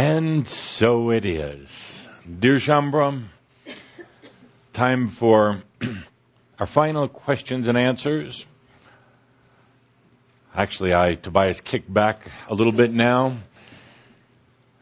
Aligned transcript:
And 0.00 0.48
so 0.48 1.10
it 1.10 1.26
is. 1.26 2.08
Dear 2.26 2.54
Shaumbra, 2.56 3.22
time 4.72 5.08
for 5.08 5.60
our 6.58 6.64
final 6.64 7.06
questions 7.06 7.68
and 7.68 7.76
answers. 7.76 8.46
Actually, 10.56 10.94
I, 10.94 11.16
Tobias, 11.16 11.60
kick 11.60 11.84
back 11.86 12.30
a 12.48 12.54
little 12.54 12.72
bit 12.72 12.90
now. 12.90 13.36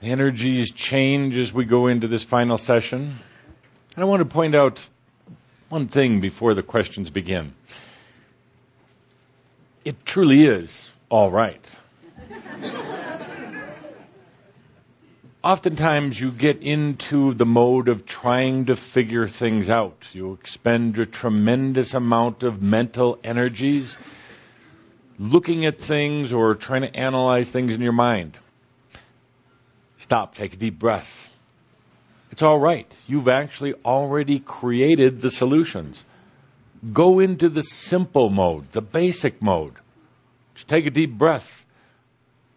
The 0.03 0.07
energies 0.07 0.71
change 0.71 1.37
as 1.37 1.53
we 1.53 1.65
go 1.65 1.89
into 1.89 2.07
this 2.07 2.23
final 2.23 2.57
session. 2.57 3.19
And 3.97 4.05
I 4.05 4.05
want 4.05 4.21
to 4.21 4.25
point 4.25 4.55
out 4.55 4.89
one 5.69 5.89
thing 5.89 6.21
before 6.21 6.55
the 6.55 6.63
questions 6.63 7.11
begin. 7.11 7.55
It 9.85 10.07
truly 10.07 10.45
is 10.45 10.93
all 11.11 11.29
right. 11.29 11.69
Oftentimes 15.49 16.21
you 16.21 16.31
get 16.31 16.61
into 16.61 17.33
the 17.33 17.47
mode 17.47 17.89
of 17.89 18.05
trying 18.05 18.67
to 18.67 18.77
figure 18.77 19.27
things 19.27 19.71
out. 19.71 19.97
You 20.13 20.35
expend 20.35 20.99
a 20.99 21.07
tremendous 21.07 21.95
amount 21.95 22.43
of 22.43 22.61
mental 22.61 23.19
energies 23.25 23.97
looking 25.19 25.65
at 25.65 25.81
things 25.81 26.35
or 26.35 26.55
trying 26.55 26.83
to 26.83 26.95
analyze 26.95 27.49
things 27.49 27.73
in 27.73 27.81
your 27.81 27.95
mind. 27.95 28.37
Stop, 29.97 30.35
take 30.35 30.53
a 30.53 30.59
deep 30.59 30.79
breath. 30.79 31.31
It's 32.31 32.43
all 32.43 32.59
right. 32.59 32.95
You've 33.07 33.29
actually 33.29 33.73
already 33.87 34.41
created 34.41 35.23
the 35.23 35.31
solutions. 35.31 36.05
Go 36.93 37.21
into 37.21 37.49
the 37.49 37.63
simple 37.63 38.29
mode, 38.29 38.71
the 38.73 38.83
basic 38.83 39.41
mode. 39.41 39.77
Just 40.57 40.69
take 40.69 40.85
a 40.85 40.91
deep 40.91 41.17
breath. 41.17 41.65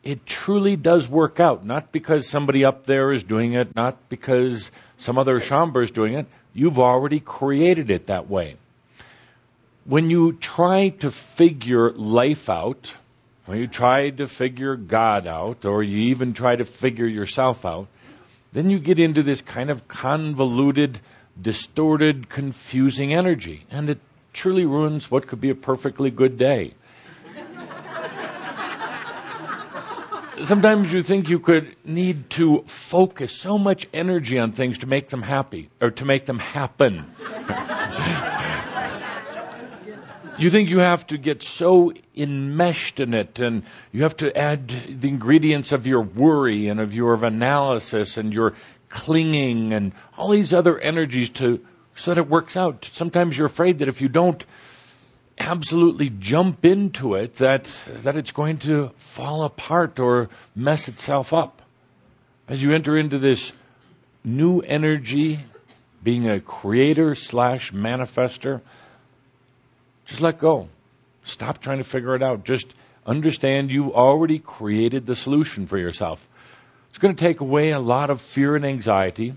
It 0.03 0.25
truly 0.25 0.75
does 0.75 1.07
work 1.07 1.39
out, 1.39 1.63
not 1.65 1.91
because 1.91 2.27
somebody 2.27 2.65
up 2.65 2.85
there 2.85 3.11
is 3.11 3.23
doing 3.23 3.53
it, 3.53 3.75
not 3.75 4.09
because 4.09 4.71
some 4.97 5.19
other 5.19 5.39
Shaumbra 5.39 5.83
is 5.83 5.91
doing 5.91 6.15
it. 6.15 6.25
You've 6.53 6.79
already 6.79 7.19
created 7.19 7.91
it 7.91 8.07
that 8.07 8.29
way. 8.29 8.55
When 9.85 10.09
you 10.09 10.33
try 10.33 10.89
to 10.89 11.11
figure 11.11 11.91
life 11.91 12.49
out, 12.49 12.93
when 13.45 13.59
you 13.59 13.67
try 13.67 14.09
to 14.09 14.27
figure 14.27 14.75
God 14.75 15.27
out, 15.27 15.65
or 15.65 15.83
you 15.83 16.09
even 16.09 16.33
try 16.33 16.55
to 16.55 16.65
figure 16.65 17.07
yourself 17.07 17.65
out, 17.65 17.87
then 18.53 18.69
you 18.69 18.79
get 18.79 18.99
into 18.99 19.23
this 19.23 19.41
kind 19.41 19.69
of 19.69 19.87
convoluted, 19.87 20.99
distorted, 21.39 22.27
confusing 22.27 23.13
energy. 23.13 23.65
And 23.69 23.89
it 23.89 23.99
truly 24.33 24.65
ruins 24.65 25.09
what 25.09 25.27
could 25.27 25.41
be 25.41 25.51
a 25.51 25.55
perfectly 25.55 26.11
good 26.11 26.37
day. 26.37 26.73
Sometimes 30.43 30.91
you 30.91 31.03
think 31.03 31.29
you 31.29 31.39
could 31.39 31.75
need 31.85 32.29
to 32.31 32.63
focus 32.65 33.31
so 33.31 33.57
much 33.57 33.87
energy 33.93 34.39
on 34.39 34.51
things 34.51 34.79
to 34.79 34.87
make 34.87 35.09
them 35.09 35.21
happy, 35.21 35.69
or 35.79 35.91
to 35.91 36.05
make 36.05 36.25
them 36.25 36.39
happen. 36.39 37.05
you 40.37 40.49
think 40.49 40.69
you 40.69 40.79
have 40.79 41.05
to 41.07 41.17
get 41.17 41.43
so 41.43 41.93
enmeshed 42.15 42.99
in 42.99 43.13
it 43.13 43.37
and 43.39 43.63
you 43.91 44.03
have 44.03 44.17
to 44.17 44.35
add 44.35 44.67
the 44.99 45.07
ingredients 45.07 45.71
of 45.71 45.85
your 45.85 46.01
worry 46.01 46.67
and 46.67 46.79
of 46.79 46.95
your 46.95 47.13
analysis 47.23 48.17
and 48.17 48.33
your 48.33 48.55
clinging 48.89 49.73
and 49.73 49.91
all 50.17 50.29
these 50.29 50.53
other 50.53 50.79
energies 50.79 51.29
to 51.29 51.63
so 51.95 52.13
that 52.13 52.19
it 52.19 52.27
works 52.27 52.57
out. 52.57 52.89
Sometimes 52.93 53.37
you're 53.37 53.47
afraid 53.47 53.79
that 53.79 53.87
if 53.87 54.01
you 54.01 54.09
don't 54.09 54.43
absolutely 55.41 56.09
jump 56.09 56.63
into 56.65 57.15
it 57.15 57.33
that 57.35 57.63
that 58.03 58.15
it's 58.15 58.31
going 58.31 58.57
to 58.59 58.89
fall 58.97 59.43
apart 59.43 59.99
or 59.99 60.29
mess 60.55 60.87
itself 60.87 61.33
up. 61.33 61.61
As 62.47 62.61
you 62.61 62.71
enter 62.73 62.97
into 62.97 63.17
this 63.17 63.51
new 64.23 64.59
energy, 64.59 65.39
being 66.03 66.29
a 66.29 66.39
creator 66.39 67.15
slash 67.15 67.71
manifester, 67.71 68.61
just 70.05 70.21
let 70.21 70.39
go. 70.39 70.69
Stop 71.23 71.59
trying 71.59 71.77
to 71.77 71.83
figure 71.83 72.15
it 72.15 72.23
out. 72.23 72.43
Just 72.43 72.73
understand 73.05 73.71
you 73.71 73.93
already 73.93 74.39
created 74.39 75.05
the 75.05 75.15
solution 75.15 75.67
for 75.67 75.77
yourself. 75.77 76.27
It's 76.89 76.97
going 76.97 77.15
to 77.15 77.23
take 77.23 77.39
away 77.39 77.71
a 77.71 77.79
lot 77.79 78.09
of 78.09 78.21
fear 78.21 78.55
and 78.55 78.65
anxiety. 78.65 79.33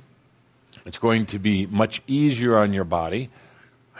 It's 0.85 0.99
going 0.99 1.27
to 1.27 1.39
be 1.39 1.67
much 1.67 2.03
easier 2.07 2.59
on 2.59 2.73
your 2.73 2.85
body. 2.85 3.31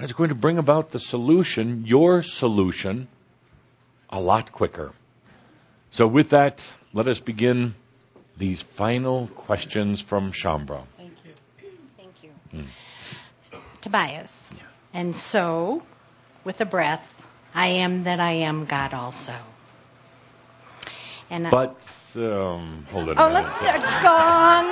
It's 0.01 0.13
going 0.13 0.31
to 0.31 0.35
bring 0.35 0.59
about 0.59 0.91
the 0.91 0.99
solution, 0.99 1.85
your 1.87 2.23
solution, 2.23 3.07
a 4.11 4.21
lot 4.21 4.51
quicker. 4.51 4.93
So 5.91 6.07
with 6.09 6.31
that, 6.31 6.61
let 6.93 7.07
us 7.07 7.21
begin 7.21 7.75
these 8.37 8.63
final 8.63 9.29
questions 9.29 10.01
from 10.01 10.33
Shaumbra. 10.33 10.83
Thank 10.97 11.13
you. 11.25 11.33
Thank 11.97 12.25
you. 12.25 12.31
Mm. 12.53 13.61
Tobias. 13.81 14.53
Yeah. 14.57 14.63
And 14.93 15.15
so, 15.15 15.83
with 16.43 16.61
a 16.61 16.65
breath, 16.65 17.11
I 17.55 17.69
am 17.85 18.05
that 18.05 18.19
I 18.19 18.33
am 18.49 18.65
God 18.65 18.95
also. 18.95 19.35
And 21.31 21.51
but 21.51 21.81
um, 22.17 22.87
hold 22.91 23.11
on. 23.11 23.19
Oh, 23.19 23.33
let's 23.33 23.55
gong, 24.03 24.67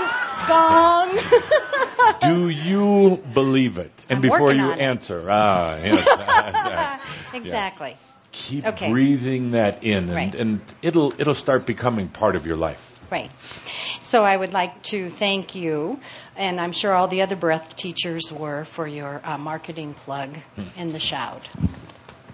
gong. 0.49 1.89
Do 2.23 2.49
you 2.49 3.23
believe 3.35 3.79
it? 3.79 3.93
And 4.09 4.17
I'm 4.17 4.23
before 4.23 4.53
you 4.53 4.71
answer, 4.71 5.27
ah, 5.31 5.77
yes, 5.77 7.01
exactly. 7.35 7.91
Yes. 7.91 7.99
Keep 8.33 8.67
okay. 8.67 8.91
breathing 8.91 9.51
that 9.51 9.85
in, 9.85 10.05
and, 10.05 10.15
right. 10.15 10.35
and 10.35 10.61
it'll 10.81 11.13
it'll 11.19 11.35
start 11.35 11.67
becoming 11.67 12.09
part 12.09 12.35
of 12.35 12.47
your 12.47 12.57
life. 12.57 12.99
Right. 13.11 13.31
So 14.01 14.25
I 14.25 14.35
would 14.35 14.55
like 14.55 14.83
to 14.85 15.11
thank 15.11 15.55
you, 15.55 16.01
and 16.35 16.59
I'm 16.59 16.73
sure 16.73 16.95
all 16.95 17.09
the 17.09 17.23
other 17.23 17.37
breath 17.37 17.77
teachers 17.77 18.33
were 18.33 18.65
for 18.65 18.87
your 18.87 19.21
uh, 19.23 19.37
marketing 19.37 19.93
plug 19.93 20.35
hmm. 20.57 20.81
in 20.81 20.93
the 20.93 20.99
shout 20.99 21.47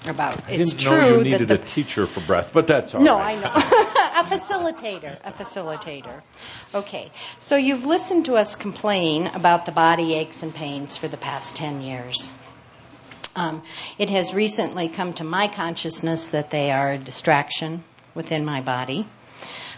about 0.06 0.48
I 0.48 0.52
it's 0.52 0.72
didn't 0.72 0.80
true 0.80 1.00
know 1.00 1.16
you 1.18 1.24
needed 1.24 1.48
that 1.48 1.58
the, 1.58 1.64
a 1.64 1.66
teacher 1.66 2.06
for 2.06 2.20
breath, 2.20 2.52
but 2.52 2.66
that's 2.66 2.94
all 2.94 3.02
no, 3.02 3.18
right. 3.18 3.36
I 3.36 3.40
know. 3.40 3.52
a 3.54 4.24
facilitator, 4.24 5.18
a 5.24 5.32
facilitator. 5.32 6.22
Okay, 6.74 7.10
so 7.38 7.56
you've 7.56 7.86
listened 7.86 8.26
to 8.26 8.34
us 8.34 8.54
complain 8.54 9.26
about 9.26 9.66
the 9.66 9.72
body 9.72 10.14
aches 10.14 10.42
and 10.42 10.54
pains 10.54 10.96
for 10.96 11.08
the 11.08 11.16
past 11.16 11.56
10 11.56 11.82
years. 11.82 12.30
Um, 13.34 13.62
it 13.98 14.10
has 14.10 14.34
recently 14.34 14.88
come 14.88 15.12
to 15.14 15.24
my 15.24 15.48
consciousness 15.48 16.30
that 16.30 16.50
they 16.50 16.70
are 16.70 16.92
a 16.92 16.98
distraction 16.98 17.84
within 18.14 18.44
my 18.44 18.60
body. 18.60 19.06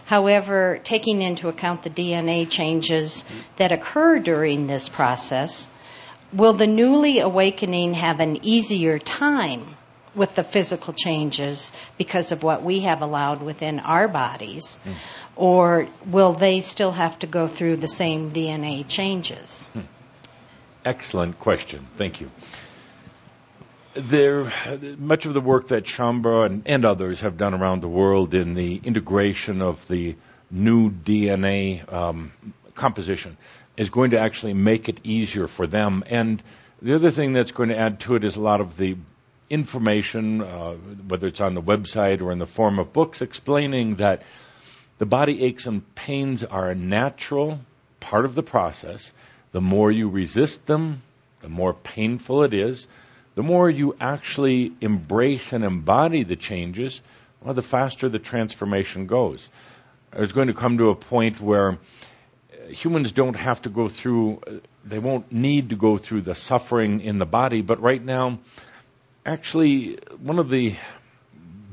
However, 0.05 0.79
taking 0.83 1.21
into 1.21 1.47
account 1.47 1.83
the 1.83 1.89
DNA 1.89 2.49
changes 2.49 3.23
that 3.57 3.71
occur 3.71 4.19
during 4.19 4.67
this 4.67 4.89
process, 4.89 5.69
will 6.33 6.53
the 6.53 6.67
newly 6.67 7.19
awakening 7.19 7.93
have 7.93 8.19
an 8.19 8.43
easier 8.43 8.97
time 8.97 9.65
with 10.13 10.35
the 10.35 10.43
physical 10.43 10.93
changes 10.93 11.71
because 11.97 12.31
of 12.31 12.43
what 12.43 12.63
we 12.63 12.81
have 12.81 13.01
allowed 13.01 13.41
within 13.41 13.79
our 13.79 14.07
bodies? 14.07 14.77
Mm. 14.85 14.93
Or 15.35 15.87
will 16.05 16.33
they 16.33 16.61
still 16.61 16.91
have 16.91 17.17
to 17.19 17.27
go 17.27 17.47
through 17.47 17.77
the 17.77 17.87
same 17.87 18.31
DNA 18.31 18.87
changes? 18.87 19.69
Hmm. 19.69 19.81
Excellent 20.83 21.39
question. 21.39 21.87
Thank 21.95 22.21
you. 22.21 22.31
There, 23.93 24.51
much 24.97 25.25
of 25.25 25.33
the 25.33 25.41
work 25.41 25.69
that 25.69 25.83
Shaumbra 25.83 26.45
and, 26.45 26.63
and 26.65 26.85
others 26.85 27.21
have 27.21 27.37
done 27.37 27.53
around 27.53 27.81
the 27.81 27.89
world 27.89 28.33
in 28.33 28.53
the 28.53 28.81
integration 28.83 29.61
of 29.61 29.85
the 29.87 30.15
new 30.49 30.89
DNA 30.89 31.91
um, 31.91 32.31
composition 32.75 33.37
is 33.77 33.89
going 33.89 34.11
to 34.11 34.19
actually 34.19 34.53
make 34.53 34.89
it 34.89 34.99
easier 35.03 35.47
for 35.47 35.67
them. 35.67 36.03
And 36.07 36.41
the 36.81 36.95
other 36.95 37.11
thing 37.11 37.33
that's 37.33 37.51
going 37.51 37.69
to 37.69 37.77
add 37.77 37.99
to 38.01 38.15
it 38.15 38.23
is 38.23 38.35
a 38.35 38.41
lot 38.41 38.61
of 38.61 38.77
the 38.77 38.95
information, 39.51 40.41
uh, 40.41 40.73
whether 40.73 41.27
it's 41.27 41.41
on 41.41 41.53
the 41.53 41.61
website 41.61 42.21
or 42.21 42.31
in 42.31 42.39
the 42.39 42.47
form 42.47 42.79
of 42.79 42.93
books, 42.93 43.21
explaining 43.21 43.95
that 43.97 44.23
the 44.97 45.05
body 45.05 45.43
aches 45.43 45.67
and 45.67 45.83
pains 45.93 46.43
are 46.43 46.69
a 46.69 46.75
natural 46.75 47.59
part 47.99 48.23
of 48.23 48.33
the 48.33 48.43
process. 48.43 49.11
The 49.51 49.61
more 49.61 49.91
you 49.91 50.09
resist 50.09 50.65
them, 50.65 51.01
the 51.41 51.49
more 51.49 51.73
painful 51.73 52.43
it 52.43 52.53
is. 52.53 52.87
The 53.35 53.43
more 53.43 53.69
you 53.69 53.95
actually 53.99 54.71
embrace 54.79 55.53
and 55.53 55.63
embody 55.63 56.23
the 56.23 56.35
changes, 56.35 57.01
well, 57.41 57.53
the 57.53 57.61
faster 57.61 58.07
the 58.07 58.19
transformation 58.19 59.05
goes. 59.05 59.49
There's 60.11 60.33
going 60.33 60.47
to 60.47 60.53
come 60.53 60.77
to 60.77 60.89
a 60.89 60.95
point 60.95 61.41
where 61.41 61.77
humans 62.69 63.11
don't 63.11 63.35
have 63.35 63.61
to 63.63 63.69
go 63.69 63.87
through, 63.87 64.41
they 64.85 64.99
won't 64.99 65.31
need 65.31 65.69
to 65.69 65.75
go 65.75 65.97
through 65.97 66.21
the 66.21 66.35
suffering 66.35 67.01
in 67.01 67.17
the 67.17 67.25
body, 67.25 67.61
but 67.61 67.81
right 67.81 68.03
now, 68.03 68.39
actually, 69.25 69.97
one 70.19 70.39
of 70.39 70.49
the 70.49 70.75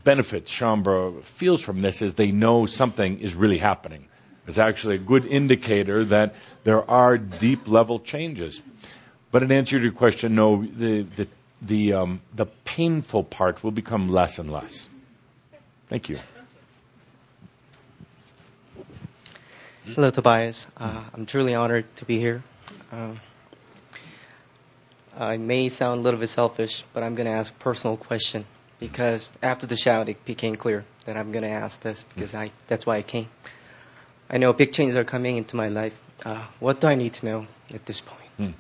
benefits 0.05 0.53
Shaumbra 0.53 1.23
feels 1.23 1.61
from 1.63 1.81
this 1.81 2.03
is 2.03 2.15
they 2.15 2.31
know 2.31 2.67
something 2.67 3.21
is 3.21 3.35
really 3.35 3.59
happening. 3.59 4.07
It's 4.47 4.59
actually 4.59 4.95
a 4.95 4.99
good 4.99 5.27
indicator 5.27 6.05
that 6.07 6.35
there 6.65 6.89
are 6.91 7.19
deep 7.19 7.69
level 7.69 8.01
changes. 8.01 8.63
But 9.31 9.43
in 9.43 9.53
answer 9.53 9.77
to 9.77 9.83
your 9.83 9.93
question, 9.93 10.35
no, 10.35 10.65
the 10.65 11.03
the 11.03 11.29
the, 11.61 11.93
um, 11.95 12.21
the 12.35 12.47
painful 12.47 13.25
part 13.25 13.65
will 13.65 13.71
become 13.71 14.09
less 14.09 14.39
and 14.39 14.51
less. 14.51 14.89
Thank 15.89 16.09
you. 16.09 16.19
Hello, 19.95 20.11
Tobias. 20.11 20.67
Uh, 20.77 21.03
I'm 21.15 21.27
truly 21.27 21.55
honored 21.55 21.85
to 21.97 22.05
be 22.05 22.19
here. 22.19 22.43
Um, 22.93 23.21
I 25.19 25.37
may 25.37 25.69
sound 25.69 25.99
a 25.99 26.03
little 26.03 26.21
bit 26.21 26.29
selfish, 26.29 26.85
but 26.93 27.03
I'm 27.03 27.17
going 27.17 27.27
to 27.27 27.33
ask 27.33 27.53
a 27.53 27.57
personal 27.57 27.97
question 27.97 28.45
because 28.79 29.29
after 29.43 29.67
the 29.67 29.77
shout, 29.77 30.09
it 30.09 30.25
became 30.25 30.55
clear 30.55 30.85
that 31.07 31.17
I'm 31.17 31.33
going 31.33 31.43
to 31.43 31.51
ask 31.51 31.81
this 31.81 32.05
because 32.15 32.37
I 32.37 32.53
that's 32.69 32.87
why 32.87 32.99
I 32.99 33.03
came. 33.03 33.29
I 34.31 34.39
know 34.39 34.53
big 34.53 34.73
changes 34.73 34.97
are 34.97 35.05
coming 35.05 35.37
into 35.37 35.57
my 35.57 35.69
life. 35.69 36.01
Uh, 36.25 36.45
what 36.61 36.79
do 36.81 36.87
I 36.87 36.95
need 36.95 37.15
to 37.15 37.27
know 37.27 37.47
at 37.75 37.85
this 37.85 38.01
point? 38.01 38.31
Hmm. 38.37 38.51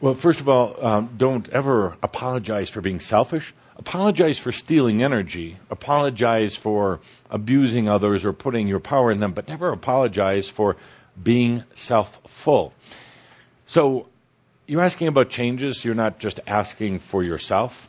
Well, 0.00 0.14
first 0.14 0.40
of 0.40 0.48
all, 0.48 0.84
um, 0.84 1.10
don't 1.16 1.48
ever 1.48 1.96
apologize 2.02 2.70
for 2.70 2.80
being 2.80 3.00
selfish. 3.00 3.52
Apologize 3.76 4.38
for 4.38 4.52
stealing 4.52 5.02
energy. 5.02 5.58
Apologize 5.68 6.54
for 6.54 7.00
abusing 7.28 7.88
others 7.88 8.24
or 8.24 8.32
putting 8.32 8.68
your 8.68 8.80
power 8.80 9.10
in 9.10 9.18
them, 9.18 9.32
but 9.32 9.48
never 9.48 9.70
apologize 9.70 10.48
for 10.48 10.76
being 11.20 11.64
self-full. 11.74 12.72
So, 13.66 14.06
you're 14.70 14.82
asking 14.82 15.08
about 15.08 15.30
changes. 15.30 15.84
You're 15.84 15.96
not 15.96 16.20
just 16.20 16.38
asking 16.46 17.00
for 17.00 17.24
yourself. 17.24 17.88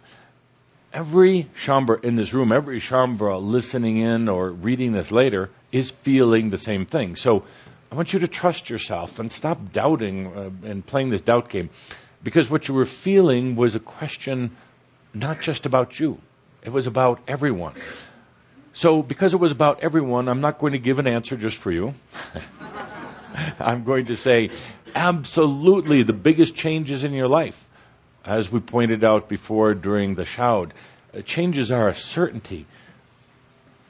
Every 0.91 1.47
Shaumbra 1.63 2.03
in 2.03 2.15
this 2.15 2.33
room, 2.33 2.51
every 2.51 2.79
Shaumbra 2.79 3.39
listening 3.39 3.97
in 3.97 4.27
or 4.27 4.49
reading 4.49 4.91
this 4.91 5.11
later 5.11 5.51
is 5.71 5.91
feeling 5.91 6.49
the 6.49 6.57
same 6.57 6.87
thing. 6.87 7.15
So, 7.17 7.43
I 7.91 7.95
want 7.95 8.13
you 8.13 8.21
to 8.21 8.27
trust 8.27 8.71
yourself 8.71 9.19
and 9.19 9.31
stop 9.31 9.71
doubting 9.71 10.25
uh, 10.25 10.49
and 10.63 10.83
playing 10.83 11.11
this 11.11 11.21
doubt 11.21 11.49
game. 11.49 11.69
Because 12.23 12.49
what 12.49 12.67
you 12.67 12.73
were 12.73 12.85
feeling 12.85 13.55
was 13.55 13.75
a 13.75 13.79
question 13.79 14.57
not 15.13 15.41
just 15.41 15.67
about 15.67 15.99
you. 15.99 16.19
It 16.63 16.71
was 16.71 16.87
about 16.87 17.19
everyone. 17.27 17.75
So, 18.73 19.03
because 19.03 19.35
it 19.35 19.39
was 19.39 19.51
about 19.51 19.83
everyone, 19.83 20.27
I'm 20.27 20.41
not 20.41 20.57
going 20.57 20.73
to 20.73 20.79
give 20.79 20.97
an 20.97 21.05
answer 21.05 21.37
just 21.37 21.57
for 21.57 21.71
you. 21.71 21.93
I'm 23.59 23.83
going 23.83 24.07
to 24.07 24.17
say, 24.17 24.51
absolutely, 24.95 26.03
the 26.03 26.13
biggest 26.13 26.55
changes 26.55 27.03
in 27.03 27.13
your 27.13 27.27
life, 27.27 27.63
as 28.25 28.51
we 28.51 28.59
pointed 28.59 29.03
out 29.03 29.29
before 29.29 29.73
during 29.73 30.15
the 30.15 30.25
shout, 30.25 30.71
uh, 31.13 31.21
changes 31.21 31.71
are 31.71 31.89
a 31.89 31.95
certainty. 31.95 32.65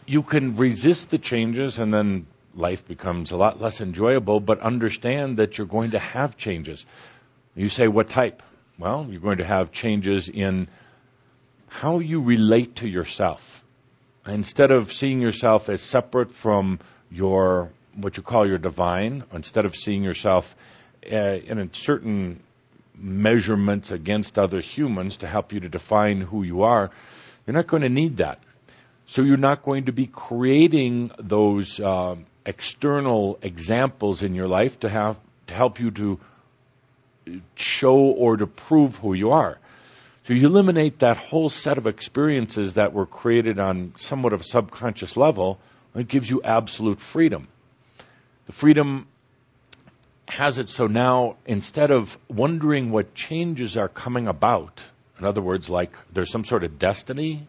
You 0.05 0.23
can 0.23 0.57
resist 0.57 1.09
the 1.09 1.17
changes 1.17 1.79
and 1.79 1.93
then 1.93 2.27
life 2.55 2.87
becomes 2.87 3.31
a 3.31 3.37
lot 3.37 3.61
less 3.61 3.81
enjoyable, 3.81 4.39
but 4.39 4.59
understand 4.59 5.37
that 5.37 5.57
you're 5.57 5.67
going 5.67 5.91
to 5.91 5.99
have 5.99 6.37
changes. 6.37 6.85
You 7.55 7.69
say, 7.69 7.87
what 7.87 8.09
type? 8.09 8.43
Well, 8.77 9.07
you're 9.09 9.21
going 9.21 9.37
to 9.37 9.45
have 9.45 9.71
changes 9.71 10.29
in 10.29 10.67
how 11.67 11.99
you 11.99 12.21
relate 12.21 12.77
to 12.77 12.87
yourself. 12.87 13.63
Instead 14.25 14.71
of 14.71 14.91
seeing 14.91 15.21
yourself 15.21 15.69
as 15.69 15.81
separate 15.81 16.31
from 16.31 16.79
your, 17.09 17.71
what 17.95 18.17
you 18.17 18.23
call 18.23 18.47
your 18.47 18.57
divine, 18.57 19.23
instead 19.33 19.65
of 19.65 19.75
seeing 19.75 20.03
yourself 20.03 20.55
uh, 21.11 21.15
in 21.15 21.59
a 21.59 21.69
certain 21.73 22.41
measurements 22.95 23.91
against 23.91 24.37
other 24.37 24.61
humans 24.61 25.17
to 25.17 25.27
help 25.27 25.53
you 25.53 25.59
to 25.61 25.69
define 25.69 26.21
who 26.21 26.43
you 26.43 26.63
are, 26.63 26.91
you're 27.45 27.55
not 27.55 27.67
going 27.67 27.83
to 27.83 27.89
need 27.89 28.17
that. 28.17 28.39
So 29.07 29.23
you're 29.23 29.37
not 29.37 29.63
going 29.63 29.85
to 29.85 29.91
be 29.91 30.07
creating 30.07 31.11
those 31.17 31.79
uh, 31.79 32.15
external 32.45 33.39
examples 33.41 34.23
in 34.23 34.35
your 34.35 34.47
life 34.47 34.79
to 34.81 34.89
have 34.89 35.17
to 35.47 35.53
help 35.53 35.79
you 35.79 35.91
to 35.91 36.19
show 37.55 37.95
or 37.97 38.37
to 38.37 38.47
prove 38.47 38.95
who 38.97 39.13
you 39.13 39.31
are. 39.31 39.57
So 40.23 40.33
you 40.33 40.45
eliminate 40.45 40.99
that 40.99 41.17
whole 41.17 41.49
set 41.49 41.77
of 41.77 41.87
experiences 41.87 42.75
that 42.75 42.93
were 42.93 43.05
created 43.05 43.59
on 43.59 43.93
somewhat 43.97 44.33
of 44.33 44.41
a 44.41 44.43
subconscious 44.43 45.17
level. 45.17 45.59
It 45.95 46.07
gives 46.07 46.29
you 46.29 46.41
absolute 46.43 46.99
freedom. 46.99 47.47
The 48.45 48.51
freedom 48.51 49.07
has 50.27 50.57
it 50.57 50.69
so 50.69 50.87
now 50.87 51.35
instead 51.45 51.91
of 51.91 52.17
wondering 52.29 52.91
what 52.91 53.13
changes 53.13 53.77
are 53.77 53.89
coming 53.89 54.27
about, 54.27 54.81
in 55.19 55.25
other 55.25 55.41
words, 55.41 55.69
like 55.69 55.93
there's 56.11 56.31
some 56.31 56.45
sort 56.45 56.63
of 56.63 56.79
destiny, 56.79 57.47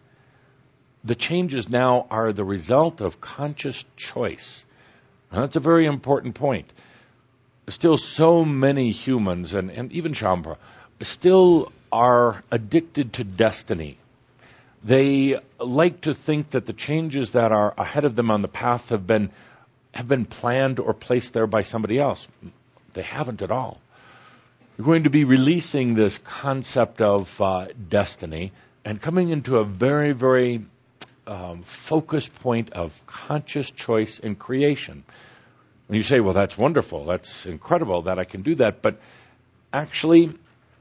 the 1.05 1.15
changes 1.15 1.69
now 1.69 2.07
are 2.11 2.33
the 2.33 2.45
result 2.45 3.01
of 3.01 3.21
conscious 3.21 3.85
choice. 3.97 4.65
that's 5.31 5.57
a 5.57 5.61
very 5.61 5.87
important 5.87 6.35
point 6.35 6.71
still 7.69 7.97
so 7.97 8.45
many 8.45 8.91
humans 8.91 9.55
and, 9.55 9.71
and 9.71 9.93
even 9.93 10.13
Shaumbra 10.13 10.57
still 11.01 11.73
are 11.91 12.43
addicted 12.51 13.15
to 13.15 13.25
destiny. 13.25 13.99
They 14.85 15.39
like 15.59 16.03
to 16.03 16.15
think 16.15 16.51
that 16.51 16.67
the 16.67 16.73
changes 16.73 17.33
that 17.33 17.53
are 17.53 17.75
ahead 17.77 18.05
of 18.05 18.17
them 18.17 18.31
on 18.31 18.43
the 18.43 18.49
path 18.49 18.89
have 18.89 19.07
been 19.07 19.31
have 19.93 20.09
been 20.09 20.25
planned 20.25 20.81
or 20.81 20.95
placed 20.95 21.33
there 21.33 21.47
by 21.47 21.63
somebody 21.63 21.99
else. 21.99 22.27
They 22.95 23.03
haven't 23.03 23.43
at 23.43 23.51
all. 23.51 23.81
You're 24.77 24.87
going 24.87 25.05
to 25.05 25.11
be 25.11 25.25
releasing 25.25 25.95
this 25.95 26.19
concept 26.19 27.03
of 27.03 27.41
uh, 27.41 27.69
destiny 27.89 28.53
and 28.85 29.01
coming 29.01 29.29
into 29.29 29.59
a 29.59 29.65
very, 29.65 30.13
very 30.13 30.65
um, 31.27 31.63
focused 31.63 32.35
point 32.41 32.73
of 32.73 32.99
conscious 33.07 33.71
choice 33.71 34.19
and 34.19 34.39
creation. 34.39 35.05
And 35.89 35.97
you 35.97 36.03
say, 36.03 36.21
well, 36.21 36.35
that's 36.35 36.57
wonderful. 36.57 37.05
That's 37.05 37.47
incredible 37.47 38.03
that 38.03 38.19
I 38.19 38.25
can 38.25 38.43
do 38.43 38.55
that. 38.57 38.83
But 38.83 38.99
actually, 39.73 40.33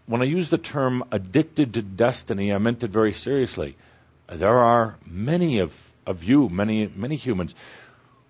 when 0.06 0.22
I 0.22 0.26
use 0.26 0.50
the 0.50 0.58
term 0.58 1.04
addicted 1.12 1.74
to 1.74 1.82
destiny, 1.82 2.54
I 2.54 2.58
meant 2.58 2.84
it 2.84 2.92
very 2.92 3.14
seriously. 3.14 3.76
There 4.32 4.58
are 4.58 4.98
many 5.06 5.60
of, 5.60 5.78
of 6.08 6.24
you, 6.24 6.48
many, 6.48 6.88
many 6.88 7.18
humans, 7.18 7.54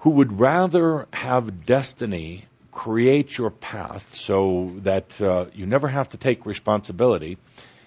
who 0.01 0.11
would 0.11 0.39
rather 0.39 1.07
have 1.13 1.65
destiny 1.65 2.45
create 2.71 3.37
your 3.37 3.49
path 3.49 4.15
so 4.15 4.73
that 4.77 5.19
uh, 5.21 5.45
you 5.53 5.65
never 5.65 5.87
have 5.87 6.09
to 6.09 6.17
take 6.17 6.45
responsibility. 6.45 7.37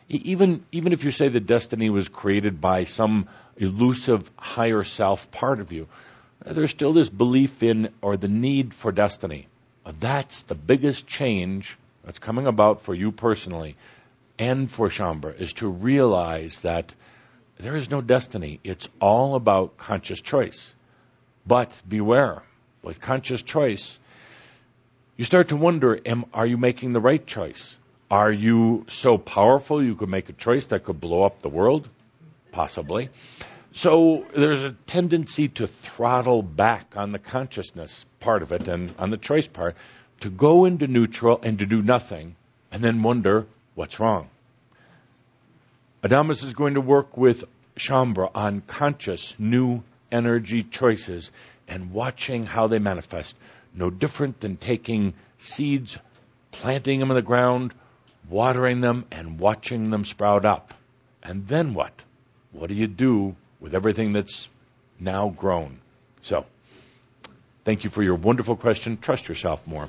Even, 0.09 0.65
even 0.71 0.93
if 0.93 1.05
you 1.05 1.11
say 1.11 1.29
that 1.29 1.47
destiny 1.47 1.91
was 1.91 2.09
created 2.09 2.61
by 2.61 2.85
some 2.85 3.29
elusive 3.57 4.31
higher 4.37 4.85
self 4.85 5.31
part 5.31 5.61
of 5.61 5.73
you, 5.73 5.89
there's 6.45 6.71
still 6.71 6.93
this 6.93 7.09
belief 7.09 7.63
in 7.63 7.89
or 8.03 8.17
the 8.17 8.29
need 8.29 8.75
for 8.75 8.93
destiny. 8.93 9.49
That's 10.01 10.43
the 10.43 10.55
biggest 10.55 11.07
change 11.07 11.77
that's 12.05 12.19
coming 12.19 12.47
about 12.47 12.83
for 12.83 12.95
you 12.95 13.13
personally 13.13 13.77
and 14.39 14.71
for 14.71 14.89
Shaumbra 14.89 15.41
is 15.41 15.53
to 15.55 15.69
realize 15.69 16.61
that 16.61 16.95
there 17.59 17.77
is 17.77 17.91
no 17.91 18.01
destiny. 18.01 18.61
It's 18.63 18.89
all 19.01 19.37
about 19.37 19.79
conscious 19.79 20.21
choice. 20.21 20.75
But 21.47 21.71
beware, 21.89 22.43
with 22.83 23.01
conscious 23.01 23.43
choice, 23.43 23.99
you 25.17 25.25
start 25.25 25.49
to 25.49 25.57
wonder, 25.57 26.01
am, 26.07 26.25
are 26.33 26.47
you 26.47 26.57
making 26.57 26.93
the 26.93 27.01
right 27.01 27.25
choice? 27.25 27.77
Are 28.11 28.33
you 28.33 28.85
so 28.89 29.19
powerful 29.19 29.83
you 29.83 29.95
could 29.95 30.09
make 30.09 30.29
a 30.29 30.33
choice 30.33 30.67
that 30.67 30.85
could 30.85 31.01
blow 31.01 31.23
up 31.23 31.43
the 31.43 31.49
world? 31.49 31.89
Possibly. 32.53 33.11
So 33.73 34.25
there's 34.35 34.63
a 34.63 34.71
tendency 34.87 35.49
to 35.49 35.67
throttle 35.67 36.43
back 36.43 36.97
on 36.97 37.13
the 37.13 37.19
consciousness 37.19 38.07
part 38.21 38.43
of 38.43 38.53
it 38.53 38.69
and 38.69 38.95
on 38.99 39.11
the 39.11 39.17
choice 39.17 39.49
part 39.49 39.77
to 40.21 40.31
go 40.31 40.65
into 40.65 40.87
neutral 40.87 41.41
and 41.43 41.59
to 41.59 41.67
do 41.67 41.83
nothing 41.83 42.37
and 42.71 42.83
then 42.83 43.03
wonder 43.03 43.47
what's 43.75 43.99
wrong. 43.99 44.29
Adamus 46.03 46.45
is 46.45 46.55
going 46.55 46.75
to 46.75 46.81
work 46.81 47.17
with 47.17 47.45
Shaumbra 47.77 48.31
on 48.35 48.61
conscious 48.61 49.35
new 49.39 49.83
energy 50.11 50.63
choices 50.63 51.33
and 51.69 51.93
watching 51.93 52.47
how 52.47 52.67
they 52.67 52.79
manifest. 52.79 53.37
No 53.75 53.91
different 53.91 54.41
than 54.41 54.57
taking 54.57 55.15
seeds, 55.39 55.99
planting 56.53 57.01
them 57.01 57.11
in 57.11 57.17
the 57.17 57.23
ground, 57.23 57.75
watering 58.29 58.81
them, 58.81 59.05
and 59.11 59.39
watching 59.39 59.91
them 59.91 60.05
sprout 60.05 60.45
up. 60.45 60.75
And 61.23 61.47
then 61.49 61.75
what? 61.75 61.93
What 62.53 62.69
do 62.69 62.75
you 62.75 62.87
do 62.87 63.35
with 63.61 63.75
everything 63.75 64.13
that's 64.13 64.49
now 65.01 65.29
grown. 65.29 65.79
So, 66.21 66.47
thank 67.65 67.85
you 67.85 67.91
for 67.91 68.03
your 68.03 68.15
wonderful 68.15 68.57
question. 68.57 68.99
Trust 69.01 69.29
yourself 69.29 69.67
more. 69.67 69.89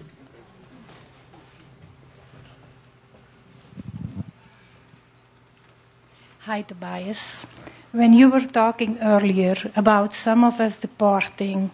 Hi, 6.46 6.62
Tobias. 6.62 7.48
When 7.92 8.14
you 8.14 8.30
were 8.30 8.46
talking 8.46 9.00
earlier 9.02 9.56
about 9.75 10.14
some 10.14 10.44
of 10.44 10.62
us 10.62 10.78
departing, 10.78 11.72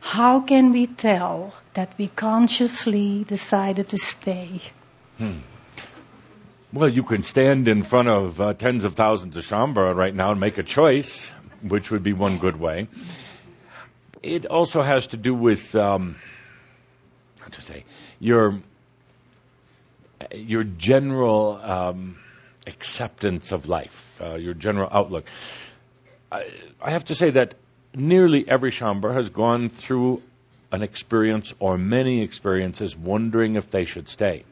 how 0.00 0.40
can 0.40 0.72
we 0.72 0.84
tell 0.86 1.54
that 1.72 1.94
we 1.96 2.08
consciously 2.08 3.24
decided 3.24 3.88
to 3.88 3.96
stay? 3.96 4.60
Hmm. 5.16 5.38
Well, 6.70 6.90
you 6.90 7.02
can 7.02 7.22
stand 7.22 7.66
in 7.66 7.82
front 7.82 8.08
of 8.08 8.38
uh, 8.42 8.52
tens 8.52 8.84
of 8.84 8.92
thousands 8.92 9.38
of 9.38 9.44
Shaumbra 9.44 9.96
right 9.96 10.14
now 10.14 10.32
and 10.32 10.38
make 10.38 10.58
a 10.58 10.62
choice, 10.62 11.32
which 11.62 11.90
would 11.90 12.02
be 12.02 12.12
one 12.12 12.36
good 12.36 12.60
way. 12.60 12.88
It 14.22 14.44
also 14.44 14.82
has 14.82 15.06
to 15.08 15.16
do 15.16 15.34
with, 15.34 15.74
um, 15.74 16.16
how 17.38 17.48
to 17.48 17.62
say, 17.62 17.84
your 18.20 18.60
your 20.30 20.64
general 20.64 21.58
um, 21.62 22.16
acceptance 22.66 23.52
of 23.52 23.68
life, 23.68 24.20
uh, 24.22 24.34
your 24.34 24.54
general 24.54 24.88
outlook. 24.90 25.24
I, 26.30 26.50
I, 26.80 26.90
have 26.90 27.04
to 27.06 27.14
say 27.14 27.30
that 27.30 27.54
nearly 27.94 28.48
every 28.48 28.70
Shaumbra 28.70 29.14
has 29.14 29.28
gone 29.30 29.68
through 29.68 30.22
an 30.72 30.82
experience 30.82 31.54
or 31.60 31.78
many 31.78 32.22
experiences 32.22 32.96
wondering 32.96 33.56
if 33.56 33.70
they 33.70 33.84
should 33.84 34.08
stay. 34.08 34.44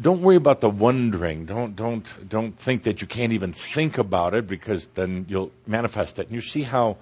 Don't 0.00 0.22
worry 0.22 0.36
about 0.36 0.60
the 0.60 0.70
wondering. 0.70 1.44
Don't 1.44 1.76
don't 1.76 2.28
don't 2.28 2.58
think 2.58 2.84
that 2.84 3.02
you 3.02 3.06
can't 3.06 3.32
even 3.32 3.52
think 3.52 3.98
about 3.98 4.34
it 4.34 4.46
because 4.46 4.86
then 4.94 5.26
you'll 5.28 5.52
manifest 5.66 6.18
it. 6.18 6.26
And 6.26 6.34
you 6.34 6.40
see 6.40 6.62
how, 6.62 6.96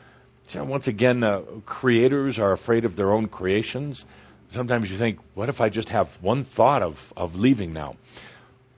see 0.49 0.59
how 0.59 0.65
once 0.65 0.89
again 0.89 1.23
uh, 1.23 1.43
creators 1.67 2.39
are 2.41 2.53
afraid 2.53 2.85
of 2.85 2.97
their 2.97 3.13
own 3.13 3.29
creations. 3.29 4.05
Sometimes 4.49 4.91
you 4.91 4.97
think, 4.97 5.19
what 5.35 5.49
if 5.49 5.61
I 5.61 5.69
just 5.69 5.91
have 5.91 6.09
one 6.21 6.43
thought 6.43 6.83
of 6.83 7.13
of 7.17 7.39
leaving 7.39 7.73
now? 7.73 7.95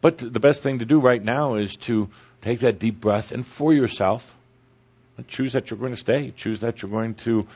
But 0.01 0.19
the 0.19 0.41
best 0.41 0.63
thing 0.63 0.79
to 0.79 0.85
do 0.85 0.99
right 1.01 1.23
now 1.23 1.57
is 1.57 1.77
to 1.89 2.09
take 2.43 2.61
that 2.61 2.79
deep 2.79 3.01
breath 3.01 3.33
and 3.33 3.47
for 3.47 3.73
yourself 3.73 4.37
choose 5.29 5.53
that 5.53 5.71
you're 5.71 5.79
going 5.79 5.93
to 5.93 6.01
stay. 6.01 6.33
Choose 6.37 6.61
that 6.61 6.83
you're 6.83 6.91
going 6.91 7.15
to 7.15 7.47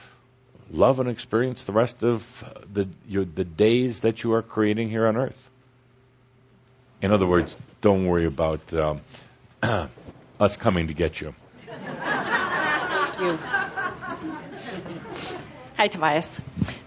love 0.70 1.00
and 1.00 1.08
experience 1.08 1.64
the 1.64 1.72
rest 1.72 2.02
of 2.02 2.44
the 2.72 2.88
your, 3.06 3.24
the 3.24 3.44
days 3.44 4.00
that 4.00 4.22
you 4.22 4.34
are 4.34 4.42
creating 4.42 4.90
here 4.90 5.06
on 5.06 5.16
Earth. 5.16 5.50
In 7.02 7.12
other 7.12 7.26
words, 7.26 7.56
don't 7.80 8.06
worry 8.06 8.26
about 8.26 8.72
um, 8.74 9.00
us 10.40 10.56
coming 10.56 10.88
to 10.88 10.94
get 10.94 11.20
you. 11.20 11.34
Thank 11.66 13.20
you. 13.20 13.38
Hi, 15.76 15.88
Tobias. 15.88 16.40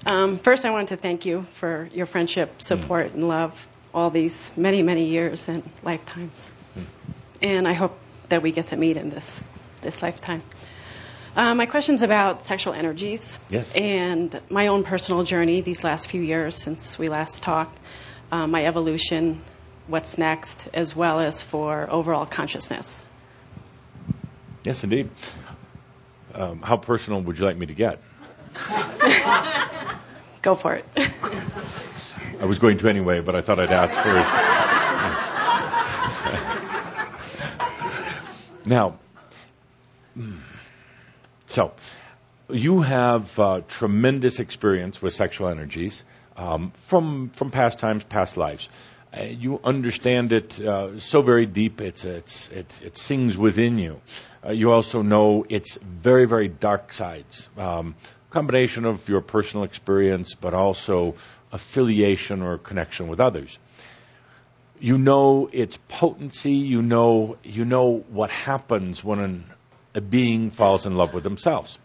Um, 0.06 0.40
first, 0.40 0.66
I 0.66 0.72
want 0.72 0.90
to 0.90 0.98
thank 0.98 1.26
you 1.26 1.44
for 1.56 1.90
your 1.94 2.06
friendship, 2.06 2.62
support, 2.62 3.14
and 3.14 3.28
love 3.28 3.68
all 3.98 4.12
these 4.12 4.52
many, 4.56 4.84
many 4.84 5.06
years 5.06 5.50
and 5.50 5.64
lifetimes. 5.84 6.50
And 7.42 7.68
I 7.68 7.74
hope 7.74 7.98
that 8.30 8.42
we 8.44 8.52
get 8.52 8.68
to 8.68 8.78
meet 8.78 8.96
in 8.98 9.10
this 9.10 9.42
this 9.82 10.02
lifetime. 10.02 10.44
Uh, 11.36 11.54
my 11.56 11.66
question's 11.68 12.02
about 12.04 12.42
sexual 12.44 12.74
energies 12.74 13.36
Yes. 13.50 13.72
and 13.76 14.40
my 14.50 14.68
own 14.68 14.84
personal 14.84 15.24
journey 15.24 15.62
these 15.62 15.84
last 15.84 16.08
few 16.08 16.22
years 16.22 16.56
since 16.56 16.98
we 16.98 17.10
last 17.10 17.44
talked, 17.44 17.78
uh, 18.32 18.48
my 18.48 18.66
evolution, 18.66 19.42
what's 19.88 20.18
next, 20.18 20.68
as 20.74 20.96
well 20.96 21.20
as 21.20 21.42
for 21.42 21.88
overall 21.92 22.26
consciousness. 22.26 23.04
Yes, 24.64 24.84
indeed. 24.84 25.10
Um, 26.34 26.62
how 26.62 26.78
personal 26.78 27.22
would 27.22 27.38
you 27.38 27.46
like 27.46 27.58
me 27.58 27.68
to 27.68 27.74
get? 27.74 28.02
Go 30.42 30.56
for 30.56 30.74
it. 30.76 30.86
I 32.40 32.46
was 32.46 32.60
going 32.60 32.78
to 32.80 32.88
anyway, 32.88 33.20
but 33.22 33.36
I 33.36 33.42
thought 33.42 33.60
I'd 33.60 33.72
ask 33.72 33.96
first. 33.96 34.34
now, 38.66 39.00
so 41.48 41.74
you 42.50 42.82
have 42.82 43.40
uh, 43.40 43.62
tremendous 43.68 44.40
experience 44.40 45.02
with 45.02 45.14
sexual 45.14 45.48
energies 45.48 46.04
um, 46.36 46.72
from 46.86 47.30
from 47.30 47.50
past 47.50 47.80
times, 47.80 48.04
past 48.04 48.38
lives. 48.38 48.70
Uh, 49.18 49.24
you 49.24 49.60
understand 49.64 50.32
it 50.32 50.62
uh, 50.62 51.00
so 51.00 51.24
very 51.24 51.48
deep. 51.48 51.82
It's, 51.82 52.06
it's 52.06 52.50
it 52.50 52.82
it 52.84 52.98
sings 52.98 53.36
within 53.36 53.80
you. 53.80 54.00
Uh, 54.46 54.52
you 54.52 54.72
also 54.72 55.02
know 55.02 55.44
its 55.50 55.76
very 55.82 56.26
very 56.26 56.48
dark 56.48 56.94
sides. 56.94 57.50
Um, 57.58 57.96
combination 58.30 58.86
of 58.86 59.08
your 59.10 59.22
personal 59.22 59.64
experience, 59.64 60.36
but 60.36 60.54
also 60.54 61.16
affiliation 61.52 62.42
or 62.42 62.58
connection 62.58 63.08
with 63.08 63.20
others 63.20 63.58
you 64.80 64.98
know 64.98 65.50
its 65.52 65.78
potency. 65.88 66.54
You 66.54 66.82
know 66.82 67.38
you 67.44 67.66
know 67.66 68.04
what 68.10 68.30
happens 68.30 69.04
when 69.04 69.20
an, 69.20 69.44
a 69.96 70.02
being 70.02 70.52
falls 70.52 70.86
in 70.86 70.96
love 70.96 71.14
with 71.14 71.24
themselves. 71.24 71.78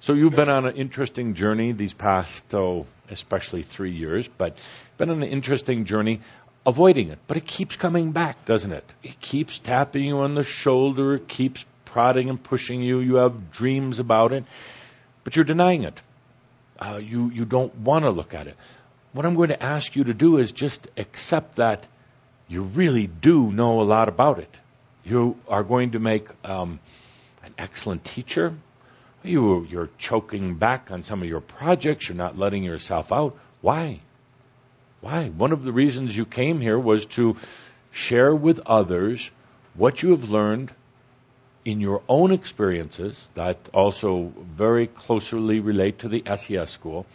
So 0.00 0.12
you've 0.12 0.36
been 0.36 0.48
on 0.48 0.66
an 0.66 0.76
interesting 0.76 1.34
journey 1.34 1.72
these 1.72 1.94
past, 1.94 2.54
oh, 2.54 2.86
especially 3.10 3.62
three 3.62 3.92
years, 3.92 4.28
but 4.28 4.56
been 4.98 5.10
on 5.10 5.22
an 5.22 5.28
interesting 5.28 5.84
journey 5.84 6.20
avoiding 6.66 7.10
it. 7.10 7.18
But 7.26 7.38
it 7.38 7.46
keeps 7.46 7.76
coming 7.76 8.12
back, 8.12 8.44
doesn't 8.44 8.72
it? 8.72 8.84
It 9.02 9.20
keeps 9.20 9.58
tapping 9.58 10.04
you 10.04 10.18
on 10.18 10.34
the 10.34 10.44
shoulder, 10.44 11.14
it 11.14 11.28
keeps 11.28 11.64
prodding 11.86 12.28
and 12.28 12.42
pushing 12.42 12.82
you. 12.82 13.00
You 13.00 13.16
have 13.16 13.50
dreams 13.50 13.98
about 13.98 14.32
it, 14.32 14.44
but 15.24 15.34
you're 15.34 15.44
denying 15.44 15.84
it. 15.84 15.98
Uh, 16.78 17.00
you 17.02 17.30
you 17.30 17.46
don't 17.46 17.74
want 17.74 18.04
to 18.04 18.10
look 18.10 18.34
at 18.34 18.46
it. 18.46 18.56
What 19.16 19.24
I'm 19.24 19.34
going 19.34 19.48
to 19.48 19.62
ask 19.62 19.96
you 19.96 20.04
to 20.04 20.12
do 20.12 20.36
is 20.36 20.52
just 20.52 20.88
accept 20.98 21.56
that 21.56 21.88
you 22.48 22.60
really 22.60 23.06
do 23.06 23.50
know 23.50 23.80
a 23.80 23.84
lot 23.84 24.10
about 24.10 24.40
it. 24.40 24.54
You 25.04 25.38
are 25.48 25.62
going 25.62 25.92
to 25.92 25.98
make 25.98 26.28
um, 26.44 26.80
an 27.42 27.54
excellent 27.56 28.04
teacher. 28.04 28.52
You, 29.22 29.66
you're 29.70 29.88
choking 29.96 30.56
back 30.56 30.90
on 30.90 31.02
some 31.02 31.22
of 31.22 31.28
your 31.28 31.40
projects. 31.40 32.10
You're 32.10 32.18
not 32.18 32.36
letting 32.36 32.62
yourself 32.62 33.10
out. 33.10 33.38
Why? 33.62 34.00
Why? 35.00 35.30
One 35.30 35.52
of 35.52 35.64
the 35.64 35.72
reasons 35.72 36.14
you 36.14 36.26
came 36.26 36.60
here 36.60 36.78
was 36.78 37.06
to 37.16 37.38
share 37.92 38.34
with 38.34 38.60
others 38.66 39.30
what 39.72 40.02
you 40.02 40.10
have 40.10 40.28
learned 40.28 40.74
in 41.64 41.80
your 41.80 42.02
own 42.06 42.32
experiences 42.32 43.30
that 43.32 43.56
also 43.72 44.34
very 44.36 44.86
closely 44.86 45.60
relate 45.60 46.00
to 46.00 46.08
the 46.08 46.22
SES 46.36 46.68
school. 46.68 47.06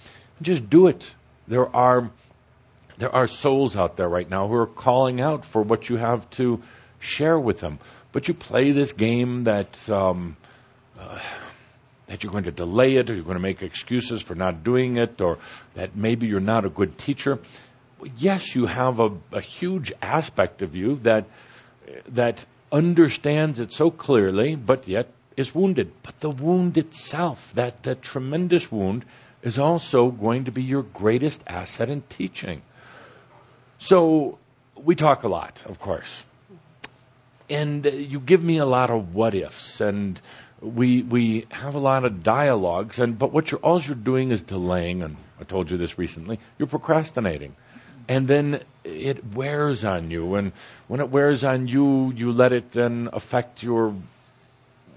Just 0.41 0.67
do 0.67 0.87
it. 0.87 1.05
There 1.47 1.73
are 1.75 2.11
there 2.97 3.13
are 3.13 3.27
souls 3.27 3.75
out 3.75 3.95
there 3.95 4.07
right 4.07 4.29
now 4.29 4.47
who 4.47 4.55
are 4.55 4.67
calling 4.67 5.21
out 5.21 5.45
for 5.45 5.61
what 5.61 5.89
you 5.89 5.97
have 5.97 6.29
to 6.31 6.61
share 6.99 7.39
with 7.39 7.59
them. 7.59 7.79
But 8.11 8.27
you 8.27 8.33
play 8.33 8.71
this 8.71 8.91
game 8.91 9.45
that 9.45 9.89
um, 9.89 10.37
uh, 10.99 11.19
that 12.07 12.23
you're 12.23 12.31
going 12.31 12.43
to 12.43 12.51
delay 12.51 12.95
it, 12.95 13.09
or 13.09 13.15
you're 13.15 13.23
going 13.23 13.37
to 13.37 13.41
make 13.41 13.63
excuses 13.63 14.21
for 14.21 14.35
not 14.35 14.63
doing 14.63 14.97
it, 14.97 15.21
or 15.21 15.39
that 15.75 15.95
maybe 15.95 16.27
you're 16.27 16.39
not 16.39 16.65
a 16.65 16.69
good 16.69 16.97
teacher. 16.97 17.39
Yes, 18.17 18.55
you 18.55 18.65
have 18.65 18.99
a, 18.99 19.11
a 19.31 19.41
huge 19.41 19.93
aspect 20.01 20.61
of 20.61 20.75
you 20.75 20.97
that 21.03 21.25
that 22.09 22.45
understands 22.71 23.59
it 23.59 23.71
so 23.71 23.91
clearly, 23.91 24.55
but 24.55 24.87
yet 24.87 25.07
is 25.37 25.53
wounded. 25.53 25.91
But 26.03 26.19
the 26.19 26.29
wound 26.29 26.77
itself, 26.77 27.53
that, 27.53 27.83
that 27.83 28.01
tremendous 28.01 28.71
wound, 28.71 29.05
is 29.43 29.59
also 29.59 30.09
going 30.09 30.45
to 30.45 30.51
be 30.51 30.63
your 30.63 30.83
greatest 30.83 31.41
asset 31.47 31.89
in 31.89 32.01
teaching. 32.09 32.61
So 33.79 34.37
we 34.75 34.95
talk 34.95 35.23
a 35.23 35.27
lot, 35.27 35.63
of 35.65 35.79
course. 35.79 36.25
And 37.49 37.85
you 37.85 38.19
give 38.19 38.43
me 38.43 38.59
a 38.59 38.65
lot 38.65 38.89
of 38.89 39.13
what 39.13 39.33
ifs 39.33 39.81
and 39.81 40.21
we 40.61 41.01
we 41.01 41.47
have 41.49 41.73
a 41.75 41.79
lot 41.79 42.05
of 42.05 42.23
dialogues 42.23 42.99
and 42.99 43.17
but 43.17 43.33
what 43.33 43.49
you're 43.51 43.59
all 43.59 43.81
you're 43.81 43.95
doing 43.95 44.29
is 44.29 44.43
delaying 44.43 45.01
and 45.01 45.17
I 45.39 45.43
told 45.43 45.71
you 45.71 45.77
this 45.77 45.97
recently, 45.97 46.39
you're 46.57 46.67
procrastinating. 46.67 47.55
And 48.07 48.27
then 48.27 48.61
it 48.83 49.33
wears 49.33 49.83
on 49.83 50.11
you 50.11 50.35
and 50.35 50.51
when 50.87 51.01
it 51.01 51.09
wears 51.09 51.43
on 51.43 51.67
you, 51.67 52.13
you 52.15 52.31
let 52.31 52.51
it 52.51 52.71
then 52.71 53.09
affect 53.11 53.63
your 53.63 53.95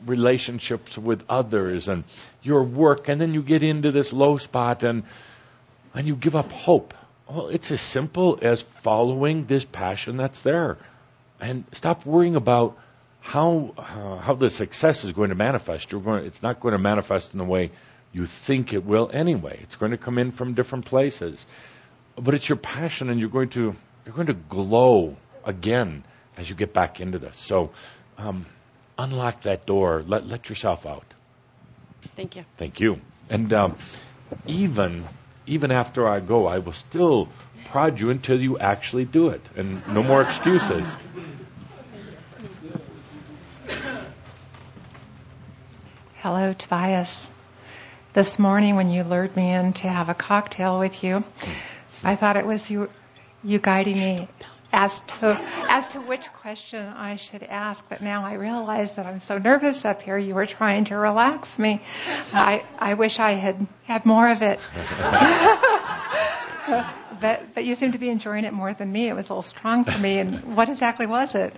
relationships 0.07 0.99
with 0.99 1.25
others 1.29 1.89
and 1.89 2.05
your 2.43 2.63
work 2.63 3.09
and 3.09 3.21
then 3.21 3.35
you 3.35 3.43
get 3.43 3.63
into 3.63 3.93
this 3.93 4.13
low 4.13 4.39
spot 4.39 4.83
and 4.83 5.05
and 5.95 6.07
you 6.07 6.17
give 6.17 6.37
up 6.37 6.51
hope 6.53 6.95
well, 7.29 7.49
it's 7.49 7.71
as 7.71 7.81
simple 7.81 8.39
as 8.43 8.63
following 8.63 9.47
this 9.47 9.65
passion 9.65 10.17
that's 10.19 10.43
there, 10.43 10.77
and 11.41 11.65
stop 11.73 12.05
worrying 12.05 12.37
about 12.37 12.79
how 13.21 13.73
uh, 13.79 14.17
how 14.19 14.35
the 14.35 14.51
success 14.51 15.05
is 15.05 15.13
going 15.13 15.31
to 15.31 15.35
manifest. 15.35 15.91
You're 15.91 16.03
going. 16.03 16.27
It's 16.27 16.43
not 16.43 16.61
going 16.61 16.73
to 16.73 16.79
manifest 16.79 17.33
in 17.33 17.39
the 17.39 17.45
way 17.45 17.71
you 18.13 18.27
think 18.27 18.75
it 18.75 18.85
will 18.85 19.11
anyway. 19.13 19.59
It's 19.63 19.77
going 19.77 19.93
to 19.93 19.99
come 19.99 20.19
in 20.19 20.33
from 20.33 20.53
different 20.53 20.85
places, 20.85 21.47
but 22.17 22.35
it's 22.35 22.49
your 22.49 22.59
passion, 22.59 23.09
and 23.09 23.19
you're 23.19 23.31
going 23.31 23.49
to 23.51 23.75
you're 24.05 24.15
going 24.15 24.27
to 24.27 24.35
glow 24.35 25.17
again 25.45 26.05
as 26.37 26.51
you 26.51 26.57
get 26.57 26.75
back 26.75 27.01
into 27.01 27.19
this. 27.19 27.39
So, 27.39 27.71
um, 28.19 28.45
unlock 28.99 29.43
that 29.43 29.67
door. 29.67 30.05
Let 30.07 30.27
let 30.27 30.49
yourself 30.49 30.87
out. 30.87 31.05
Thank 32.17 32.37
you. 32.37 32.45
Thank 32.57 32.81
you. 32.81 33.01
And 33.29 33.53
um, 33.53 33.77
even 34.47 35.05
even 35.47 35.71
after 35.71 36.09
I 36.09 36.21
go, 36.21 36.47
I 36.47 36.59
will 36.59 36.73
still 36.73 37.29
prod 37.67 38.01
you 38.01 38.11
until 38.11 38.41
you 38.41 38.59
actually 38.59 39.05
do 39.05 39.29
it, 39.29 39.43
and 39.57 39.87
no 39.89 40.03
more 40.03 40.23
excuses. 40.23 40.95
Hello, 46.17 46.55
Tobias. 46.55 47.29
This 48.15 48.39
morning, 48.39 48.77
when 48.77 48.91
you 48.91 49.03
lured 49.03 49.37
me 49.37 49.53
in 49.53 49.73
to 49.75 49.89
have 49.89 50.09
a 50.09 50.15
cocktail 50.15 50.79
with 50.79 51.05
you, 51.05 51.25
I 52.03 52.17
thought 52.17 52.37
it 52.37 52.47
was 52.47 52.71
you, 52.71 52.89
you 53.43 53.59
guiding 53.59 53.99
me 53.99 54.29
as 54.75 55.01
to 55.01 55.41
as 55.69 55.87
to 55.89 56.01
which 56.01 56.31
question 56.35 56.85
I 56.87 57.17
should 57.17 57.45
ask. 57.45 57.89
But 57.89 58.03
now 58.03 58.25
I 58.25 58.35
realize 58.35 58.93
that 58.93 59.07
I'm 59.07 59.21
so 59.21 59.39
nervous 59.39 59.85
up 59.85 60.03
here. 60.03 60.19
You 60.19 60.35
were 60.35 60.47
trying 60.47 60.85
to 60.87 60.97
relax 60.97 61.59
me. 61.59 61.81
I 62.33 62.65
I 62.79 62.95
wish 62.95 63.19
I 63.19 63.33
had 63.33 63.67
had 63.85 64.05
more 64.05 64.29
of 64.29 64.43
it. 64.43 64.61
but 67.21 67.55
but 67.55 67.65
you 67.65 67.75
seem 67.77 67.93
to 67.93 67.99
be 67.99 68.09
enjoying 68.11 68.45
it 68.45 68.53
more 68.53 68.75
than 68.75 68.91
me. 68.91 69.09
It 69.09 69.15
was 69.15 69.27
a 69.27 69.29
little 69.31 69.43
strong 69.43 69.85
for 69.85 69.97
me. 69.99 70.19
And 70.19 70.57
what 70.57 70.69
exactly 70.69 71.07
was 71.07 71.35
it? 71.35 71.55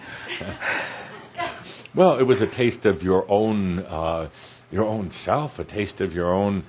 Well, 1.95 2.19
it 2.19 2.25
was 2.25 2.43
a 2.43 2.47
taste 2.47 2.85
of 2.85 3.03
your 3.03 3.25
own 3.31 3.79
uh, 3.79 4.29
your 4.71 4.85
own 4.85 5.11
self, 5.11 5.59
a 5.59 5.65
taste 5.65 6.03
of 6.03 6.15
your 6.15 6.35
own 6.35 6.65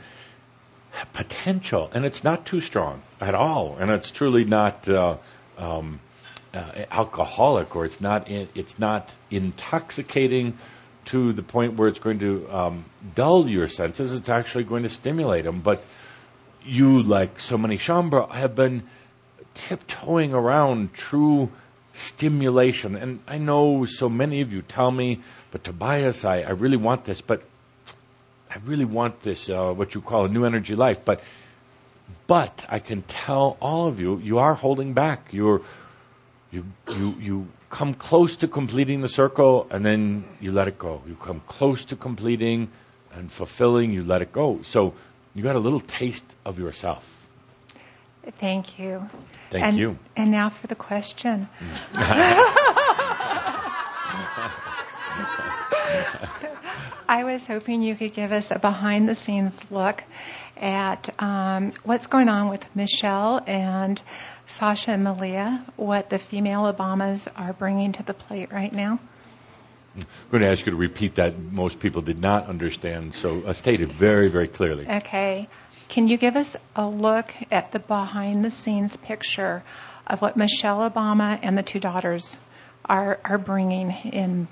potential, 1.12 1.92
and 1.94 2.06
it's 2.06 2.24
not 2.24 2.46
too 2.46 2.62
strong 2.62 3.02
at 3.20 3.36
all, 3.36 3.76
and 3.80 3.92
it's 3.92 4.12
truly 4.12 4.46
not 4.46 4.88
uh, 4.88 5.18
um, 5.58 6.00
uh, 6.54 6.86
alcoholic 6.92 7.76
or 7.76 7.86
it's 7.86 8.02
not 8.02 8.28
in, 8.28 8.48
it's 8.56 8.80
not 8.80 9.10
intoxicating 9.30 10.58
to 11.06 11.32
the 11.34 11.44
point 11.44 11.76
where 11.76 11.88
it's 11.88 12.00
going 12.00 12.20
to 12.20 12.48
um, 12.52 12.86
dull 13.16 13.48
your 13.48 13.68
senses. 13.68 14.14
It's 14.14 14.30
actually 14.30 14.66
going 14.66 14.84
to 14.84 14.90
stimulate 14.90 15.46
them. 15.46 15.62
But 15.62 15.84
you, 16.66 17.02
like 17.02 17.40
so 17.40 17.58
many 17.58 17.78
Shaumbra, 17.78 18.30
have 18.32 18.56
been 18.56 18.84
tiptoeing 19.54 20.34
around 20.34 20.94
true 20.94 21.50
stimulation. 21.94 22.96
And 22.96 23.20
I 23.28 23.38
know 23.38 23.86
so 23.86 24.10
many 24.10 24.42
of 24.42 24.54
you 24.54 24.62
tell 24.62 24.92
me, 24.92 25.22
but 25.52 25.64
Tobias, 25.64 26.26
I, 26.26 26.42
I 26.42 26.52
really 26.52 26.78
want 26.78 27.06
this, 27.06 27.22
but 27.22 27.42
I 28.50 28.60
really 28.66 28.86
want 28.86 29.22
this, 29.22 29.50
uh, 29.50 29.72
what 29.74 29.96
you 29.96 30.02
call 30.02 30.26
a 30.26 30.30
new 30.30 30.46
energy 30.46 30.76
life. 30.76 31.04
But, 31.04 31.22
but 32.28 32.66
I 32.70 32.80
can 32.80 33.02
tell 33.02 33.58
all 33.62 33.88
of 33.88 34.00
you, 34.00 34.20
you 34.20 34.40
are 34.40 34.54
holding 34.54 34.94
back. 34.94 35.30
You're, 35.32 35.62
you, 36.52 36.66
you, 36.88 37.16
you 37.20 37.48
come 37.70 37.94
close 37.94 38.38
to 38.38 38.48
completing 38.48 39.02
the 39.02 39.10
circle 39.10 39.68
and 39.70 39.86
then 39.86 40.26
you 40.40 40.52
let 40.52 40.68
it 40.68 40.78
go. 40.78 41.02
You 41.08 41.16
come 41.16 41.42
close 41.48 41.86
to 41.86 41.96
completing 41.96 42.70
and 43.14 43.32
fulfilling, 43.32 43.92
you 43.92 44.04
let 44.04 44.22
it 44.22 44.32
go. 44.32 44.62
So 44.64 44.94
you 45.34 45.44
got 45.44 45.56
a 45.56 45.60
little 45.60 45.82
taste 45.82 46.26
of 46.46 46.60
yourself. 46.60 47.14
Thank 48.40 48.80
you. 48.80 49.10
Thank 49.52 49.66
and, 49.66 49.78
you. 49.78 49.98
And 50.16 50.32
now 50.32 50.50
for 50.50 50.68
the 50.68 50.76
question. 50.76 51.48
I 57.10 57.24
was 57.24 57.48
hoping 57.48 57.82
you 57.82 57.96
could 57.96 58.14
give 58.14 58.32
us 58.32 58.52
a 58.52 58.60
behind 58.60 59.08
the 59.08 59.16
scenes 59.16 59.58
look 59.72 60.04
at 60.58 61.10
um, 61.22 61.72
what's 61.84 62.08
going 62.08 62.28
on 62.30 62.50
with 62.50 62.66
Michelle 62.76 63.42
and 63.48 64.02
Sasha 64.48 64.92
and 64.92 65.04
Malia, 65.04 65.66
what 65.76 66.10
the 66.10 66.20
female 66.20 66.72
Obamas 66.72 67.28
are 67.36 67.54
bringing 67.54 67.94
to 67.94 68.04
the 68.04 68.14
plate 68.14 68.52
right 68.52 68.74
now. 68.74 69.00
I'm 69.96 70.04
going 70.30 70.44
to 70.44 70.50
ask 70.50 70.66
you 70.66 70.72
to 70.72 70.78
repeat 70.78 71.16
that. 71.16 71.40
Most 71.40 71.80
people 71.80 72.02
did 72.02 72.20
not 72.20 72.48
understand, 72.48 73.14
so 73.14 73.44
I 73.48 73.54
state 73.54 73.82
it 73.82 73.90
very, 73.90 74.28
very 74.28 74.48
clearly. 74.48 74.88
Okay. 74.88 75.48
Can 75.90 76.08
you 76.08 76.18
give 76.18 76.36
us 76.36 76.58
a 76.76 76.88
look 76.88 77.34
at 77.50 77.72
the 77.72 77.80
behind 77.80 78.44
the 78.44 78.50
scenes 78.50 78.96
picture 78.98 79.64
of 80.06 80.22
what 80.22 80.38
Michelle 80.38 80.90
Obama 80.90 81.40
and 81.42 81.58
the 81.58 81.64
two 81.64 81.80
daughters 81.80 82.38
are, 82.86 83.20
are 83.24 83.38
bringing 83.38 83.92
in 83.92 84.48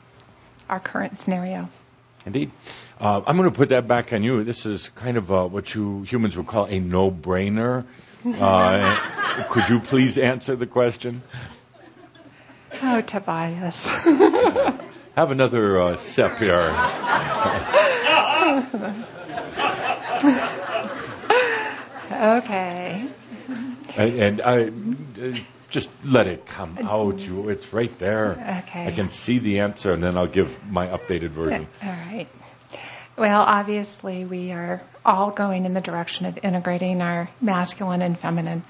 our 0.70 0.80
current 0.80 1.22
scenario? 1.22 1.70
Indeed. 2.26 2.52
Uh, 3.00 3.22
I'm 3.26 3.38
going 3.38 3.50
to 3.50 3.56
put 3.56 3.70
that 3.70 3.88
back 3.88 4.12
on 4.14 4.24
you. 4.24 4.44
This 4.44 4.66
is 4.66 4.90
kind 4.90 5.18
of 5.18 5.32
uh, 5.32 5.46
what 5.46 5.74
you 5.76 6.02
humans 6.04 6.36
would 6.36 6.48
call 6.48 6.66
a 6.66 6.80
no 6.80 7.12
brainer. 7.12 7.86
Uh, 8.26 9.44
could 9.52 9.70
you 9.70 9.80
please 9.80 10.18
answer 10.18 10.56
the 10.56 10.66
question? 10.66 11.22
Oh, 12.82 13.02
Tobias. 13.02 13.86
Have 15.16 15.32
another 15.32 15.80
uh, 15.80 15.96
sip 15.98 16.40
here. 16.40 16.54
okay. 22.12 23.08
And, 23.96 24.20
and 24.20 24.42
I, 24.42 24.66
uh, 24.66 25.36
just 25.76 25.90
let 26.06 26.26
it 26.26 26.46
come 26.46 26.78
uh, 26.82 26.90
out. 26.90 27.20
You, 27.20 27.50
it's 27.50 27.74
right 27.74 28.00
there. 28.00 28.62
Okay. 28.64 28.88
I 28.88 28.92
can 28.92 29.10
see 29.10 29.40
the 29.40 29.60
answer, 29.60 29.92
and 29.92 30.02
then 30.02 30.18
I'll 30.18 30.26
give 30.26 30.64
my 30.66 30.88
updated 30.88 31.32
version. 31.32 31.68
All 31.84 31.90
right. 31.90 32.28
Well, 33.18 33.42
obviously, 33.42 34.24
we 34.26 34.52
are 34.54 34.82
all 35.06 35.32
going 35.32 35.66
in 35.66 35.74
the 35.74 35.82
direction 35.82 36.26
of 36.26 36.40
integrating 36.42 37.02
our 37.02 37.30
masculine 37.42 38.02
and 38.02 38.18
feminine. 38.18 38.64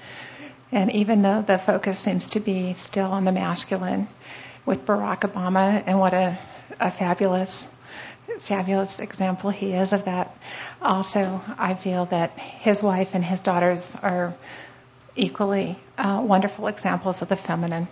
And 0.72 0.92
even 0.92 1.22
though 1.22 1.42
the 1.42 1.58
focus 1.58 2.00
seems 2.00 2.30
to 2.30 2.40
be 2.40 2.74
still 2.74 3.06
on 3.06 3.24
the 3.24 3.32
masculine 3.32 4.08
with 4.64 4.84
Barack 4.84 5.20
Obama 5.20 5.82
and 5.86 6.00
what 6.00 6.12
a, 6.12 6.38
a 6.80 6.90
fabulous, 6.90 7.66
fabulous 8.40 8.98
example 8.98 9.50
he 9.50 9.72
is 9.72 9.92
of 9.92 10.06
that, 10.06 10.36
also, 10.82 11.40
I 11.56 11.74
feel 11.74 12.06
that 12.06 12.36
his 12.38 12.82
wife 12.82 13.14
and 13.14 13.24
his 13.24 13.40
daughters 13.40 13.92
are 14.02 14.34
equally 15.16 15.78
uh, 15.98 16.22
wonderful 16.24 16.66
examples 16.68 17.22
of 17.22 17.28
the 17.28 17.36
feminine. 17.36 17.88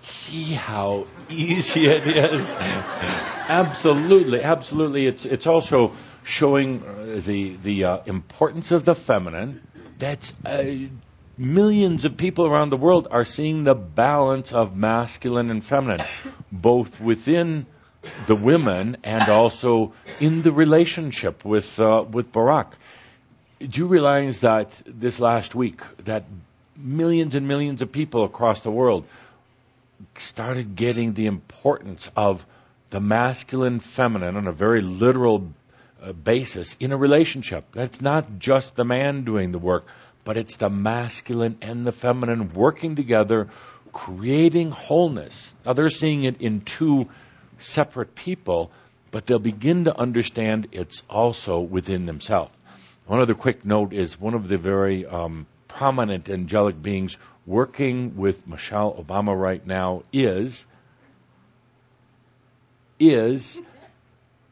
See 0.00 0.54
how 0.54 1.06
easy 1.28 1.86
it 1.86 2.06
is. 2.06 2.50
absolutely, 2.58 4.42
absolutely. 4.42 5.06
It's 5.06 5.26
it's 5.26 5.46
also 5.46 5.92
showing 6.24 6.82
uh, 6.82 7.20
the 7.24 7.56
the 7.62 7.84
uh, 7.84 7.98
importance 8.06 8.72
of 8.72 8.84
the 8.84 8.94
feminine. 8.94 9.60
That's 9.98 10.34
uh, 10.44 10.64
millions 11.36 12.06
of 12.06 12.16
people 12.16 12.46
around 12.46 12.70
the 12.70 12.78
world 12.78 13.08
are 13.10 13.26
seeing 13.26 13.64
the 13.64 13.74
balance 13.74 14.52
of 14.54 14.74
masculine 14.74 15.50
and 15.50 15.62
feminine, 15.62 16.06
both 16.50 16.98
within 16.98 17.66
the 18.26 18.36
women 18.36 18.96
and 19.04 19.28
also 19.28 19.92
in 20.18 20.40
the 20.40 20.52
relationship 20.52 21.44
with 21.44 21.78
uh, 21.78 22.04
with 22.08 22.32
Barack 22.32 22.72
do 23.60 23.80
you 23.80 23.86
realize 23.86 24.40
that 24.40 24.70
this 24.86 25.20
last 25.20 25.54
week 25.54 25.82
that 26.04 26.24
millions 26.76 27.34
and 27.34 27.46
millions 27.46 27.82
of 27.82 27.92
people 27.92 28.24
across 28.24 28.62
the 28.62 28.70
world 28.70 29.04
started 30.16 30.76
getting 30.76 31.12
the 31.12 31.26
importance 31.26 32.10
of 32.16 32.46
the 32.88 33.00
masculine 33.00 33.78
feminine 33.78 34.36
on 34.36 34.46
a 34.46 34.52
very 34.52 34.80
literal 34.80 35.52
uh, 36.02 36.12
basis 36.12 36.74
in 36.80 36.92
a 36.92 36.96
relationship? 36.96 37.66
That's 37.72 38.00
not 38.00 38.38
just 38.38 38.76
the 38.76 38.84
man 38.84 39.24
doing 39.24 39.52
the 39.52 39.58
work 39.58 39.84
but 40.24 40.36
it's 40.36 40.56
the 40.56 40.70
masculine 40.70 41.58
and 41.60 41.84
the 41.84 41.92
feminine 41.92 42.52
working 42.54 42.96
together 42.96 43.48
creating 43.92 44.70
wholeness. 44.70 45.54
Now 45.66 45.72
they're 45.74 45.90
seeing 45.90 46.24
it 46.24 46.40
in 46.40 46.62
two 46.62 47.10
separate 47.58 48.14
people 48.14 48.70
but 49.10 49.26
they'll 49.26 49.38
begin 49.38 49.84
to 49.84 49.98
understand 49.98 50.68
it's 50.72 51.02
also 51.10 51.60
within 51.60 52.06
themselves 52.06 52.52
one 53.06 53.20
other 53.20 53.34
quick 53.34 53.64
note 53.64 53.92
is 53.92 54.20
one 54.20 54.34
of 54.34 54.48
the 54.48 54.58
very 54.58 55.06
um, 55.06 55.46
prominent 55.68 56.28
angelic 56.28 56.80
beings 56.80 57.16
working 57.46 58.16
with 58.16 58.46
Michelle 58.46 58.92
Obama 58.92 59.38
right 59.38 59.66
now 59.66 60.02
is 60.12 60.66
is 62.98 63.60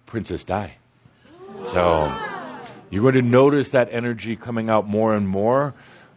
Princess 0.07 0.45
Di. 0.45 0.73
So 1.67 2.13
you're 2.91 3.03
going 3.03 3.15
to 3.15 3.23
notice 3.23 3.71
that 3.71 3.89
energy 3.93 4.37
coming 4.37 4.71
out 4.71 4.89
more 4.89 5.15
and 5.15 5.29
more, 5.29 5.75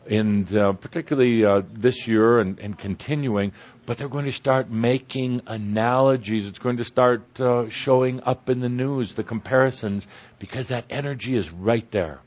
and 0.09 0.53
uh, 0.55 0.73
particularly 0.73 1.45
uh, 1.45 1.61
this 1.71 2.07
year 2.07 2.39
and, 2.39 2.59
and, 2.59 2.77
continuing. 2.77 3.53
But 3.85 3.97
they're 3.97 4.09
going 4.09 4.25
to 4.25 4.31
start 4.31 4.69
making 4.69 5.41
analogies. 5.47 6.47
It's 6.47 6.59
going 6.59 6.77
to 6.77 6.83
start 6.83 7.39
uh, 7.39 7.69
showing 7.69 8.21
up 8.23 8.49
in 8.49 8.59
the 8.59 8.69
news, 8.69 9.13
the 9.13 9.23
comparisons, 9.23 10.07
because 10.39 10.67
that 10.67 10.85
energy 10.89 11.35
is 11.35 11.51
right 11.51 11.89
there. 11.91 12.19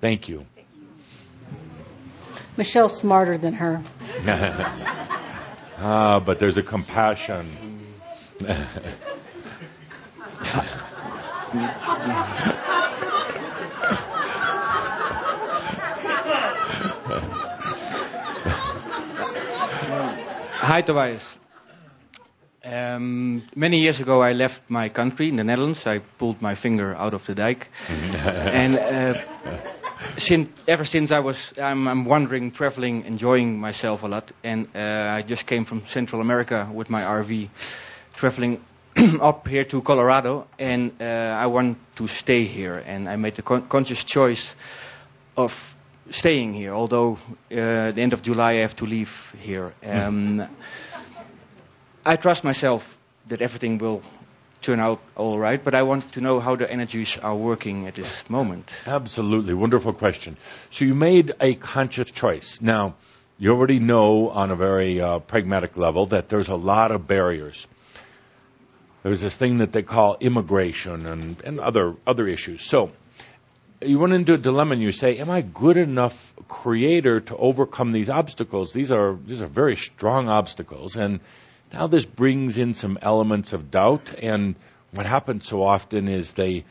Thank 0.00 0.28
you. 0.28 0.46
Michelle's 2.56 2.96
smarter 2.96 3.38
than 3.38 3.54
her. 3.54 3.82
ah, 5.78 6.20
but 6.20 6.38
there's 6.38 6.56
a 6.56 6.62
compassion. 6.62 7.86
Hi, 20.68 20.82
Tobias. 20.82 21.24
Um, 22.62 23.42
many 23.56 23.80
years 23.80 24.00
ago, 24.00 24.20
I 24.20 24.34
left 24.34 24.60
my 24.68 24.90
country 24.90 25.30
in 25.30 25.36
the 25.36 25.42
Netherlands. 25.42 25.86
I 25.86 26.00
pulled 26.00 26.42
my 26.42 26.56
finger 26.56 26.94
out 26.94 27.14
of 27.14 27.24
the 27.24 27.34
dike, 27.34 27.70
and 27.88 28.76
uh, 28.78 29.18
since, 30.18 30.50
ever 30.68 30.84
since 30.84 31.10
I 31.10 31.20
was, 31.20 31.54
I'm, 31.56 31.88
I'm 31.88 32.04
wandering, 32.04 32.50
traveling, 32.50 33.06
enjoying 33.06 33.58
myself 33.58 34.02
a 34.02 34.08
lot. 34.08 34.30
And 34.44 34.68
uh, 34.74 35.16
I 35.16 35.22
just 35.22 35.46
came 35.46 35.64
from 35.64 35.86
Central 35.86 36.20
America 36.20 36.68
with 36.70 36.90
my 36.90 37.00
RV, 37.00 37.48
traveling 38.12 38.62
up 39.22 39.48
here 39.48 39.64
to 39.64 39.80
Colorado, 39.80 40.48
and 40.58 40.92
uh, 41.00 41.04
I 41.04 41.46
want 41.46 41.78
to 41.96 42.06
stay 42.08 42.44
here. 42.44 42.76
And 42.76 43.08
I 43.08 43.16
made 43.16 43.36
the 43.36 43.42
con- 43.42 43.68
conscious 43.68 44.04
choice 44.04 44.54
of 45.34 45.77
staying 46.10 46.54
here, 46.54 46.72
although 46.72 47.18
uh, 47.50 47.92
the 47.92 48.00
end 48.00 48.12
of 48.12 48.22
July 48.22 48.52
I 48.52 48.60
have 48.60 48.76
to 48.76 48.86
leave 48.86 49.34
here. 49.40 49.72
Um, 49.84 50.46
I 52.04 52.16
trust 52.16 52.44
myself 52.44 52.98
that 53.28 53.42
everything 53.42 53.78
will 53.78 54.02
turn 54.60 54.80
out 54.80 55.00
all 55.16 55.38
right, 55.38 55.62
but 55.62 55.74
I 55.74 55.82
want 55.82 56.12
to 56.12 56.20
know 56.20 56.40
how 56.40 56.56
the 56.56 56.70
energies 56.70 57.16
are 57.18 57.34
working 57.34 57.86
at 57.86 57.94
this 57.94 58.28
moment. 58.28 58.70
Absolutely. 58.86 59.54
Wonderful 59.54 59.92
question. 59.92 60.36
So 60.70 60.84
you 60.84 60.94
made 60.94 61.34
a 61.40 61.54
conscious 61.54 62.10
choice. 62.10 62.60
Now, 62.60 62.94
you 63.38 63.50
already 63.50 63.78
know 63.78 64.30
on 64.30 64.50
a 64.50 64.56
very 64.56 65.00
uh, 65.00 65.20
pragmatic 65.20 65.76
level 65.76 66.06
that 66.06 66.28
there's 66.28 66.48
a 66.48 66.56
lot 66.56 66.90
of 66.90 67.06
barriers. 67.06 67.66
There's 69.04 69.20
this 69.20 69.36
thing 69.36 69.58
that 69.58 69.72
they 69.72 69.82
call 69.82 70.16
immigration 70.18 71.06
and, 71.06 71.40
and 71.44 71.60
other, 71.60 71.94
other 72.04 72.26
issues. 72.26 72.64
So, 72.64 72.90
you 73.80 73.98
run 74.00 74.12
into 74.12 74.34
a 74.34 74.38
dilemma 74.38 74.72
and 74.72 74.82
you 74.82 74.92
say, 74.92 75.18
am 75.18 75.30
I 75.30 75.40
good 75.40 75.76
enough 75.76 76.34
creator 76.48 77.20
to 77.20 77.36
overcome 77.36 77.92
these 77.92 78.10
obstacles? 78.10 78.72
These 78.72 78.90
are, 78.90 79.16
these 79.26 79.40
are 79.40 79.46
very 79.46 79.76
strong 79.76 80.28
obstacles. 80.28 80.96
And 80.96 81.20
now 81.72 81.86
this 81.86 82.04
brings 82.04 82.58
in 82.58 82.74
some 82.74 82.98
elements 83.00 83.52
of 83.52 83.70
doubt. 83.70 84.14
And 84.18 84.56
what 84.90 85.06
happens 85.06 85.46
so 85.46 85.62
often 85.62 86.08
is 86.08 86.32
they, 86.32 86.64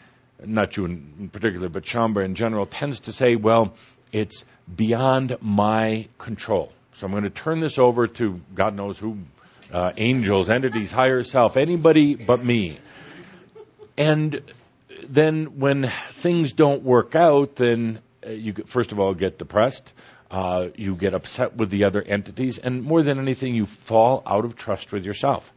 not 0.44 0.76
you 0.76 0.86
in 0.86 1.30
particular, 1.32 1.70
but 1.70 1.84
Shaumbra 1.84 2.26
in 2.26 2.36
general, 2.36 2.66
tends 2.66 3.02
to 3.02 3.14
say, 3.14 3.36
well, 3.36 3.74
it's 4.12 4.44
beyond 4.74 5.38
my 5.42 6.08
control. 6.18 6.74
So 6.96 7.06
I'm 7.06 7.12
going 7.12 7.24
to 7.24 7.30
turn 7.30 7.60
this 7.60 7.78
over 7.78 8.08
to 8.08 8.42
God 8.54 8.76
knows 8.76 8.98
who, 8.98 9.20
uh, 9.72 9.92
angels, 9.98 10.50
entities, 10.50 10.92
higher 10.92 11.24
self, 11.24 11.56
anybody 11.58 12.16
but 12.16 12.44
me. 12.44 12.80
And 13.98 14.42
then 15.08 15.60
when 15.60 15.92
things 16.12 16.54
don't 16.54 16.84
work 16.84 17.16
out, 17.16 17.56
then 17.56 18.00
uh, 18.26 18.32
you 18.32 18.54
first 18.66 18.92
of 18.92 19.00
all 19.00 19.14
get 19.14 19.38
depressed. 19.38 19.94
Uh, 20.30 20.68
you 20.76 20.96
get 20.96 21.14
upset 21.14 21.56
with 21.56 21.70
the 21.70 21.86
other 21.86 22.02
entities, 22.02 22.58
and 22.58 22.84
more 22.84 23.02
than 23.02 23.18
anything, 23.18 23.56
you 23.56 23.66
fall 23.66 24.22
out 24.26 24.44
of 24.44 24.58
trust 24.58 24.92
with 24.92 25.06
yourself. 25.06 25.54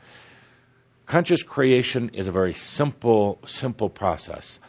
Conscious 1.06 1.42
creation 1.42 2.10
is 2.14 2.28
a 2.28 2.32
very 2.32 2.52
simple, 2.52 3.40
simple 3.44 3.90
process, 3.90 4.60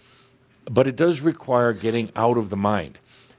but 0.66 0.88
it 0.88 0.96
does 0.96 1.22
require 1.22 1.72
getting 1.72 2.12
out 2.16 2.40
of 2.40 2.50
the 2.50 2.58
mind. 2.58 2.98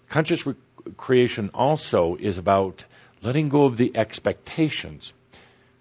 Conscious 0.08 0.46
re- 0.46 0.54
creation 0.96 1.50
also 1.52 2.14
is 2.14 2.38
about 2.38 2.84
letting 3.22 3.48
go 3.48 3.64
of 3.64 3.76
the 3.76 3.96
expectations. 3.96 5.12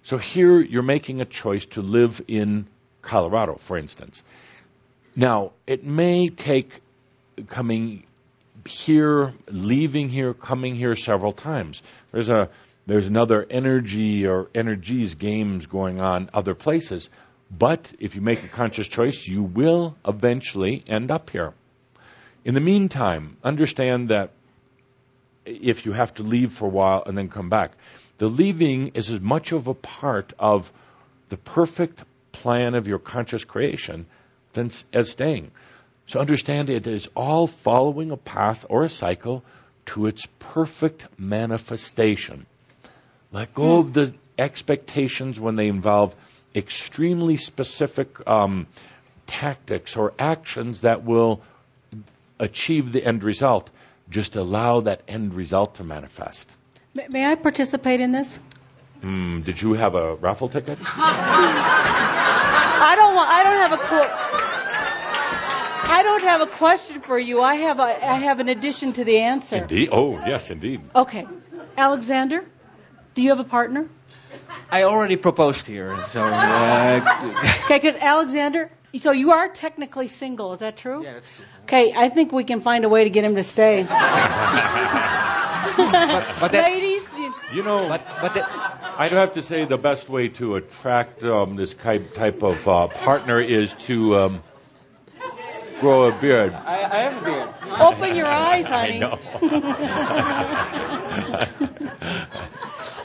So 0.01 0.17
here 0.17 0.59
you're 0.59 0.81
making 0.81 1.21
a 1.21 1.25
choice 1.25 1.67
to 1.67 1.83
live 1.83 2.21
in 2.27 2.65
Colorado, 3.03 3.57
for 3.57 3.77
instance. 3.77 4.23
Now, 5.15 5.51
it 5.67 5.83
may 5.83 6.29
take 6.29 6.79
coming 7.47 8.03
here, 8.65 9.33
leaving 9.47 10.09
here, 10.09 10.33
coming 10.33 10.75
here 10.75 10.95
several 10.95 11.33
times. 11.33 11.81
There's 12.11 12.29
a 12.29 12.49
there's 12.87 13.07
another 13.07 13.45
energy 13.49 14.25
or 14.25 14.49
energies 14.55 15.15
games 15.15 15.65
going 15.67 16.01
on 16.01 16.29
other 16.33 16.55
places. 16.55 17.09
But 17.49 17.91
if 17.99 18.15
you 18.15 18.21
make 18.21 18.43
a 18.43 18.47
conscious 18.47 18.87
choice, 18.87 19.27
you 19.27 19.43
will 19.43 19.95
eventually 20.07 20.83
end 20.87 21.11
up 21.11 21.29
here. 21.29 21.53
In 22.43 22.53
the 22.53 22.61
meantime, 22.61 23.37
understand 23.43 24.09
that 24.09 24.31
if 25.45 25.85
you 25.85 25.91
have 25.91 26.13
to 26.15 26.23
leave 26.23 26.53
for 26.53 26.65
a 26.65 26.69
while 26.69 27.03
and 27.05 27.17
then 27.17 27.29
come 27.29 27.49
back, 27.49 27.73
the 28.17 28.27
leaving 28.27 28.89
is 28.89 29.09
as 29.09 29.19
much 29.19 29.51
of 29.51 29.67
a 29.67 29.73
part 29.73 30.33
of 30.39 30.71
the 31.29 31.37
perfect 31.37 32.03
plan 32.31 32.73
of 32.73 32.87
your 32.87 32.99
conscious 32.99 33.43
creation 33.43 34.05
than 34.53 34.71
as 34.93 35.09
staying. 35.09 35.51
So 36.07 36.19
understand 36.19 36.69
it 36.69 36.87
is 36.87 37.07
all 37.15 37.47
following 37.47 38.11
a 38.11 38.17
path 38.17 38.65
or 38.69 38.83
a 38.83 38.89
cycle 38.89 39.43
to 39.87 40.07
its 40.07 40.27
perfect 40.39 41.05
manifestation. 41.17 42.45
Let 43.31 43.53
go 43.53 43.79
of 43.79 43.93
the 43.93 44.13
expectations 44.37 45.39
when 45.39 45.55
they 45.55 45.67
involve 45.67 46.15
extremely 46.53 47.37
specific 47.37 48.27
um, 48.27 48.67
tactics 49.25 49.95
or 49.95 50.13
actions 50.19 50.81
that 50.81 51.03
will 51.03 51.41
achieve 52.39 52.91
the 52.91 53.05
end 53.05 53.23
result. 53.23 53.69
Just 54.09 54.35
allow 54.35 54.81
that 54.81 55.03
end 55.07 55.33
result 55.33 55.75
to 55.75 55.85
manifest. 55.85 56.53
May, 56.93 57.07
may 57.07 57.25
I 57.25 57.35
participate 57.35 58.01
in 58.01 58.11
this? 58.11 58.37
Mm, 59.01 59.45
did 59.45 59.61
you 59.61 59.73
have 59.73 59.95
a 59.95 60.15
raffle 60.15 60.49
ticket? 60.49 60.77
I 62.83 62.95
don't 62.95 63.15
want. 63.15 63.29
I 63.29 63.43
don't 63.43 63.61
have 63.61 63.73
a. 63.73 63.77
Qu- 63.77 64.11
I 65.93 66.03
don't 66.03 66.23
have 66.23 66.41
a 66.41 66.47
question 66.47 67.01
for 67.01 67.19
you. 67.19 67.41
I 67.41 67.55
have 67.55 67.79
a. 67.79 67.83
I 67.83 68.15
have 68.17 68.39
an 68.39 68.49
addition 68.49 68.93
to 68.93 69.03
the 69.03 69.19
answer. 69.19 69.57
Indeed. 69.57 69.89
Oh, 69.91 70.13
yes, 70.25 70.49
indeed. 70.49 70.81
Okay, 70.95 71.27
Alexander, 71.77 72.43
do 73.13 73.21
you 73.21 73.29
have 73.29 73.39
a 73.39 73.43
partner? 73.43 73.87
I 74.71 74.83
already 74.83 75.17
proposed 75.17 75.67
here, 75.67 75.97
so. 76.11 76.21
Uh, 76.23 77.01
Okay, 77.65 77.75
because 77.77 77.95
Alexander, 77.97 78.71
so 78.97 79.11
you 79.11 79.31
are 79.31 79.47
technically 79.49 80.07
single. 80.07 80.53
Is 80.53 80.59
that 80.59 80.77
true? 80.77 81.03
yeah, 81.03 81.13
that's 81.13 81.29
true. 81.29 81.45
Okay, 81.63 81.93
I 81.95 82.09
think 82.09 82.31
we 82.31 82.43
can 82.45 82.61
find 82.61 82.83
a 82.85 82.89
way 82.89 83.03
to 83.03 83.09
get 83.09 83.23
him 83.23 83.35
to 83.35 83.43
stay. 83.43 83.85
But, 85.77 86.25
but 86.41 86.51
that, 86.51 86.63
Ladies, 86.71 87.07
you- 87.17 87.33
You 87.53 87.63
know, 87.63 87.87
but, 87.87 88.01
but 88.19 88.33
that, 88.33 88.70
I'd 88.83 89.11
have 89.11 89.33
to 89.33 89.41
say 89.41 89.65
the 89.65 89.77
best 89.77 90.09
way 90.09 90.29
to 90.29 90.55
attract 90.55 91.23
um, 91.23 91.55
this 91.55 91.73
type 91.73 92.13
type 92.13 92.43
of 92.43 92.67
uh, 92.67 92.87
partner 92.87 93.39
is 93.39 93.73
to 93.85 94.15
um, 94.17 94.43
grow 95.79 96.09
a 96.09 96.19
beard. 96.19 96.53
I, 96.53 96.83
I 96.83 96.97
have 97.09 97.21
a 97.21 97.25
beard. 97.25 97.47
open 97.79 98.15
your 98.15 98.27
eyes, 98.27 98.65
I 98.69 98.85
honey. 98.85 98.99
know. 98.99 99.19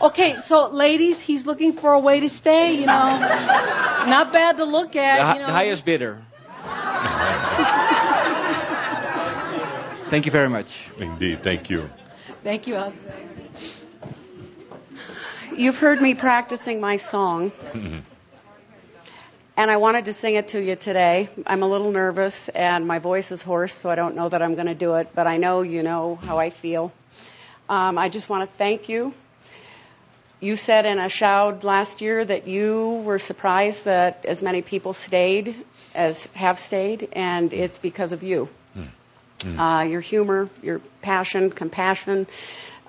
Okay, 0.09 0.39
so 0.41 0.69
ladies, 0.69 1.19
he's 1.21 1.47
looking 1.47 1.73
for 1.73 1.93
a 1.95 1.99
way 1.99 2.21
to 2.21 2.29
stay. 2.29 2.75
You 2.75 2.85
know, 2.87 3.19
not 3.19 4.31
bad 4.33 4.59
to 4.59 4.65
look 4.65 4.93
The, 4.93 5.01
at. 5.01 5.21
hi- 5.25 5.33
You 5.35 5.41
know. 5.41 5.47
the 5.47 5.53
highest 5.53 5.85
bidder. 5.87 6.23
Thank 10.11 10.27
you 10.27 10.33
very 10.33 10.49
much. 10.51 10.91
Indeed, 10.99 11.43
thank 11.43 11.71
you. 11.71 11.89
Thank 12.45 12.67
you, 12.67 12.75
Alexander. 12.77 13.36
You've 15.57 15.79
heard 15.79 16.03
me 16.03 16.15
practicing 16.15 16.81
my 16.81 16.99
song, 16.99 17.51
and 19.57 19.71
I 19.71 19.79
wanted 19.79 20.05
to 20.05 20.13
sing 20.13 20.35
it 20.35 20.49
to 20.49 20.61
you 20.63 20.77
today. 20.77 21.31
I'm 21.47 21.63
a 21.63 21.67
little 21.69 21.91
nervous, 21.93 22.51
and 22.51 22.87
my 22.87 22.99
voice 22.99 23.33
is 23.33 23.43
hoarse, 23.43 23.73
so 23.73 23.89
I 23.89 23.95
don't 23.95 24.17
know 24.17 24.29
that 24.29 24.43
I'm 24.43 24.55
going 24.55 24.67
to 24.67 24.75
do 24.75 24.95
it, 24.97 25.09
but 25.15 25.27
I 25.27 25.39
know 25.39 25.63
you 25.63 25.83
know 25.83 26.17
how 26.17 26.39
I 26.39 26.51
feel. 26.51 26.93
Um, 27.71 27.97
I 27.97 28.11
just 28.11 28.29
want 28.29 28.51
to 28.51 28.57
thank 28.57 28.91
you. 28.91 29.15
You 30.41 30.57
said 30.57 30.85
in 30.85 30.99
a 30.99 31.09
shout 31.09 31.65
last 31.65 32.03
year 32.03 32.23
that 32.23 32.47
you 32.47 33.03
were 33.05 33.19
surprised 33.19 33.87
that 33.87 34.27
as 34.27 34.43
many 34.43 34.61
people 34.61 34.93
stayed 34.93 35.57
as 35.95 36.27
have 36.35 36.59
stayed, 36.59 37.09
and 37.13 37.53
it's 37.55 37.79
because 37.79 38.13
of 38.13 38.23
you. 38.23 38.51
Uh, 39.59 39.83
your 39.83 40.01
humor, 40.01 40.51
your 40.63 40.81
passion, 41.03 41.51
compassion. 41.51 42.27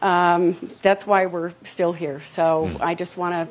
Um, 0.02 0.72
that's 0.82 1.06
why 1.08 1.26
we're 1.26 1.54
still 1.64 1.94
here. 1.94 2.22
So 2.22 2.78
I 2.80 2.96
just 2.96 3.18
want 3.18 3.50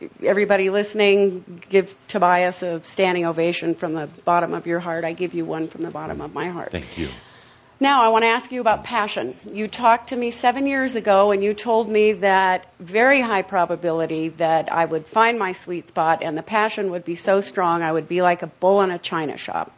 to, 0.00 0.10
everybody 0.24 0.70
listening, 0.70 1.62
give 1.68 1.94
Tobias 2.08 2.62
a 2.62 2.82
standing 2.84 3.26
ovation 3.26 3.74
from 3.74 3.94
the 3.94 4.06
bottom 4.24 4.54
of 4.54 4.66
your 4.66 4.80
heart. 4.80 5.04
I 5.04 5.12
give 5.12 5.34
you 5.34 5.44
one 5.44 5.68
from 5.68 5.82
the 5.82 5.90
bottom 5.90 6.20
of 6.20 6.32
my 6.32 6.48
heart. 6.48 6.72
Thank 6.72 6.98
you. 6.98 7.08
Now, 7.82 8.02
I 8.02 8.10
want 8.10 8.22
to 8.22 8.28
ask 8.28 8.52
you 8.52 8.60
about 8.60 8.84
passion. 8.84 9.36
You 9.50 9.66
talked 9.66 10.10
to 10.10 10.16
me 10.16 10.30
seven 10.30 10.68
years 10.68 10.94
ago, 10.94 11.32
and 11.32 11.42
you 11.42 11.52
told 11.52 11.88
me 11.88 12.12
that 12.12 12.72
very 12.78 13.20
high 13.20 13.42
probability 13.42 14.28
that 14.28 14.70
I 14.70 14.84
would 14.84 15.04
find 15.08 15.36
my 15.36 15.50
sweet 15.50 15.88
spot, 15.88 16.22
and 16.22 16.38
the 16.38 16.44
passion 16.44 16.92
would 16.92 17.04
be 17.04 17.16
so 17.16 17.40
strong, 17.40 17.82
I 17.82 17.90
would 17.90 18.08
be 18.08 18.22
like 18.22 18.44
a 18.44 18.46
bull 18.46 18.82
in 18.82 18.92
a 18.92 19.00
china 19.00 19.36
shop. 19.36 19.76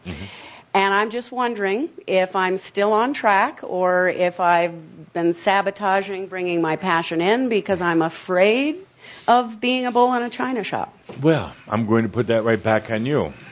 And 0.74 0.92
I'm 0.92 1.10
just 1.10 1.30
wondering 1.30 1.88
if 2.08 2.34
I'm 2.34 2.56
still 2.56 2.92
on 2.92 3.12
track, 3.12 3.60
or 3.62 4.08
if 4.08 4.40
I've 4.40 5.12
been 5.12 5.32
sabotaging 5.32 6.26
bringing 6.26 6.60
my 6.60 6.74
passion 6.74 7.20
in 7.20 7.48
because 7.48 7.80
I'm 7.80 8.02
afraid 8.02 8.84
of 9.28 9.60
being 9.60 9.86
a 9.86 9.92
bull 9.92 10.12
in 10.14 10.22
a 10.22 10.30
china 10.30 10.64
shop. 10.64 10.92
Well, 11.22 11.54
I'm 11.68 11.86
going 11.86 12.02
to 12.02 12.08
put 12.08 12.26
that 12.26 12.42
right 12.42 12.62
back 12.62 12.90
on 12.90 13.06
you. 13.06 13.32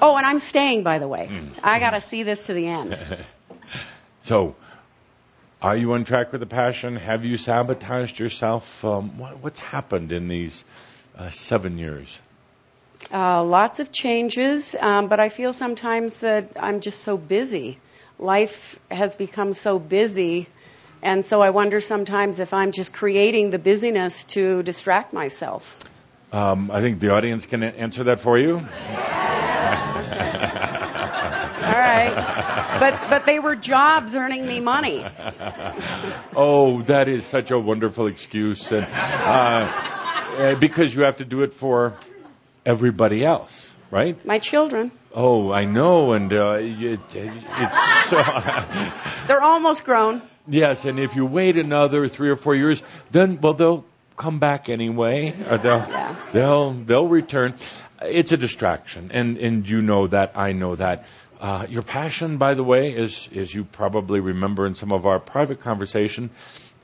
Oh, 0.00 0.16
and 0.16 0.26
I'm 0.26 0.40
staying, 0.40 0.82
by 0.82 0.98
the 0.98 1.06
way. 1.06 1.30
I 1.62 1.78
got 1.78 1.90
to 1.90 2.00
see 2.00 2.24
this 2.24 2.46
to 2.46 2.54
the 2.54 2.66
end. 2.66 2.98
So, 4.22 4.54
are 5.60 5.76
you 5.76 5.92
on 5.94 6.04
track 6.04 6.30
with 6.30 6.40
the 6.40 6.46
passion? 6.46 6.94
Have 6.94 7.24
you 7.24 7.36
sabotaged 7.36 8.20
yourself? 8.20 8.84
Um, 8.84 9.18
what, 9.18 9.38
what's 9.42 9.58
happened 9.58 10.12
in 10.12 10.28
these 10.28 10.64
uh, 11.18 11.30
seven 11.30 11.76
years? 11.76 12.20
Uh, 13.10 13.42
lots 13.44 13.80
of 13.80 13.92
changes, 13.92 14.74
um, 14.78 15.08
but 15.08 15.20
I 15.20 15.28
feel 15.28 15.52
sometimes 15.52 16.18
that 16.18 16.52
I'm 16.58 16.80
just 16.80 17.00
so 17.00 17.16
busy. 17.16 17.78
Life 18.18 18.78
has 18.90 19.14
become 19.14 19.52
so 19.52 19.78
busy, 19.78 20.48
and 21.02 21.24
so 21.24 21.42
I 21.42 21.50
wonder 21.50 21.80
sometimes 21.80 22.38
if 22.38 22.54
I'm 22.54 22.72
just 22.72 22.92
creating 22.92 23.50
the 23.50 23.58
busyness 23.58 24.24
to 24.36 24.62
distract 24.62 25.12
myself. 25.12 25.78
Um, 26.32 26.70
I 26.70 26.80
think 26.80 27.00
the 27.00 27.12
audience 27.12 27.44
can 27.46 27.62
answer 27.62 28.04
that 28.04 28.20
for 28.20 28.38
you. 28.38 28.54
All 31.62 31.78
right, 31.78 32.14
but 32.80 33.10
but 33.10 33.26
they 33.26 33.38
were 33.38 33.54
jobs 33.54 34.16
earning 34.16 34.46
me 34.46 34.60
money. 34.60 35.04
oh, 36.34 36.82
that 36.82 37.08
is 37.08 37.26
such 37.26 37.50
a 37.50 37.58
wonderful 37.58 38.06
excuse, 38.06 38.72
and 38.72 38.86
uh, 38.86 39.68
uh, 40.38 40.54
because 40.56 40.94
you 40.94 41.02
have 41.02 41.18
to 41.18 41.24
do 41.24 41.42
it 41.42 41.52
for 41.52 41.94
everybody 42.64 43.24
else, 43.24 43.72
right? 43.90 44.22
My 44.24 44.38
children, 44.38 44.92
Oh, 45.14 45.52
I 45.52 45.66
know, 45.66 46.12
and 46.14 46.32
uh, 46.32 46.56
it, 46.60 47.00
it's 47.14 48.08
so. 48.08 48.16
they're 49.26 49.42
almost 49.42 49.84
grown. 49.84 50.22
yes, 50.48 50.86
and 50.86 50.98
if 50.98 51.16
you 51.16 51.26
wait 51.26 51.58
another 51.58 52.08
three 52.08 52.30
or 52.30 52.36
four 52.36 52.54
years, 52.54 52.82
then 53.10 53.38
well, 53.40 53.52
they'll 53.52 53.84
come 54.16 54.38
back 54.38 54.68
anyway, 54.70 55.34
or 55.50 55.58
they'll 55.58 55.86
Yeah. 55.88 56.16
they'll 56.32 56.72
they'll 56.72 57.08
return. 57.08 57.54
It's 58.00 58.32
a 58.32 58.36
distraction, 58.38 59.10
and 59.12 59.36
and 59.36 59.68
you 59.68 59.82
know 59.82 60.06
that, 60.06 60.32
I 60.34 60.52
know 60.52 60.76
that. 60.76 61.04
Uh, 61.40 61.66
your 61.68 61.82
passion, 61.82 62.38
by 62.38 62.54
the 62.54 62.62
way, 62.64 62.92
is, 62.92 63.28
as 63.34 63.52
you 63.52 63.64
probably 63.64 64.20
remember 64.20 64.64
in 64.64 64.74
some 64.76 64.92
of 64.92 65.06
our 65.06 65.18
private 65.18 65.60
conversation, 65.60 66.30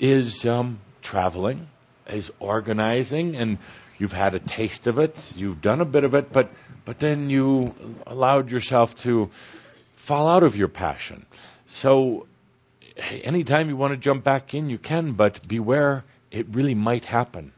is 0.01 0.45
um, 0.45 0.81
traveling, 1.01 1.69
is 2.09 2.31
organizing, 2.41 3.37
and 3.37 3.59
you've 3.99 4.13
had 4.13 4.35
a 4.35 4.39
taste 4.39 4.87
of 4.87 4.99
it. 4.99 5.33
You've 5.37 5.61
done 5.61 5.81
a 5.81 5.85
bit 5.85 6.05
of 6.05 6.15
it, 6.15 6.33
but 6.33 6.51
but 6.85 6.99
then 6.99 7.29
you 7.29 7.75
allowed 8.07 8.51
yourself 8.51 8.97
to 9.01 9.31
fall 9.97 10.27
out 10.27 10.43
of 10.43 10.57
your 10.57 10.69
passion. 10.69 11.27
So, 11.67 12.27
anytime 13.11 13.69
you 13.69 13.77
want 13.77 13.93
to 13.93 13.99
jump 13.99 14.25
back 14.25 14.55
in, 14.55 14.71
you 14.71 14.79
can, 14.79 15.13
but 15.13 15.47
beware, 15.47 16.03
it 16.31 16.47
really 16.51 16.75
might 16.75 17.05
happen. 17.05 17.53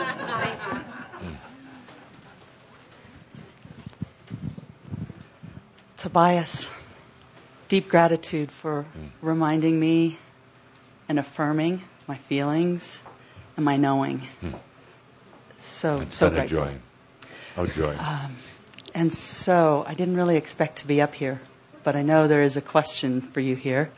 Tobias, 5.97 6.69
deep 7.69 7.89
gratitude 7.89 8.53
for 8.53 8.85
reminding 9.23 9.81
me 9.81 10.19
and 11.09 11.19
affirming 11.19 11.81
my 12.07 12.17
feelings 12.17 13.01
and 13.57 13.65
my 13.65 13.79
knowing. 13.79 14.19
Hmm. 14.41 14.51
So, 15.63 16.01
It's 16.01 16.17
so 16.17 16.29
grateful. 16.29 16.65
joy. 16.65 16.75
Oh, 17.57 17.67
joy. 17.67 17.95
Um, 17.97 18.35
and 18.95 19.13
so 19.13 19.85
I 19.87 19.95
didn't 19.95 20.17
really 20.17 20.37
expect 20.37 20.79
to 20.79 20.89
be 20.89 21.01
up 21.01 21.15
here, 21.15 21.41
but 21.85 21.95
I 21.95 22.03
know 22.03 22.27
there 22.27 22.43
is 22.43 22.57
a 22.57 22.61
question 22.61 23.21
for 23.21 23.39
you 23.39 23.55
here, 23.55 23.93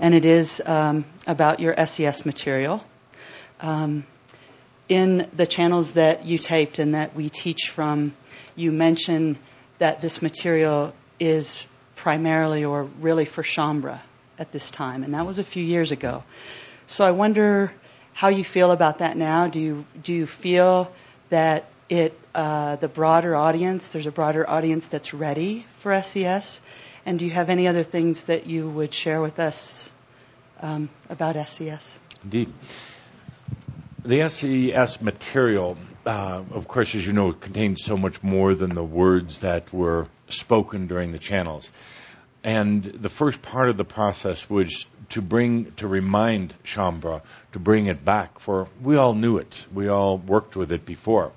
and 0.00 0.14
it 0.14 0.24
is 0.24 0.60
um, 0.66 1.04
about 1.26 1.60
your 1.60 1.74
SES 1.86 2.26
material. 2.26 2.84
Um, 3.60 4.04
in 4.88 5.28
the 5.32 5.46
channels 5.46 5.92
that 5.92 6.26
you 6.26 6.38
taped 6.38 6.80
and 6.80 6.94
that 6.96 7.14
we 7.14 7.28
teach 7.28 7.70
from, 7.70 8.14
you 8.56 8.72
mention 8.72 9.38
that 9.78 10.00
this 10.00 10.22
material 10.22 10.92
is 11.20 11.66
primarily 11.94 12.64
or 12.64 12.84
really 13.00 13.24
for 13.24 13.42
Shaumbra 13.42 14.00
at 14.40 14.50
this 14.50 14.72
time, 14.72 15.04
and 15.04 15.14
that 15.14 15.24
was 15.24 15.38
a 15.38 15.44
few 15.44 15.62
years 15.62 15.92
ago. 15.92 16.24
So 16.88 17.04
I 17.04 17.12
wonder 17.12 17.72
how 18.16 18.28
you 18.28 18.44
feel 18.44 18.72
about 18.72 18.98
that 18.98 19.14
now. 19.14 19.46
Do 19.46 19.60
you 19.60 19.84
do 20.02 20.14
you 20.14 20.26
feel 20.26 20.90
that 21.28 21.66
it 21.90 22.18
uh, 22.34 22.76
the 22.76 22.88
broader 22.88 23.36
audience 23.36 23.88
there's 23.88 24.06
a 24.06 24.10
broader 24.10 24.48
audience 24.48 24.86
that's 24.88 25.12
ready 25.12 25.66
for 25.76 26.02
SES, 26.02 26.62
and 27.04 27.18
do 27.18 27.26
you 27.26 27.32
have 27.32 27.50
any 27.50 27.68
other 27.68 27.82
things 27.82 28.22
that 28.24 28.46
you 28.46 28.68
would 28.70 28.94
share 28.94 29.20
with 29.20 29.38
us 29.38 29.90
um, 30.62 30.88
about 31.10 31.36
SES? 31.46 31.94
Indeed. 32.24 32.52
The 34.02 34.28
SES 34.30 35.02
material, 35.02 35.76
uh, 36.06 36.42
of 36.52 36.68
course, 36.68 36.94
as 36.94 37.06
you 37.06 37.12
know, 37.12 37.32
contains 37.32 37.84
so 37.84 37.98
much 37.98 38.22
more 38.22 38.54
than 38.54 38.74
the 38.74 38.84
words 38.84 39.40
that 39.40 39.74
were 39.74 40.06
spoken 40.30 40.86
during 40.86 41.12
the 41.12 41.18
channels. 41.18 41.70
And 42.42 42.82
the 42.82 43.08
first 43.08 43.42
part 43.42 43.68
of 43.68 43.76
the 43.76 43.84
process 43.84 44.48
was 44.48 44.86
to 45.10 45.22
bring, 45.22 45.72
to 45.72 45.88
remind 45.88 46.54
Shaumbra, 46.64 47.22
to 47.52 47.58
bring 47.58 47.86
it 47.86 48.04
back, 48.04 48.38
for 48.38 48.68
we 48.82 48.96
all 48.96 49.14
knew 49.14 49.38
it. 49.38 49.66
We 49.72 49.88
all 49.88 50.18
worked 50.18 50.56
with 50.56 50.72
it 50.72 50.84
before. 50.84 51.32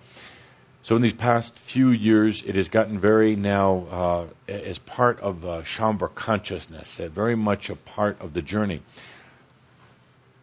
So 0.83 0.95
in 0.95 1.01
these 1.01 1.13
past 1.13 1.57
few 1.57 1.89
years, 1.89 2.41
it 2.41 2.55
has 2.55 2.69
gotten 2.69 2.99
very 2.99 3.35
now 3.35 4.27
uh, 4.47 4.51
as 4.51 4.79
part 4.79 5.19
of 5.19 5.45
uh, 5.45 5.61
Shaumbra 5.63 6.13
consciousness, 6.13 6.99
uh, 6.99 7.09
very 7.09 7.35
much 7.35 7.69
a 7.69 7.75
part 7.75 8.21
of 8.21 8.33
the 8.33 8.41
journey 8.41 8.81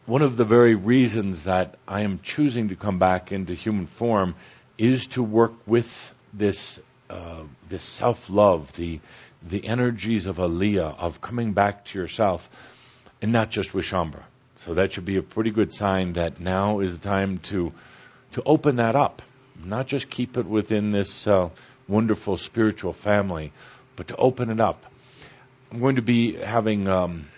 one 0.07 0.23
of 0.23 0.37
the 0.37 0.45
very 0.45 0.77
reasons 0.77 1.45
that 1.45 1.75
I 1.87 2.03
am 2.03 2.21
choosing 2.21 2.69
to 2.69 2.77
come 2.77 2.99
back 2.99 3.33
into 3.33 3.55
human 3.55 3.87
form 3.87 4.37
is 4.79 5.09
to 5.09 5.23
work 5.23 5.55
with 5.67 6.15
this 6.33 6.79
uh, 7.11 7.43
this 7.69 7.85
self 7.85 8.31
love, 8.31 8.73
the 8.75 9.01
the 9.43 9.67
energies 9.67 10.27
of 10.27 10.39
Aliyah, 10.39 10.99
of 10.99 11.21
coming 11.21 11.53
back 11.53 11.85
to 11.87 11.99
yourself, 11.99 12.49
and 13.23 13.33
not 13.33 13.51
just 13.51 13.75
with 13.75 13.85
Shaumbra. 13.85 14.23
So 14.59 14.75
that 14.75 14.93
should 14.93 15.05
be 15.05 15.17
a 15.17 15.23
pretty 15.23 15.51
good 15.51 15.73
sign 15.73 16.15
that 16.15 16.41
now 16.41 16.81
is 16.81 16.97
the 16.99 17.09
time 17.09 17.39
to 17.51 17.73
to 18.33 18.43
open 18.45 18.77
that 18.77 18.97
up, 18.97 19.23
not 19.65 19.87
just 19.87 20.11
keep 20.11 20.37
it 20.37 20.47
within 20.47 20.91
this 20.91 21.27
uh, 21.27 21.49
wonderful 21.89 22.37
spiritual 22.37 22.93
family, 22.93 23.53
but 23.95 24.09
to 24.09 24.17
open 24.17 24.51
it 24.51 24.61
up. 24.61 24.85
I'm 25.71 25.81
going 25.81 25.97
to 25.97 26.03
be 26.03 26.35
having. 26.35 26.89
Um, 26.89 27.29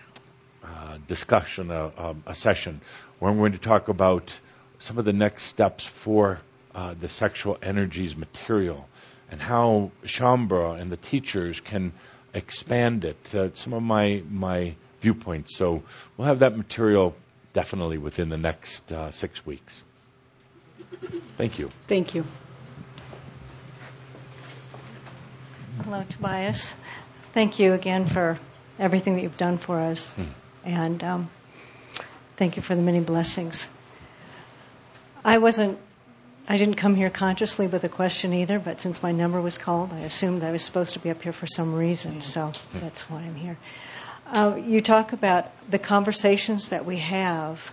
uh, 0.65 0.99
discussion, 1.07 1.71
a, 1.71 1.93
a, 1.97 2.17
a, 2.27 2.35
session 2.35 2.81
where 3.19 3.31
I'm 3.31 3.39
going 3.39 3.53
to 3.53 3.59
talk 3.59 3.89
about 3.89 4.39
some 4.81 4.99
of 4.99 5.05
the 5.05 5.13
next 5.13 5.45
steps 5.45 5.87
for 5.87 6.41
uh, 6.75 6.95
the 6.99 7.09
sexual 7.09 7.57
energies 7.63 8.17
material 8.17 8.87
and 9.31 9.41
how 9.41 9.91
Shaumbra 10.05 10.81
and 10.81 10.91
the 10.91 10.97
teachers 10.97 11.61
can 11.61 11.93
expand 12.35 13.05
it. 13.05 13.35
Uh, 13.35 13.49
some 13.55 13.73
of 13.73 13.83
my 13.83 14.23
my 14.29 14.75
viewpoints. 15.01 15.57
So 15.57 15.83
we'll 16.17 16.29
have 16.29 16.41
that 16.41 16.57
material 16.57 17.15
definitely 17.53 17.99
within 17.99 18.29
the 18.29 18.39
next 18.39 18.93
uh, 18.93 19.11
six 19.11 19.45
weeks. 19.45 19.85
Thank 21.37 21.59
you. 21.59 21.71
Thank 21.87 22.15
you. 22.15 22.25
Hello, 25.85 26.05
Tobias. 26.09 26.75
Thank 27.33 27.59
you 27.59 27.73
again 27.73 28.07
for 28.07 28.39
everything 28.79 29.15
that 29.15 29.23
you've 29.23 29.37
done 29.37 29.59
for 29.59 29.79
us. 29.79 30.13
Hmm. 30.13 30.25
And 30.65 31.05
um, 31.05 31.31
thank 32.37 32.57
you 32.57 32.63
for 32.63 32.75
the 32.75 32.83
many 32.83 33.01
blessings. 33.01 33.69
I 35.25 35.39
wasn't, 35.39 35.79
I 36.49 36.57
didn't 36.59 36.77
come 36.77 36.95
here 36.95 37.11
consciously 37.11 37.67
with 37.67 37.85
a 37.85 37.89
question 37.89 38.33
either, 38.33 38.59
but 38.59 38.81
since 38.81 39.03
my 39.03 39.13
number 39.13 39.41
was 39.41 39.59
called, 39.59 39.93
I 39.93 40.01
assumed 40.01 40.43
I 40.43 40.53
was 40.53 40.63
supposed 40.63 40.95
to 40.95 41.01
be 41.01 41.11
up 41.11 41.23
here 41.23 41.33
for 41.33 41.47
some 41.47 41.75
reason, 41.75 42.21
so 42.23 42.53
that's 42.75 43.03
why 43.11 43.21
I'm 43.21 43.35
here. 43.35 43.57
Uh, 44.31 44.61
you 44.63 44.83
talk 44.83 45.15
about 45.15 45.47
the 45.71 45.79
conversations 45.79 46.69
that 46.69 46.85
we 46.85 46.99
have. 46.99 47.73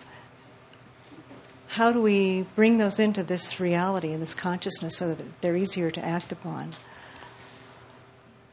How 1.67 1.91
do 1.91 2.01
we 2.01 2.45
bring 2.55 2.77
those 2.77 2.99
into 2.99 3.23
this 3.23 3.59
reality 3.59 4.13
and 4.13 4.21
this 4.21 4.33
consciousness 4.33 4.95
so 4.97 5.13
that 5.13 5.41
they're 5.41 5.57
easier 5.57 5.91
to 5.91 6.03
act 6.03 6.31
upon? 6.31 6.71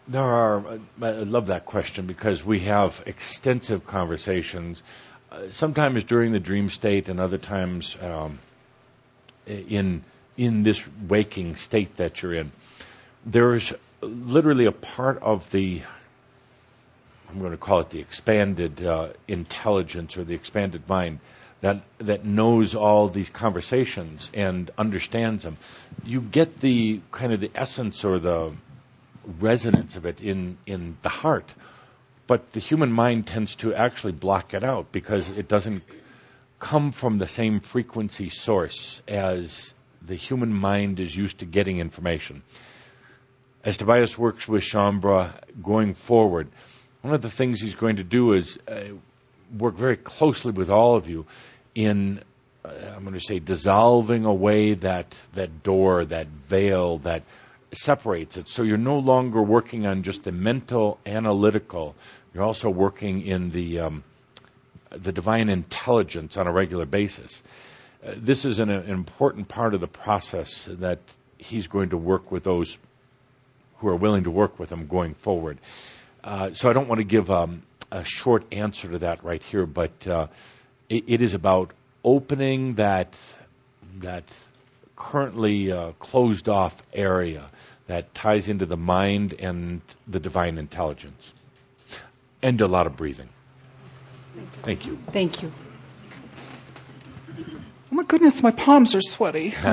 There 0.09 0.21
are, 0.21 0.81
I 1.01 1.11
love 1.11 1.47
that 1.47 1.65
question 1.65 2.07
because 2.07 2.45
we 2.45 2.61
have 2.61 3.01
extensive 3.07 3.87
conversations, 3.87 4.83
uh, 5.31 5.53
sometimes 5.53 6.03
during 6.03 6.33
the 6.33 6.41
dream 6.41 6.71
state 6.71 7.09
and 7.09 7.21
other 7.21 7.39
times 7.39 7.97
um, 8.03 8.41
in, 9.47 10.03
in 10.37 10.65
this 10.65 10.83
waking 11.07 11.55
state 11.55 11.99
that 11.99 12.21
you're 12.21 12.35
in. 12.35 12.51
There's 13.25 13.73
literally 14.01 14.65
a 14.65 14.73
part 14.73 15.23
of 15.23 15.49
the, 15.53 15.83
I'm 17.33 17.41
going 17.41 17.53
to 17.53 17.57
call 17.57 17.81
it 17.81 17.89
the 17.89 18.01
expanded 18.01 18.85
uh, 18.85 19.09
intelligence 19.27 20.19
or 20.19 20.25
the 20.25 20.35
expanded 20.35 20.87
mind 20.87 21.21
that 21.63 21.81
that 21.99 22.27
knows 22.27 22.75
all 22.75 23.09
these 23.09 23.31
conversations 23.31 24.31
and 24.35 24.71
understands 24.77 25.45
them. 25.45 25.57
You 26.05 26.21
get 26.21 26.61
the 26.61 27.01
kind 27.11 27.33
of 27.33 27.41
the 27.41 27.51
essence 27.55 28.05
or 28.05 28.19
the 28.19 28.53
resonance 29.41 29.97
of 29.97 30.05
it 30.05 30.21
in, 30.21 30.59
in 30.67 30.99
the 31.01 31.09
heart. 31.09 31.55
But 32.27 32.53
the 32.53 32.61
human 32.61 32.93
mind 32.93 33.27
tends 33.27 33.55
to 33.57 33.75
actually 33.75 34.13
block 34.13 34.53
it 34.53 34.65
out 34.65 34.93
because 34.93 35.31
it 35.31 35.49
doesn't 35.49 35.83
come 36.59 36.93
from 36.93 37.19
the 37.19 37.29
same 37.29 37.61
frequency 37.61 38.29
source 38.29 39.01
as 39.09 39.73
the 40.05 40.17
human 40.17 40.53
mind 40.53 41.01
is 41.01 41.17
used 41.17 41.39
to 41.39 41.47
getting 41.47 41.79
information. 41.79 42.43
As 43.65 43.77
Tobias 43.77 44.19
works 44.19 44.47
with 44.49 44.63
Shaumbra 44.63 45.33
going 45.63 45.95
forward, 45.95 46.49
one 47.03 47.15
of 47.15 47.23
the 47.23 47.31
things 47.31 47.61
he's 47.61 47.75
going 47.75 47.97
to 47.97 48.05
do 48.05 48.33
is 48.33 48.59
uh, 48.69 48.81
work 49.57 49.75
very 49.75 49.97
closely 49.97 50.53
with 50.53 50.71
all 50.71 50.97
of 50.97 51.09
you 51.09 51.27
in, 51.75 52.23
uh, 52.65 52.71
I'm 52.97 53.03
going 53.03 53.15
to 53.15 53.21
say, 53.21 53.39
dissolving 53.39 54.25
away 54.25 54.75
that, 54.75 55.15
that 55.35 55.63
door, 55.63 56.05
that 56.07 56.29
veil, 56.49 56.99
that 56.99 57.23
separates 57.73 58.37
it. 58.37 58.49
So 58.49 58.63
you're 58.63 58.77
no 58.77 58.99
longer 58.99 59.43
working 59.43 59.87
on 59.87 60.03
just 60.03 60.25
the 60.25 60.33
mental, 60.33 60.99
analytical. 61.05 61.95
You're 62.33 62.45
also 62.45 62.71
working 62.71 63.27
in 63.27 63.51
the 63.51 63.81
um, 63.81 64.05
the 64.97 65.13
divine 65.13 65.49
intelligence 65.49 66.37
on 66.37 66.47
a 66.47 66.53
regular 66.53 66.87
basis. 66.87 67.43
Uh, 68.05 68.13
this 68.17 68.45
is 68.45 68.59
an, 68.59 68.69
an, 68.69 68.91
important 68.91 69.49
part 69.49 69.75
of 69.75 69.81
the 69.81 69.89
process 69.89 70.67
that 70.71 70.99
he's 71.39 71.67
going 71.67 71.91
to 71.91 71.97
work 71.97 72.31
with 72.31 72.45
those 72.45 72.77
who 73.79 73.89
are 73.89 73.97
willing 73.97 74.25
to 74.25 74.31
work 74.31 74.59
with 74.59 74.71
him 74.71 74.87
going 74.87 75.15
forward. 75.15 75.59
Uh, 76.25 76.55
so 76.55 76.71
I 76.71 76.73
don't 76.73 76.89
want 76.89 77.01
to 77.01 77.05
give 77.05 77.31
um, 77.31 77.63
a 77.91 78.05
short 78.05 78.45
answer 78.53 78.89
to 78.91 78.99
that 79.01 79.25
right 79.25 79.43
here, 79.43 79.67
but 79.67 80.07
uh, 80.07 80.29
it, 80.89 81.05
it 81.07 81.23
is 81.23 81.35
about 81.35 81.73
opening 82.05 82.75
that 82.75 83.17
that 83.99 84.25
currently 84.97 85.73
uh, 85.73 85.93
closed 85.99 86.49
off 86.49 86.81
area 86.93 87.51
that 87.87 88.15
ties 88.15 88.49
into 88.49 88.67
the 88.67 88.77
mind 88.77 89.35
and 89.39 89.81
the 90.07 90.21
divine 90.21 90.59
intelligence. 90.59 91.33
And 92.41 92.61
a 92.61 92.67
lot 92.67 92.87
of 92.87 92.97
breathing. 92.97 93.29
Thank 94.63 94.87
you. 94.87 94.99
Thank 95.09 95.43
you. 95.43 95.53
Oh 97.39 97.95
my 97.95 98.05
goodness, 98.05 98.43
my 98.43 98.51
palms 98.51 98.95
are 98.95 99.03
sweaty. 99.03 99.55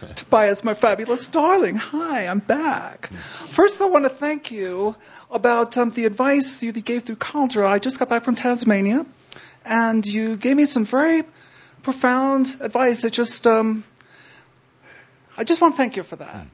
Tobias, 0.14 0.64
my 0.64 0.74
fabulous 0.74 1.28
darling. 1.28 1.76
Hi, 1.76 2.26
I'm 2.26 2.38
back. 2.40 3.10
First, 3.48 3.80
I 3.80 3.86
want 3.86 4.04
to 4.04 4.10
thank 4.10 4.50
you 4.50 4.94
about 5.30 5.76
um, 5.78 5.90
the 5.90 6.04
advice 6.04 6.62
you 6.62 6.72
gave 6.72 7.04
through 7.04 7.16
Cauldre. 7.16 7.66
I 7.66 7.78
just 7.78 7.98
got 7.98 8.08
back 8.08 8.24
from 8.24 8.34
Tasmania, 8.34 9.06
and 9.64 10.06
you 10.06 10.36
gave 10.36 10.56
me 10.56 10.64
some 10.64 10.84
very 10.84 11.24
profound 11.82 12.56
advice. 12.60 13.04
It 13.04 13.12
just, 13.12 13.46
um, 13.46 13.84
I 15.36 15.44
just 15.44 15.60
want 15.60 15.74
to 15.74 15.76
thank 15.76 15.96
you 15.96 16.02
for 16.02 16.16
that. 16.16 16.46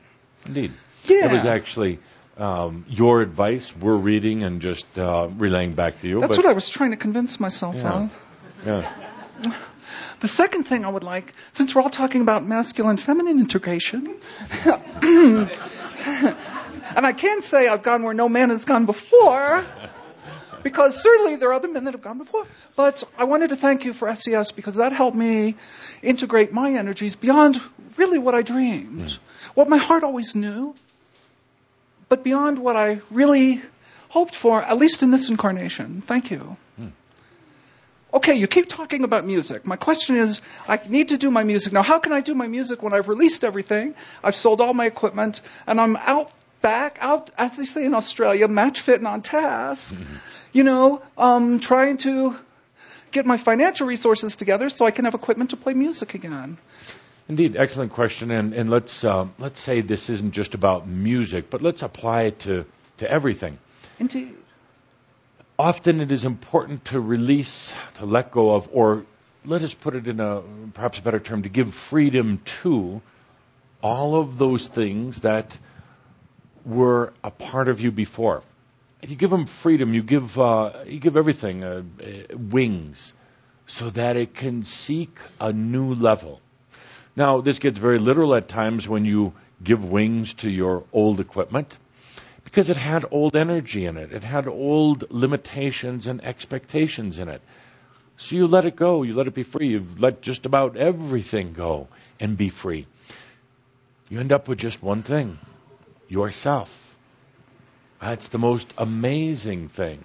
Indeed. 0.47 0.73
Yeah. 1.05 1.27
It 1.27 1.33
was 1.33 1.45
actually 1.45 1.99
um, 2.39 2.85
your 2.89 3.21
advice 3.21 3.75
we're 3.77 3.97
reading 3.97 4.43
and 4.43 4.61
just 4.63 4.99
uh, 4.99 5.29
relaying 5.37 5.73
back 5.73 6.01
to 6.01 6.09
you. 6.09 6.21
That's 6.21 6.37
what 6.37 6.47
I 6.47 6.53
was 6.53 6.69
trying 6.69 6.93
to 6.93 6.97
convince 6.97 7.39
myself 7.39 7.77
Yeah. 7.77 7.93
of. 7.93 8.21
yeah. 8.67 9.55
The 10.21 10.29
second 10.29 10.65
thing 10.65 10.85
I 10.85 10.89
would 10.89 11.05
like, 11.05 11.33
since 11.53 11.75
we're 11.75 11.83
all 11.83 11.91
talking 11.91 12.21
about 12.21 12.47
masculine 12.47 12.97
feminine 12.97 13.39
integration, 13.39 14.15
and 14.65 15.51
I 16.97 17.13
can 17.13 17.43
say 17.43 17.69
I've 17.69 17.83
gone 17.83 18.03
where 18.03 18.15
no 18.15 18.29
man 18.29 18.51
has 18.51 18.65
gone 18.65 18.87
before, 18.87 19.65
because 20.63 21.01
certainly 21.03 21.37
there 21.37 21.51
are 21.51 21.55
other 21.55 21.69
men 21.69 21.85
that 21.85 21.95
have 21.95 22.03
gone 22.03 22.19
before, 22.19 22.47
but 22.75 23.05
I 23.19 23.25
wanted 23.25 23.51
to 23.51 23.57
thank 23.57 23.85
you 23.85 23.93
for 23.93 24.13
SES 24.15 24.53
because 24.53 24.77
that 24.77 24.93
helped 24.93 25.17
me 25.17 25.57
integrate 26.03 26.53
my 26.53 26.71
energies 26.71 27.17
beyond 27.17 27.61
really 27.97 28.19
what 28.19 28.35
I 28.35 28.43
dreamed, 28.43 29.11
hmm. 29.11 29.17
what 29.55 29.69
my 29.69 29.79
heart 29.79 30.05
always 30.05 30.35
knew, 30.35 30.75
but 32.09 32.25
beyond 32.25 32.59
what 32.59 32.77
I 32.77 33.01
really 33.11 33.63
hoped 34.09 34.35
for, 34.35 34.63
at 34.63 34.79
least 34.79 35.03
in 35.03 35.11
this 35.11 35.29
incarnation. 35.29 36.01
Thank 36.01 36.31
you. 36.31 36.57
Okay, 38.14 38.35
you 38.35 38.46
keep 38.46 38.68
talking 38.68 39.03
about 39.03 39.27
music. 39.27 39.66
My 39.66 39.74
question 39.74 40.14
is, 40.16 40.40
I 40.68 40.79
need 40.88 41.09
to 41.09 41.18
do 41.18 41.33
my 41.33 41.42
music. 41.42 41.72
Now, 41.72 41.83
how 41.83 41.98
can 41.98 42.12
I 42.12 42.20
do 42.20 42.35
my 42.35 42.46
music 42.46 42.81
when 42.81 42.92
I've 42.92 43.09
released 43.09 43.42
everything? 43.42 43.96
I've 44.22 44.37
sold 44.37 44.61
all 44.61 44.72
my 44.72 44.87
equipment, 44.87 45.40
and 45.66 45.81
I'm 45.81 45.96
out 45.96 46.31
back, 46.62 46.98
out, 47.00 47.31
as 47.37 47.57
they 47.57 47.64
say 47.64 47.85
in 47.85 47.92
Australia, 47.92 48.46
match 48.46 48.81
fit 48.81 49.00
and 49.00 49.09
on 49.09 49.22
task, 49.22 49.94
you 50.53 50.62
know, 50.62 51.03
um, 51.18 51.59
trying 51.59 51.96
to 51.98 52.37
get 53.11 53.27
my 53.27 53.37
financial 53.37 53.87
resources 53.87 54.37
together 54.37 54.70
so 54.70 54.87
I 54.87 54.92
can 54.92 55.05
have 55.07 55.14
equipment 55.14 55.50
to 55.50 55.57
play 55.57 55.74
music 55.74 56.14
again. 56.14 56.57
Indeed, 57.29 57.57
excellent 57.57 57.92
question. 57.92 58.31
And, 58.31 58.55
and 58.55 58.70
let's 58.70 59.05
uh, 59.05 59.27
let's 59.38 59.61
say 59.61 59.81
this 59.81 60.09
isn't 60.09 60.33
just 60.33 60.55
about 60.55 60.87
music, 60.87 61.50
but 61.50 61.62
let's 61.62 61.83
apply 61.83 62.22
it 62.22 62.38
to, 62.40 62.64
to 62.98 63.11
everything. 63.11 63.59
Indeed. 63.98 64.37
Often 65.59 66.01
it 66.01 66.11
is 66.11 66.25
important 66.25 66.87
to 66.87 67.01
release, 67.01 67.73
to 67.99 68.07
let 68.07 68.33
go 68.33 68.55
of, 68.55 68.69
or 68.73 69.07
let 69.45 69.62
us 69.62 69.73
put 69.73 69.95
it 69.95 70.09
in 70.09 70.19
a 70.19 70.43
perhaps 70.73 70.99
a 70.99 71.03
better 71.03 71.21
term, 71.21 71.43
to 71.45 71.49
give 71.49 71.73
freedom 71.73 72.40
to 72.62 73.01
all 73.81 74.17
of 74.17 74.37
those 74.37 74.67
things 74.67 75.21
that 75.21 75.57
were 76.64 77.12
a 77.23 77.31
part 77.31 77.69
of 77.69 77.81
you 77.81 77.93
before. 77.93 78.43
You 79.01 79.14
give 79.14 79.31
them 79.31 79.47
freedom, 79.47 79.95
you 79.95 80.03
give 80.03 80.40
uh, 80.40 80.73
you 80.87 80.99
give 80.99 81.17
everything 81.17 81.62
uh, 81.62 81.83
uh, 82.03 82.37
wings, 82.37 83.12
so 83.67 83.90
that 83.90 84.17
it 84.17 84.35
can 84.35 84.64
seek 84.64 85.17
a 85.38 85.53
new 85.53 85.95
level. 85.95 86.40
Now, 87.14 87.43
this 87.43 87.61
gets 87.61 87.79
very 87.79 88.01
literal 88.01 88.35
at 88.35 88.49
times 88.49 88.88
when 88.88 89.05
you 89.05 89.35
give 89.62 89.85
wings 89.85 90.35
to 90.35 90.51
your 90.51 90.83
old 90.93 91.21
equipment 91.21 91.77
because 92.55 92.71
it 92.71 92.77
had 92.77 93.05
old 93.11 93.35
energy 93.35 93.85
in 93.85 93.97
it. 93.97 94.12
It 94.12 94.23
had 94.23 94.47
old 94.47 95.11
limitations 95.11 96.07
and 96.07 96.25
expectations 96.25 97.19
in 97.19 97.29
it. 97.29 97.43
So 98.17 98.37
you 98.37 98.47
let 98.47 98.64
it 98.64 98.77
go. 98.77 99.03
You 99.03 99.17
let 99.17 99.27
it 99.27 99.35
be 99.35 99.43
free. 99.43 99.71
You 99.71 99.85
let 99.99 100.23
just 100.23 100.47
about 100.47 100.77
everything 100.77 101.53
go 101.53 101.88
and 102.21 102.37
be 102.37 102.51
free. 102.51 102.87
You 104.09 104.21
end 104.21 104.31
up 104.31 104.47
with 104.47 104.59
just 104.59 104.81
one 104.81 105.03
thing 105.03 105.37
yourself. 106.09 106.97
That's 108.01 108.29
the 108.29 108.38
most 108.38 108.73
amazing 108.79 109.67
thing. 109.67 109.99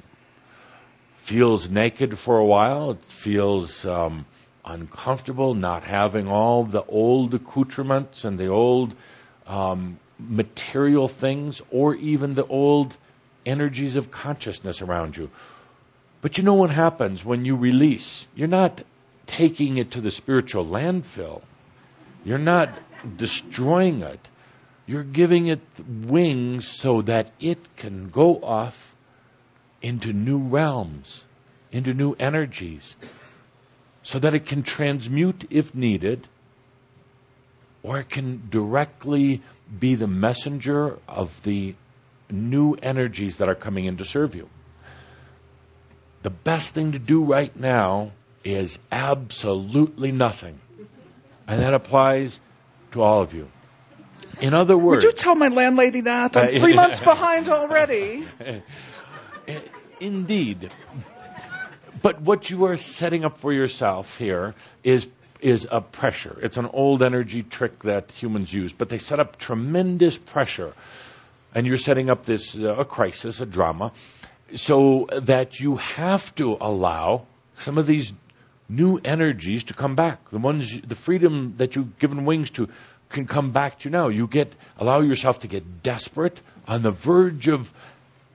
Feels 1.17 1.69
naked 1.69 2.17
for 2.17 2.39
a 2.39 2.45
while. 2.45 2.91
It 2.91 3.03
feels 3.03 3.85
um, 3.85 4.25
uncomfortable 4.65 5.53
not 5.53 5.83
having 5.83 6.27
all 6.27 6.63
the 6.63 6.81
old 6.81 7.35
accoutrements 7.35 8.25
and 8.25 8.39
the 8.39 8.47
old 8.47 8.95
um, 9.45 9.99
material 10.19 11.07
things 11.07 11.61
or 11.71 11.95
even 11.95 12.33
the 12.33 12.45
old 12.45 12.95
energies 13.45 13.95
of 13.95 14.11
consciousness 14.11 14.81
around 14.81 15.15
you. 15.15 15.29
But 16.21 16.37
you 16.37 16.43
know 16.43 16.55
what 16.55 16.69
happens 16.69 17.23
when 17.23 17.45
you 17.45 17.55
release? 17.55 18.27
You're 18.35 18.47
not 18.47 18.81
taking 19.27 19.77
it 19.77 19.91
to 19.91 20.01
the 20.01 20.11
spiritual 20.11 20.65
landfill. 20.65 21.41
You're 22.25 22.37
not 22.37 22.69
destroying 23.15 24.01
it. 24.01 24.19
You're 24.85 25.03
giving 25.03 25.47
it 25.47 25.61
wings 25.87 26.67
so 26.67 27.03
that 27.03 27.31
it 27.39 27.59
can 27.77 28.09
go 28.09 28.41
off 28.41 28.95
into 29.81 30.11
new 30.11 30.39
realms, 30.39 31.25
into 31.71 31.93
new 31.93 32.13
energies, 32.19 32.95
so 34.03 34.19
that 34.19 34.33
it 34.33 34.47
can 34.47 34.63
transmute 34.63 35.45
if 35.51 35.75
needed, 35.75 36.27
or 37.83 37.99
it 37.99 38.09
can 38.09 38.49
directly 38.49 39.41
be 39.77 39.95
the 39.95 40.07
messenger 40.07 40.97
of 41.07 41.41
the 41.43 41.75
new 42.29 42.73
energies 42.75 43.37
that 43.37 43.49
are 43.49 43.55
coming 43.55 43.85
in 43.85 43.97
to 43.97 44.05
serve 44.05 44.35
you. 44.35 44.49
The 46.21 46.29
best 46.29 46.73
thing 46.73 46.93
to 46.93 46.99
do 46.99 47.23
right 47.23 47.55
now 47.55 48.11
is 48.43 48.79
absolutely 48.91 50.11
nothing. 50.11 50.59
And 51.47 51.61
that 51.61 51.73
applies 51.73 52.39
to 52.91 53.01
all 53.01 53.21
of 53.21 53.33
you. 53.33 53.49
In 54.41 54.53
other 54.53 54.77
words, 54.77 55.03
Would 55.05 55.11
you 55.11 55.17
tell 55.17 55.35
my 55.35 55.47
landlady 55.47 56.01
that? 56.01 56.37
I'm 56.37 56.55
three 56.55 56.73
uh, 56.73 56.75
months 56.83 56.99
behind 56.99 57.49
already. 57.49 58.25
Eh, 59.47 59.61
indeed. 59.99 60.69
But 62.03 62.21
what 62.21 62.51
you 62.51 62.65
are 62.65 62.77
setting 62.77 63.25
up 63.25 63.39
for 63.39 63.51
yourself 63.51 64.15
here 64.15 64.53
is 64.83 65.07
is 65.41 65.67
a 65.69 65.81
pressure. 65.81 66.37
It's 66.41 66.57
an 66.57 66.65
old 66.65 67.01
energy 67.01 67.43
trick 67.43 67.83
that 67.83 68.11
humans 68.11 68.53
use, 68.53 68.73
but 68.73 68.89
they 68.89 68.97
set 68.97 69.19
up 69.19 69.37
tremendous 69.37 70.17
pressure. 70.17 70.73
And 71.55 71.65
you're 71.65 71.77
setting 71.77 72.09
up 72.09 72.25
this 72.25 72.55
uh, 72.55 72.75
a 72.75 72.85
crisis, 72.85 73.41
a 73.41 73.45
drama, 73.45 73.91
so 74.55 75.07
that 75.11 75.59
you 75.59 75.77
have 75.77 76.33
to 76.35 76.57
allow 76.59 77.25
some 77.57 77.77
of 77.77 77.87
these 77.87 78.13
new 78.67 78.99
energies 79.03 79.65
to 79.65 79.73
come 79.73 79.95
back. 79.95 80.29
The 80.29 80.37
ones 80.37 80.79
the 80.81 80.95
freedom 80.95 81.55
that 81.57 81.75
you've 81.75 81.97
given 81.97 82.25
wings 82.25 82.51
to 82.51 82.69
can 83.09 83.25
come 83.25 83.51
back 83.51 83.79
to 83.79 83.89
you 83.89 83.91
now. 83.91 84.09
You 84.09 84.27
get 84.27 84.53
allow 84.77 85.01
yourself 85.01 85.39
to 85.39 85.47
get 85.47 85.81
desperate 85.81 86.39
on 86.67 86.83
the 86.83 86.91
verge 86.91 87.47
of 87.47 87.73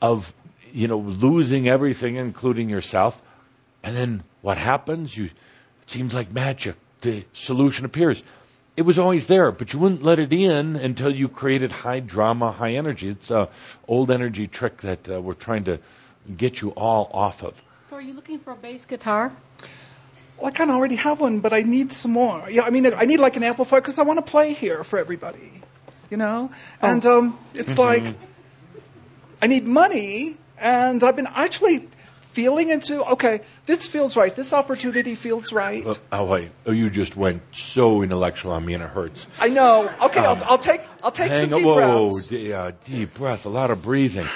of 0.03 0.33
you 0.73 0.89
know 0.89 0.99
losing 0.99 1.69
everything 1.69 2.17
including 2.17 2.69
yourself. 2.69 3.21
And 3.85 3.97
then 3.97 4.25
what 4.43 4.59
happens? 4.59 5.17
You 5.17 5.27
it 5.27 5.91
seems 5.91 6.15
like 6.15 6.33
magic. 6.33 6.77
The 7.05 7.23
solution 7.35 7.85
appears. 7.85 8.23
It 8.79 8.83
was 8.83 8.99
always 8.99 9.27
there, 9.27 9.53
but 9.53 9.75
you 9.75 9.79
wouldn't 9.79 10.03
let 10.03 10.19
it 10.19 10.33
in 10.33 10.77
until 10.77 11.15
you 11.15 11.29
created 11.29 11.71
high 11.71 12.01
drama, 12.01 12.51
high 12.51 12.77
energy. 12.77 13.09
It's 13.09 13.31
a 13.31 13.51
old 13.87 14.11
energy 14.11 14.47
trick 14.47 14.79
that 14.79 15.07
uh, 15.11 15.21
we're 15.21 15.35
trying 15.35 15.65
to 15.65 15.81
get 16.35 16.63
you 16.63 16.71
all 16.71 17.11
off 17.13 17.43
of. 17.43 17.63
So, 17.89 17.97
are 17.97 18.01
you 18.01 18.15
looking 18.15 18.39
for 18.39 18.53
a 18.53 18.57
bass 18.57 18.87
guitar? 18.87 19.31
Well, 20.39 20.47
I 20.47 20.51
kind 20.53 20.71
of 20.71 20.77
already 20.77 20.97
have 20.97 21.21
one, 21.21 21.41
but 21.41 21.53
I 21.53 21.61
need 21.61 21.93
some 21.93 22.13
more. 22.13 22.49
Yeah, 22.49 22.63
I 22.63 22.71
mean, 22.71 22.87
I 22.87 23.05
need 23.05 23.21
like 23.21 23.37
an 23.37 23.43
amplifier 23.43 23.83
because 23.83 23.99
I 23.99 24.05
want 24.05 24.25
to 24.25 24.31
play 24.31 24.55
here 24.55 24.83
for 24.83 24.99
everybody, 24.99 25.53
you 26.11 26.17
know. 26.17 26.51
And 26.81 27.05
um, 27.05 27.39
it's 27.53 27.77
like 27.77 28.15
I 29.43 29.47
need 29.47 29.67
money, 29.67 30.39
and 30.59 31.05
I've 31.05 31.17
been 31.17 31.29
actually 31.29 31.87
feeling 32.35 32.71
into 32.71 33.03
okay, 33.15 33.41
this 33.67 33.87
feels 33.87 34.17
right. 34.17 34.35
This 34.35 34.53
opportunity 34.53 35.15
feels 35.15 35.53
right. 35.53 35.87
Uh, 35.87 35.95
oh 36.13 36.25
wait! 36.25 36.51
Oh, 36.67 36.73
you 36.73 36.91
just 36.91 37.17
went 37.17 37.43
so 37.53 38.03
intellectual 38.03 38.53
on 38.53 38.65
me, 38.67 38.75
and 38.75 38.83
it 38.83 38.91
hurts. 38.91 39.27
I 39.41 39.49
know. 39.49 39.89
Okay, 40.09 40.21
Um, 40.21 40.39
I'll, 40.39 40.45
I'll 40.53 40.59
take 40.59 40.81
I'll 41.03 41.11
take 41.13 41.33
some 41.33 41.51
deep 41.51 41.65
whoa, 41.65 42.11
breaths. 42.11 42.29
d- 42.29 42.53
uh, 42.53 42.73
deep 42.85 43.15
breath, 43.15 43.47
a 43.47 43.49
lot 43.61 43.71
of 43.71 43.83
breathing. 43.83 44.27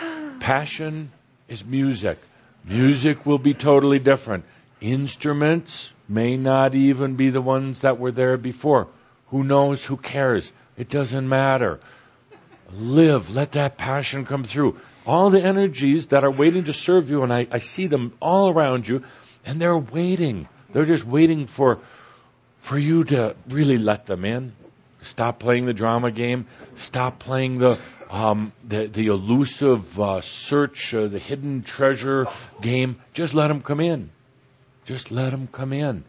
Passion 0.40 1.10
is 1.48 1.64
music. 1.64 2.18
Music 2.64 3.24
will 3.26 3.38
be 3.38 3.54
totally 3.54 3.98
different. 3.98 4.44
Instruments 4.80 5.92
may 6.08 6.36
not 6.36 6.74
even 6.74 7.14
be 7.16 7.30
the 7.30 7.40
ones 7.40 7.80
that 7.80 7.98
were 7.98 8.10
there 8.10 8.36
before. 8.36 8.88
Who 9.28 9.42
knows? 9.44 9.84
Who 9.84 9.96
cares? 9.96 10.52
It 10.76 10.88
doesn't 10.88 11.28
matter. 11.28 11.80
Live. 12.72 13.34
Let 13.34 13.52
that 13.52 13.78
passion 13.78 14.26
come 14.26 14.44
through. 14.44 14.78
All 15.06 15.30
the 15.30 15.42
energies 15.42 16.08
that 16.08 16.24
are 16.24 16.30
waiting 16.30 16.64
to 16.64 16.72
serve 16.72 17.10
you, 17.10 17.22
and 17.22 17.32
I, 17.32 17.46
I 17.50 17.58
see 17.58 17.86
them 17.86 18.12
all 18.20 18.50
around 18.50 18.86
you, 18.86 19.04
and 19.44 19.60
they're 19.60 19.78
waiting. 19.78 20.48
They're 20.72 20.84
just 20.84 21.04
waiting 21.04 21.46
for 21.46 21.78
for 22.60 22.78
you 22.78 23.04
to 23.04 23.34
really 23.48 23.78
let 23.78 24.06
them 24.06 24.24
in. 24.24 24.52
Stop 25.00 25.38
playing 25.38 25.64
the 25.64 25.72
drama 25.72 26.10
game. 26.10 26.46
Stop 26.74 27.18
playing 27.18 27.58
the 27.58 27.78
um, 28.10 28.52
the, 28.66 28.86
the 28.86 29.06
elusive 29.08 30.00
uh, 30.00 30.20
search, 30.20 30.94
uh, 30.94 31.08
the 31.08 31.18
hidden 31.18 31.62
treasure 31.62 32.26
game. 32.60 33.00
Just 33.12 33.34
let 33.34 33.48
them 33.48 33.62
come 33.62 33.80
in. 33.80 34.10
Just 34.84 35.10
let 35.10 35.30
them 35.30 35.48
come 35.50 35.72
in. 35.72 36.04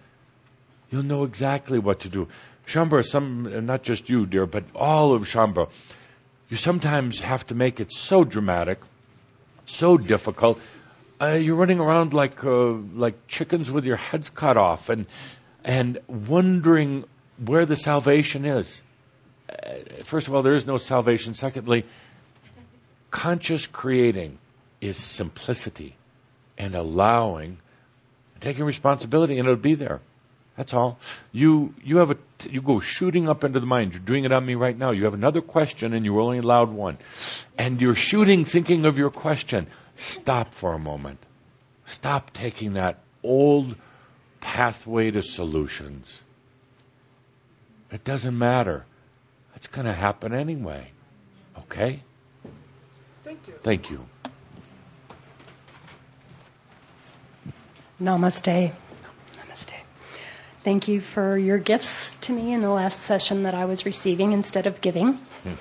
You'll 0.89 1.03
know 1.03 1.23
exactly 1.23 1.79
what 1.79 2.01
to 2.01 2.09
do. 2.09 2.27
Shaumbra, 2.65 3.03
some, 3.05 3.65
not 3.65 3.83
just 3.83 4.09
you, 4.09 4.25
dear, 4.25 4.45
but 4.45 4.63
all 4.75 5.13
of 5.13 5.23
Shaumbra, 5.23 5.69
you 6.49 6.57
sometimes 6.57 7.19
have 7.19 7.45
to 7.47 7.55
make 7.55 7.79
it 7.79 7.91
so 7.91 8.23
dramatic, 8.23 8.79
so 9.65 9.97
difficult. 9.97 10.59
Uh, 11.21 11.33
you're 11.33 11.55
running 11.55 11.79
around 11.79 12.13
like 12.13 12.43
uh, 12.43 12.71
like 12.93 13.27
chickens 13.27 13.69
with 13.69 13.85
your 13.85 13.97
heads 13.97 14.29
cut 14.29 14.57
off, 14.57 14.89
and 14.89 15.05
and 15.63 15.99
wondering 16.07 17.03
where 17.45 17.65
the 17.65 17.75
salvation 17.75 18.45
is. 18.45 18.81
Uh, 19.49 20.03
first 20.03 20.27
of 20.27 20.33
all, 20.33 20.41
there 20.41 20.55
is 20.55 20.65
no 20.65 20.77
salvation. 20.77 21.33
Secondly, 21.33 21.85
conscious 23.11 23.67
creating 23.67 24.37
is 24.81 24.97
simplicity 24.97 25.95
and 26.57 26.75
allowing, 26.75 27.57
taking 28.39 28.65
responsibility, 28.65 29.37
and 29.37 29.47
it'll 29.47 29.55
be 29.55 29.75
there. 29.75 30.01
That's 30.59 30.73
all. 30.73 30.99
You 31.31 31.73
you 31.85 31.99
have 31.99 32.11
a 32.11 32.17
you 32.49 32.61
go 32.61 32.81
shooting 32.81 33.29
up 33.29 33.45
into 33.45 33.61
the 33.61 33.65
mind. 33.65 33.93
You're 33.93 34.01
doing 34.01 34.25
it 34.25 34.33
on 34.33 34.45
me 34.45 34.55
right 34.55 34.77
now. 34.77 34.91
You 34.91 35.05
have 35.05 35.13
another 35.13 35.39
question, 35.39 35.93
and 35.93 36.03
you're 36.03 36.19
only 36.19 36.39
allowed 36.39 36.69
one, 36.69 36.97
and 37.57 37.81
you're 37.81 37.95
shooting, 37.95 38.43
thinking 38.43 38.85
of 38.85 38.97
your 38.97 39.09
question. 39.09 39.67
Stop 39.95 40.53
for 40.53 40.73
a 40.73 40.77
moment. 40.77 41.19
Stop 41.85 42.33
taking 42.33 42.73
that 42.73 42.99
old 43.23 43.73
pathway 44.41 45.11
to 45.11 45.23
solutions. 45.23 46.21
It 47.89 48.03
doesn't 48.03 48.37
matter. 48.37 48.85
It's 49.55 49.67
going 49.67 49.87
to 49.87 49.93
happen 49.93 50.33
anyway. 50.33 50.91
Okay? 51.57 52.03
Thank 53.23 53.47
you. 53.47 53.53
Thank 53.63 53.91
you. 53.91 54.05
Namaste. 58.01 58.73
Namaste. 58.73 58.88
Thank 60.61 60.89
you 60.89 60.99
for 60.99 61.37
your 61.37 61.57
gifts 61.57 62.13
to 62.21 62.33
me 62.33 62.53
in 62.53 62.61
the 62.61 62.69
last 62.69 62.99
session 62.99 63.43
that 63.43 63.55
I 63.55 63.63
was 63.63 63.85
receiving 63.85 64.33
instead 64.33 64.67
of 64.67 64.81
giving. 64.81 65.13
Hmm. 65.13 65.53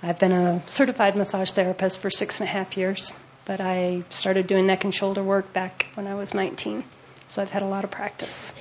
I've 0.00 0.20
been 0.20 0.30
a 0.30 0.62
certified 0.66 1.16
massage 1.16 1.50
therapist 1.50 1.98
for 1.98 2.08
six 2.08 2.38
and 2.38 2.48
a 2.48 2.52
half 2.52 2.76
years, 2.76 3.12
but 3.46 3.60
I 3.60 4.04
started 4.10 4.46
doing 4.46 4.68
neck 4.68 4.84
and 4.84 4.94
shoulder 4.94 5.24
work 5.24 5.52
back 5.52 5.86
when 5.94 6.06
I 6.06 6.14
was 6.14 6.34
19. 6.34 6.84
So 7.26 7.42
I've 7.42 7.50
had 7.50 7.62
a 7.62 7.66
lot 7.66 7.82
of 7.82 7.90
practice. 7.90 8.54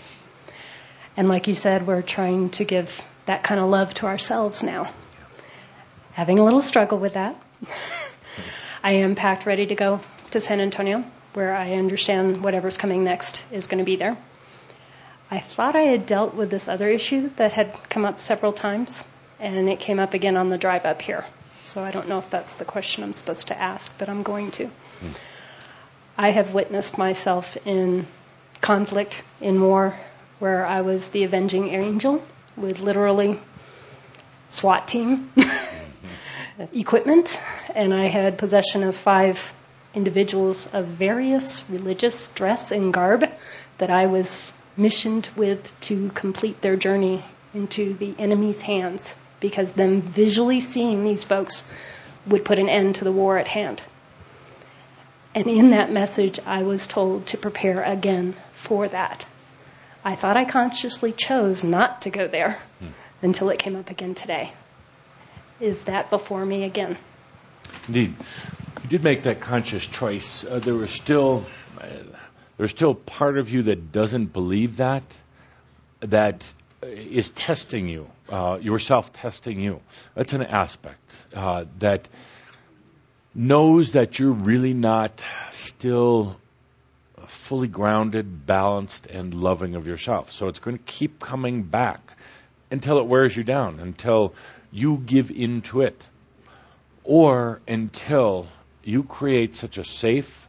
And 1.16 1.30
like 1.30 1.48
you 1.48 1.54
said, 1.54 1.86
we're 1.86 2.02
trying 2.02 2.50
to 2.52 2.66
give 2.66 3.00
that 3.26 3.44
kind 3.44 3.62
of 3.62 3.70
love 3.70 3.94
to 3.96 4.08
ourselves 4.08 4.64
now. 4.64 4.91
Having 6.14 6.39
a 6.39 6.44
little 6.44 6.62
struggle 6.62 6.98
with 6.98 7.14
that. 7.14 7.39
I 8.84 8.94
am 8.94 9.14
packed 9.14 9.46
ready 9.46 9.68
to 9.68 9.76
go 9.76 10.02
to 10.32 10.39
San 10.39 10.60
Antonio, 10.60 11.04
where 11.34 11.56
I 11.56 11.74
understand 11.74 12.44
whatever's 12.44 12.78
coming 12.78 13.04
next 13.04 13.44
is 13.52 13.68
going 13.68 13.78
to 13.78 13.86
be 13.86 13.96
there. 13.96 14.18
I 15.34 15.40
thought 15.40 15.76
I 15.76 15.82
had 15.82 16.06
dealt 16.06 16.36
with 16.36 16.52
this 16.52 16.68
other 16.68 16.88
issue 16.88 17.32
that 17.38 17.54
had 17.54 17.74
come 17.90 18.06
up 18.06 18.20
several 18.20 18.54
times, 18.54 19.04
and 19.40 19.68
it 19.68 19.80
came 19.80 19.98
up 19.98 20.14
again 20.14 20.38
on 20.38 20.50
the 20.50 20.60
drive 20.60 20.86
up 20.86 21.02
here. 21.02 21.26
So 21.64 21.84
I 21.84 21.90
don't 21.90 22.08
know 22.08 22.20
if 22.20 22.30
that's 22.30 22.54
the 22.54 22.66
question 22.66 23.04
I'm 23.04 23.16
supposed 23.16 23.48
to 23.48 23.60
ask, 23.60 23.98
but 23.98 24.10
I'm 24.10 24.22
going 24.22 24.52
to. 24.52 24.70
I 26.16 26.30
have 26.30 26.54
witnessed 26.54 27.00
myself 27.00 27.58
in 27.66 28.06
conflict, 28.62 29.24
in 29.42 29.60
war, 29.60 29.98
where 30.38 30.68
I 30.68 30.82
was 30.82 31.10
the 31.10 31.24
avenging 31.24 31.70
angel 31.70 32.24
with 32.56 32.80
literally 32.80 33.40
SWAT 34.50 34.88
team 34.88 35.32
equipment, 36.74 37.42
and 37.74 37.92
I 37.92 38.04
had 38.04 38.38
possession 38.38 38.84
of 38.84 38.96
five 38.96 39.52
individuals 39.96 40.68
of 40.68 40.86
various 40.86 41.68
religious 41.72 42.28
dress 42.28 42.72
and 42.72 42.94
garb 42.94 43.26
that 43.80 43.90
I 43.90 44.06
was 44.06 44.54
missioned 44.76 45.30
with 45.36 45.80
to 45.82 46.09
complete 46.09 46.61
their 46.61 46.76
journey 46.76 47.24
into 47.53 47.93
the 47.93 48.15
enemy's 48.17 48.61
hands 48.61 49.15
because 49.39 49.74
them 49.74 50.01
visually 50.01 50.59
seeing 50.59 51.03
these 51.03 51.26
folks 51.26 51.63
would 52.26 52.45
put 52.45 52.59
an 52.59 52.69
end 52.69 52.95
to 52.95 53.03
the 53.03 53.11
war 53.11 53.38
at 53.38 53.47
hand. 53.47 53.84
And 55.36 55.47
in 55.47 55.71
that 55.71 55.91
message, 55.91 56.39
I 56.45 56.63
was 56.63 56.88
told 56.88 57.28
to 57.28 57.38
prepare 57.38 57.82
again 57.82 58.36
for 58.53 58.88
that. 58.88 59.26
I 60.05 60.15
thought 60.15 60.38
I 60.38 60.45
consciously 60.45 61.11
chose 61.11 61.63
not 61.63 62.03
to 62.03 62.09
go 62.09 62.28
there 62.28 62.59
until 63.21 63.49
it 63.49 63.59
came 63.59 63.76
up 63.76 63.89
again 63.89 64.15
today. 64.15 64.51
Is 65.59 65.84
that 65.84 66.09
before 66.09 66.45
me 66.45 66.63
again? 66.63 66.97
Indeed, 67.88 68.15
you 68.84 68.89
did 68.89 69.03
make 69.03 69.24
that 69.24 69.39
conscious 69.39 69.86
choice. 69.88 70.43
Uh, 70.43 70.59
there 70.59 70.76
was 70.76 70.91
still 70.91 71.45
there's 72.58 72.72
still 72.72 72.95
part 72.95 73.38
of 73.38 73.49
you 73.49 73.64
that 73.64 73.91
doesn't 73.91 74.28
believe 74.28 74.78
that, 74.78 75.04
that 76.01 76.43
is 76.82 77.30
testing 77.30 77.88
you, 77.88 78.10
uh, 78.30 78.60
yourself 78.62 79.14
testing 79.14 79.60
you. 79.60 79.80
That's 80.16 80.34
an 80.34 80.43
aspect 80.43 80.99
uh, 81.34 81.66
that 81.80 82.08
knows 83.34 83.93
that 83.93 84.20
you're 84.20 84.32
really 84.32 84.74
not 84.74 85.24
still 85.54 86.39
fully 87.28 87.68
grounded, 87.68 88.45
balanced, 88.45 89.08
and 89.08 89.34
loving 89.34 89.76
of 89.76 89.88
yourself. 89.88 90.32
So 90.32 90.47
it's 90.47 90.60
going 90.60 90.78
to 90.78 90.84
keep 90.84 91.20
coming 91.20 91.64
back 91.64 92.16
until 92.70 92.99
it 92.99 93.06
wears 93.06 93.36
you 93.36 93.43
down, 93.43 93.80
until 93.80 94.34
you 94.72 94.97
give 94.97 95.32
in 95.32 95.62
to 95.62 95.82
it, 95.82 96.08
or 97.04 97.62
until 97.68 98.47
you 98.84 99.04
create 99.04 99.56
such 99.56 99.78
a 99.78 99.84
safe, 99.84 100.43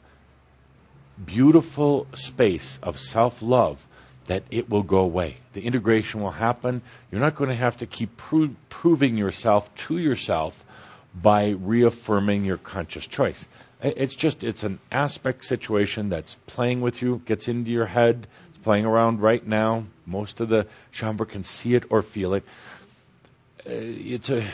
beautiful 1.25 2.07
space 2.15 2.79
of 2.83 2.99
self 2.99 3.43
love 3.43 3.85
that 4.27 4.43
it 4.51 4.71
will 4.71 4.83
go 4.83 4.99
away. 4.99 5.37
The 5.53 5.63
integration 5.63 6.23
will 6.23 6.31
happen. 6.31 6.83
You're 7.11 7.21
not 7.21 7.37
going 7.37 7.51
to 7.51 7.57
have 7.57 7.79
to 7.79 7.87
keep 7.87 8.17
pro- 8.17 8.55
proving 8.69 9.17
yourself 9.17 9.73
to 9.87 9.99
yourself 9.99 10.63
by 11.15 11.51
reaffirming 11.51 12.45
your 12.45 12.57
conscious 12.57 13.07
choice. 13.07 13.47
It's 13.83 14.15
just 14.15 14.43
it's 14.45 14.65
an 14.65 14.79
aspect 14.91 15.45
situation 15.45 16.09
that's 16.09 16.35
playing 16.47 16.81
with 16.81 17.03
you, 17.03 17.21
gets 17.27 17.49
into 17.49 17.71
your 17.71 17.87
head, 17.87 18.27
it's 18.49 18.65
playing 18.65 18.87
around 18.87 19.21
right 19.21 19.47
now. 19.47 19.85
Most 20.07 20.41
of 20.41 20.49
the 20.49 20.67
Shaumbra 20.93 21.29
can 21.29 21.45
see 21.45 21.75
it 21.75 21.85
or 21.91 22.03
feel 22.03 22.35
it. 22.35 22.45
Uh, 23.67 23.73
it's 23.73 24.31
a 24.31 24.47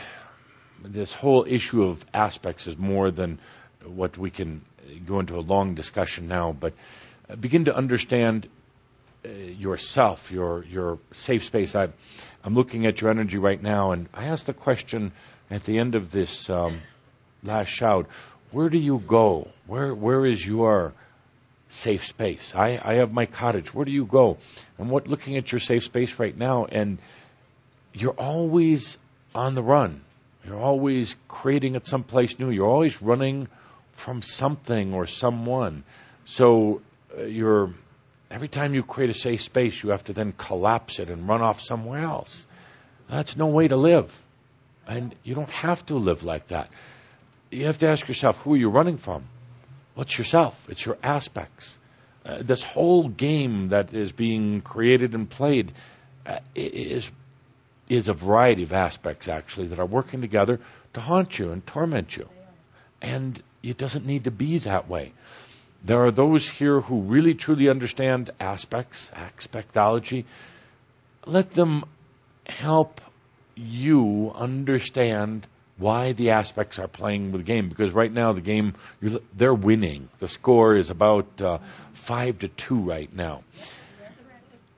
this 0.83 1.13
whole 1.13 1.45
issue 1.47 1.83
of 1.83 2.03
aspects 2.13 2.67
is 2.67 2.77
more 2.77 3.11
than 3.11 3.39
what 3.85 4.17
we 4.17 4.29
can 4.29 4.61
go 5.05 5.19
into 5.19 5.35
a 5.35 5.41
long 5.41 5.75
discussion 5.75 6.27
now, 6.27 6.51
but 6.51 6.73
uh, 7.29 7.35
begin 7.35 7.65
to 7.65 7.75
understand 7.75 8.47
uh, 9.23 9.29
yourself, 9.29 10.31
your 10.31 10.63
your 10.65 10.99
safe 11.11 11.43
space. 11.43 11.75
I, 11.75 11.89
I'm 12.43 12.55
looking 12.55 12.85
at 12.85 13.01
your 13.01 13.09
energy 13.09 13.37
right 13.37 13.61
now, 13.61 13.91
and 13.91 14.09
I 14.13 14.25
asked 14.25 14.47
the 14.47 14.53
question 14.53 15.11
at 15.49 15.63
the 15.63 15.77
end 15.79 15.95
of 15.95 16.11
this 16.11 16.49
um, 16.49 16.81
last 17.43 17.67
Shoud: 17.67 18.07
Where 18.51 18.69
do 18.69 18.77
you 18.77 18.99
go? 18.99 19.47
Where 19.67 19.93
where 19.93 20.25
is 20.25 20.45
your 20.45 20.93
safe 21.69 22.05
space? 22.05 22.53
I, 22.55 22.79
I 22.83 22.95
have 22.95 23.13
my 23.13 23.25
cottage. 23.25 23.73
Where 23.73 23.85
do 23.85 23.91
you 23.91 24.05
go? 24.05 24.37
I'm 24.79 24.89
what 24.89 25.07
looking 25.07 25.37
at 25.37 25.51
your 25.51 25.59
safe 25.59 25.83
space 25.83 26.19
right 26.19 26.35
now, 26.35 26.65
and 26.65 26.97
you're 27.93 28.11
always 28.11 28.97
on 29.33 29.55
the 29.55 29.63
run. 29.63 30.01
You're 30.45 30.59
always 30.59 31.15
creating 31.27 31.75
it 31.75 31.87
someplace 31.87 32.39
new. 32.39 32.49
You're 32.49 32.69
always 32.69 33.01
running 33.01 33.47
from 33.93 34.21
something 34.21 34.93
or 34.93 35.07
someone. 35.07 35.83
So 36.25 36.81
uh, 37.17 37.23
you're 37.23 37.71
every 38.29 38.47
time 38.47 38.73
you 38.73 38.83
create 38.83 39.09
a 39.09 39.13
safe 39.13 39.41
space, 39.41 39.83
you 39.83 39.89
have 39.89 40.03
to 40.05 40.13
then 40.13 40.33
collapse 40.37 40.99
it 40.99 41.09
and 41.09 41.27
run 41.27 41.41
off 41.41 41.61
somewhere 41.61 41.99
else. 41.99 42.45
That's 43.09 43.35
no 43.35 43.47
way 43.47 43.67
to 43.67 43.75
live. 43.75 44.17
And 44.87 45.13
you 45.23 45.35
don't 45.35 45.49
have 45.49 45.85
to 45.87 45.95
live 45.95 46.23
like 46.23 46.47
that. 46.47 46.69
You 47.51 47.65
have 47.65 47.79
to 47.79 47.89
ask 47.89 48.07
yourself, 48.07 48.37
who 48.37 48.53
are 48.53 48.57
you 48.57 48.69
running 48.69 48.97
from? 48.97 49.23
What's 49.95 50.17
yourself? 50.17 50.69
It's 50.69 50.85
your 50.85 50.97
aspects. 51.03 51.77
Uh, 52.25 52.37
this 52.41 52.63
whole 52.63 53.09
game 53.09 53.69
that 53.69 53.93
is 53.93 54.11
being 54.11 54.61
created 54.61 55.13
and 55.13 55.29
played 55.29 55.73
uh, 56.25 56.39
is 56.55 57.09
is 57.89 58.07
a 58.07 58.13
variety 58.13 58.63
of 58.63 58.71
aspects 58.71 59.27
actually 59.27 59.67
that 59.67 59.79
are 59.79 59.85
working 59.85 60.21
together 60.21 60.61
to 60.93 61.01
haunt 61.01 61.37
you 61.37 61.51
and 61.51 61.65
torment 61.67 62.15
you. 62.15 62.29
And 63.01 63.41
it 63.63 63.77
doesn't 63.77 64.05
need 64.05 64.25
to 64.25 64.31
be 64.31 64.59
that 64.59 64.89
way. 64.89 65.13
There 65.83 66.05
are 66.05 66.11
those 66.11 66.47
here 66.47 66.79
who 66.79 67.01
really 67.01 67.33
truly 67.33 67.69
understand 67.69 68.29
aspects, 68.39 69.09
aspectology. 69.15 70.25
Let 71.25 71.51
them 71.51 71.85
help 72.45 73.01
you 73.55 74.31
understand 74.35 75.47
why 75.77 76.11
the 76.11 76.31
aspects 76.31 76.77
are 76.77 76.87
playing 76.87 77.31
with 77.31 77.41
the 77.41 77.45
game. 77.45 77.67
Because 77.67 77.91
right 77.91 78.11
now 78.11 78.33
the 78.33 78.41
game, 78.41 78.75
they're 79.35 79.53
winning. 79.53 80.09
The 80.19 80.27
score 80.27 80.75
is 80.75 80.91
about 80.91 81.41
uh, 81.41 81.57
five 81.93 82.39
to 82.39 82.47
two 82.47 82.79
right 82.79 83.11
now. 83.13 83.43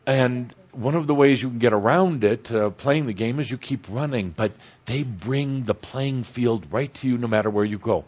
And 0.05 0.53
one 0.71 0.95
of 0.95 1.07
the 1.07 1.15
ways 1.15 1.41
you 1.41 1.49
can 1.49 1.59
get 1.59 1.73
around 1.73 2.23
it, 2.23 2.51
uh, 2.51 2.69
playing 2.69 3.05
the 3.05 3.13
game, 3.13 3.39
is 3.39 3.51
you 3.51 3.57
keep 3.57 3.88
running. 3.89 4.29
But 4.29 4.53
they 4.86 5.03
bring 5.03 5.63
the 5.63 5.73
playing 5.73 6.23
field 6.23 6.67
right 6.71 6.93
to 6.95 7.07
you 7.07 7.17
no 7.17 7.27
matter 7.27 7.49
where 7.49 7.65
you 7.65 7.77
go. 7.77 8.05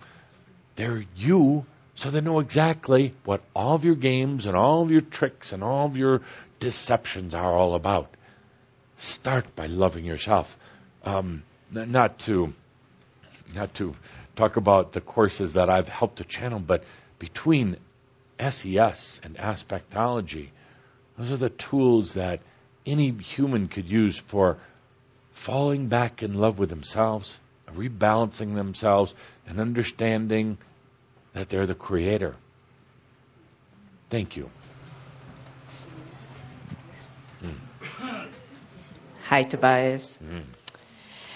They're 0.75 1.05
you, 1.15 1.65
so 1.95 2.11
they 2.11 2.21
know 2.21 2.39
exactly 2.39 3.13
what 3.23 3.41
all 3.55 3.75
of 3.75 3.85
your 3.85 3.95
games 3.95 4.45
and 4.45 4.55
all 4.55 4.83
of 4.83 4.91
your 4.91 5.01
tricks 5.01 5.53
and 5.53 5.63
all 5.63 5.85
of 5.85 5.97
your 5.97 6.21
deceptions 6.59 7.33
are 7.33 7.53
all 7.53 7.75
about. 7.75 8.09
start 8.97 9.55
by 9.55 9.67
loving 9.67 10.05
yourself. 10.05 10.57
Um, 11.03 11.43
not 11.71 12.19
to 12.19 12.53
not 13.53 13.73
to 13.75 13.95
talk 14.35 14.55
about 14.57 14.93
the 14.93 15.01
courses 15.01 15.53
that 15.53 15.69
I've 15.69 15.89
helped 15.89 16.17
to 16.17 16.23
channel, 16.23 16.59
but 16.59 16.83
between 17.19 17.77
SES 18.39 19.21
and 19.23 19.37
aspectology, 19.37 20.49
those 21.17 21.31
are 21.31 21.37
the 21.37 21.49
tools 21.49 22.13
that 22.13 22.39
any 22.85 23.11
human 23.11 23.67
could 23.67 23.89
use 23.89 24.17
for 24.17 24.57
falling 25.31 25.87
back 25.87 26.23
in 26.23 26.33
love 26.33 26.59
with 26.59 26.69
themselves, 26.69 27.39
rebalancing 27.73 28.55
themselves, 28.55 29.13
and 29.47 29.59
understanding 29.59 30.57
that 31.33 31.49
they're 31.49 31.65
the 31.65 31.75
creator. 31.75 32.35
Thank 34.09 34.37
you. 34.37 34.49
Hi, 39.23 39.41
Tobias. 39.43 40.17
Mm. 40.23 40.43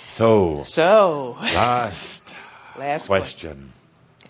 So, 0.07 0.63
So, 0.65 1.36
last 1.39 2.23
last 2.77 3.07
question. 3.07 3.73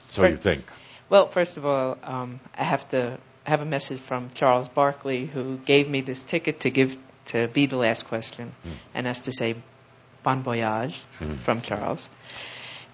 So 0.09 0.21
For- 0.23 0.29
you 0.29 0.37
think? 0.37 0.65
Well, 1.09 1.27
first 1.27 1.57
of 1.57 1.65
all, 1.65 1.97
um, 2.03 2.39
I 2.57 2.63
have 2.63 2.87
to 2.89 3.17
I 3.45 3.49
have 3.49 3.61
a 3.61 3.65
message 3.65 3.99
from 3.99 4.29
Charles 4.33 4.69
Barkley, 4.69 5.25
who 5.25 5.57
gave 5.57 5.89
me 5.89 6.01
this 6.01 6.21
ticket 6.21 6.61
to 6.61 6.69
give 6.69 6.97
to 7.25 7.47
be 7.47 7.65
the 7.65 7.77
last 7.77 8.05
question, 8.07 8.53
Mm. 8.65 8.71
and 8.93 9.05
that's 9.07 9.21
to 9.21 9.31
say, 9.33 9.55
"Bon 10.23 10.43
voyage" 10.43 11.01
Mm. 11.19 11.37
from 11.37 11.61
Charles. 11.61 12.09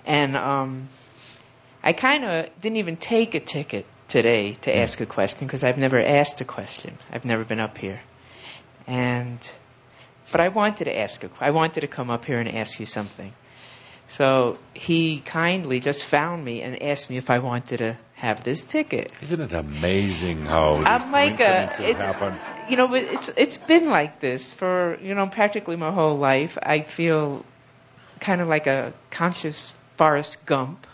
And 0.06 0.36
um, 0.38 0.88
I 1.84 1.94
kind 1.94 2.24
of 2.26 2.62
didn't 2.62 2.78
even 2.78 2.98
take 2.98 3.36
a 3.36 3.40
ticket 3.40 3.86
today 4.08 4.54
to 4.62 4.72
Mm. 4.72 4.82
ask 4.82 5.02
a 5.02 5.06
question 5.06 5.48
because 5.48 5.64
I've 5.64 5.78
never 5.78 6.00
asked 6.02 6.42
a 6.42 6.46
question. 6.46 6.98
I've 7.12 7.26
never 7.26 7.44
been 7.44 7.60
up 7.60 7.78
here, 7.78 8.00
and 8.88 9.40
but 10.32 10.42
I 10.42 10.50
wanted 10.50 10.86
to 10.86 10.98
ask 10.98 11.24
a. 11.24 11.30
I 11.40 11.52
wanted 11.52 11.82
to 11.82 11.88
come 11.88 12.10
up 12.10 12.26
here 12.26 12.40
and 12.40 12.50
ask 12.56 12.80
you 12.80 12.86
something. 12.86 13.34
So 14.08 14.60
he 14.74 15.20
kindly 15.20 15.80
just 15.80 16.04
found 16.04 16.46
me 16.46 16.62
and 16.62 16.82
asked 16.82 17.10
me 17.10 17.18
if 17.18 17.30
I 17.30 17.40
wanted 17.40 17.78
to 17.78 17.98
have 18.26 18.44
this 18.44 18.64
ticket. 18.64 19.12
Isn't 19.22 19.40
it 19.40 19.54
amazing 19.54 20.46
how 20.46 20.84
I'm 20.84 21.12
like 21.12 21.40
uh, 21.40 21.70
a, 21.78 21.84
it's, 21.84 22.04
happen? 22.04 22.36
you 22.68 22.76
know, 22.76 22.88
but 22.88 23.04
it's 23.04 23.30
it's 23.30 23.58
been 23.58 23.90
like 23.90 24.20
this 24.20 24.54
for 24.54 24.98
you 25.02 25.14
know 25.14 25.28
practically 25.28 25.76
my 25.78 25.92
whole 25.92 26.18
life. 26.18 26.58
I 26.62 26.82
feel 26.82 27.46
kind 28.20 28.42
of 28.42 28.48
like 28.48 28.68
a 28.68 28.94
conscious 29.12 29.74
Forrest 29.98 30.46
Gump. 30.46 30.88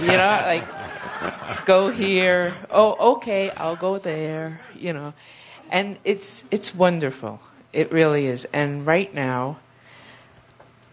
You 0.00 0.16
know, 0.18 0.42
like 0.52 1.64
go 1.66 1.90
here. 1.90 2.54
Oh, 2.70 3.14
okay, 3.16 3.50
I'll 3.50 3.76
go 3.76 3.98
there. 3.98 4.60
You 4.74 4.92
know, 4.92 5.14
and 5.70 5.98
it's 6.04 6.44
it's 6.50 6.74
wonderful. 6.74 7.40
It 7.72 7.92
really 7.92 8.26
is. 8.26 8.44
And 8.52 8.86
right 8.86 9.12
now, 9.14 9.58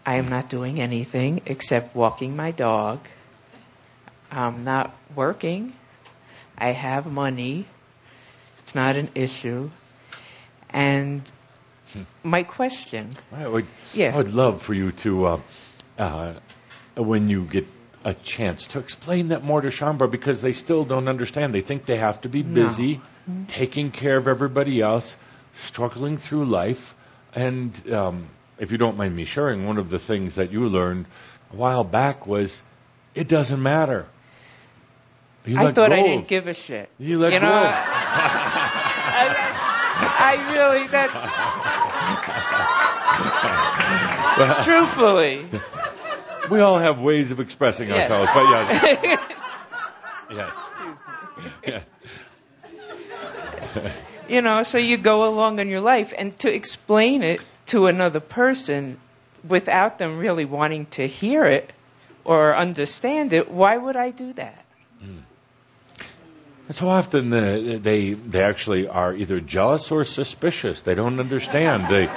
I 0.06 0.16
am 0.16 0.28
not 0.28 0.48
doing 0.48 0.80
anything 0.80 1.42
except 1.46 1.96
walking 1.96 2.36
my 2.36 2.52
dog. 2.52 3.00
I'm 4.34 4.64
not 4.64 4.94
working. 5.14 5.72
I 6.58 6.68
have 6.68 7.06
money. 7.06 7.66
It's 8.58 8.74
not 8.74 8.96
an 8.96 9.10
issue. 9.14 9.70
And 10.70 11.22
my 12.24 12.42
question, 12.42 13.10
I 13.32 13.46
would, 13.46 13.66
Yeah. 13.92 14.12
I 14.12 14.16
would 14.16 14.34
love 14.34 14.62
for 14.62 14.74
you 14.74 14.90
to, 14.92 15.26
uh, 15.26 15.40
uh, 15.98 16.32
when 16.96 17.28
you 17.28 17.44
get 17.44 17.66
a 18.04 18.14
chance, 18.14 18.66
to 18.68 18.80
explain 18.80 19.28
that 19.28 19.44
more 19.44 19.60
to 19.60 19.68
Shaumbra 19.68 20.10
because 20.10 20.42
they 20.42 20.52
still 20.52 20.84
don't 20.84 21.08
understand. 21.08 21.54
They 21.54 21.60
think 21.60 21.86
they 21.86 21.96
have 21.96 22.20
to 22.22 22.28
be 22.28 22.42
No. 22.42 22.66
busy, 22.66 23.00
taking 23.48 23.90
care 23.90 24.16
of 24.16 24.26
everybody 24.26 24.80
else, 24.80 25.16
struggling 25.54 26.16
through 26.16 26.46
life. 26.46 26.94
And 27.34 27.72
um, 27.92 28.26
if 28.58 28.72
you 28.72 28.78
don't 28.78 28.96
mind 28.96 29.14
me 29.14 29.24
sharing, 29.24 29.66
one 29.66 29.78
of 29.78 29.90
the 29.90 29.98
things 29.98 30.34
that 30.36 30.50
you 30.52 30.68
learned 30.68 31.06
a 31.52 31.56
while 31.56 31.84
back 31.84 32.26
was 32.26 32.62
it 33.14 33.28
doesn't 33.28 33.62
matter. 33.62 34.06
You 35.46 35.58
I 35.58 35.72
thought 35.72 35.92
I 35.92 36.00
didn't 36.00 36.28
give 36.28 36.46
a 36.46 36.54
shit. 36.54 36.88
You 36.98 37.18
let 37.18 37.32
you 37.34 37.40
go. 37.40 37.46
know, 37.46 37.52
I, 39.16 39.34
I 40.18 40.52
really 40.52 40.86
that's 44.36 44.64
truthfully. 44.64 45.46
We 46.50 46.60
all 46.60 46.76
have 46.78 47.00
ways 47.00 47.30
of 47.30 47.40
expressing 47.40 47.88
Yes. 47.88 48.10
ourselves, 48.10 48.30
but 48.34 48.44
yes. 50.30 50.56
yes. 51.66 51.82
you 54.28 54.42
know, 54.42 54.62
so 54.62 54.76
you 54.76 54.98
go 54.98 55.26
along 55.26 55.58
in 55.58 55.68
your 55.68 55.80
life, 55.80 56.12
and 56.16 56.38
to 56.40 56.52
explain 56.54 57.22
it 57.22 57.40
to 57.66 57.86
another 57.86 58.20
person 58.20 58.98
without 59.48 59.96
them 59.96 60.18
really 60.18 60.44
wanting 60.44 60.84
to 60.86 61.08
hear 61.08 61.44
it 61.46 61.72
or 62.26 62.54
understand 62.54 63.32
it, 63.32 63.50
why 63.50 63.78
would 63.78 63.96
I 63.96 64.10
do 64.10 64.34
that? 64.34 64.64
Hmm. 65.00 65.20
And 66.66 66.74
so 66.74 66.88
often 66.88 67.30
uh, 67.30 67.78
they 67.82 68.14
they 68.14 68.42
actually 68.42 68.88
are 68.88 69.14
either 69.14 69.38
jealous 69.38 69.90
or 69.90 70.04
suspicious. 70.04 70.80
They 70.80 70.94
don't 70.94 71.20
understand. 71.20 71.88
They, 71.92 72.08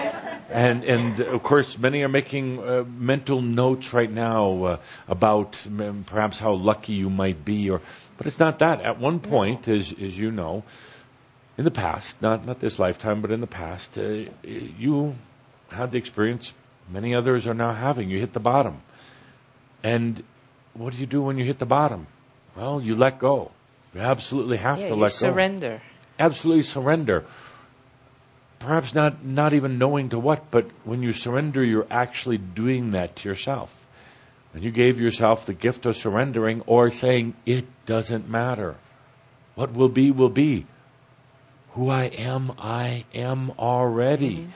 and 0.49 0.85
and 0.85 1.19
of 1.19 1.43
course 1.43 1.77
many 1.77 2.01
are 2.03 2.07
making 2.09 2.59
uh, 2.59 2.85
mental 2.87 3.41
notes 3.41 3.91
right 3.91 4.09
now 4.09 4.63
uh, 4.63 4.77
about 5.09 5.61
um, 5.67 6.05
perhaps 6.07 6.39
how 6.39 6.53
lucky 6.53 6.93
you 6.93 7.09
might 7.09 7.43
be, 7.43 7.69
or 7.69 7.81
but 8.15 8.27
it's 8.27 8.39
not 8.39 8.59
that. 8.59 8.79
At 8.79 8.99
one 8.99 9.19
point, 9.19 9.67
as 9.67 9.93
as 10.01 10.17
you 10.17 10.31
know, 10.31 10.63
in 11.57 11.65
the 11.65 11.71
past, 11.71 12.21
not 12.21 12.45
not 12.45 12.61
this 12.61 12.79
lifetime, 12.79 13.21
but 13.21 13.31
in 13.31 13.41
the 13.41 13.47
past, 13.47 13.97
uh, 13.97 14.31
you 14.43 15.15
had 15.69 15.91
the 15.91 15.97
experience 15.97 16.53
many 16.89 17.15
others 17.15 17.47
are 17.47 17.53
now 17.53 17.73
having. 17.73 18.09
You 18.09 18.19
hit 18.19 18.31
the 18.31 18.39
bottom, 18.39 18.81
and 19.83 20.23
what 20.73 20.93
do 20.93 20.99
you 21.01 21.05
do 21.05 21.21
when 21.21 21.37
you 21.37 21.43
hit 21.43 21.59
the 21.59 21.65
bottom? 21.65 22.07
Well, 22.55 22.81
you 22.81 22.95
let 22.95 23.19
go. 23.19 23.51
You 23.97 24.03
absolutely 24.03 24.57
have 24.57 24.79
Yeah, 24.79 24.89
to 24.89 24.95
let 24.95 25.09
go. 25.09 25.31
surrender. 25.31 25.81
Absolutely 26.19 26.61
surrender. 26.61 27.25
Perhaps 28.59 28.93
not 28.93 29.25
not 29.25 29.53
even 29.53 29.79
knowing 29.79 30.09
to 30.09 30.19
what, 30.19 30.51
but 30.51 30.65
when 30.83 31.01
you 31.01 31.13
surrender, 31.13 31.63
you're 31.63 31.87
actually 31.89 32.37
doing 32.37 32.91
that 32.91 33.15
to 33.17 33.29
yourself. 33.29 33.73
And 34.53 34.63
you 34.63 34.69
gave 34.69 34.99
yourself 34.99 35.47
the 35.47 35.55
gift 35.55 35.87
of 35.87 35.97
surrendering 35.97 36.61
or 36.67 36.91
saying, 36.91 37.33
it 37.47 37.65
doesn't 37.87 38.29
matter. 38.29 38.75
What 39.55 39.73
will 39.73 39.89
be, 39.89 40.11
will 40.11 40.29
be. 40.29 40.67
Who 41.71 41.89
I 41.89 42.05
am, 42.05 42.53
I 42.59 43.05
am 43.15 43.51
already. 43.57 44.47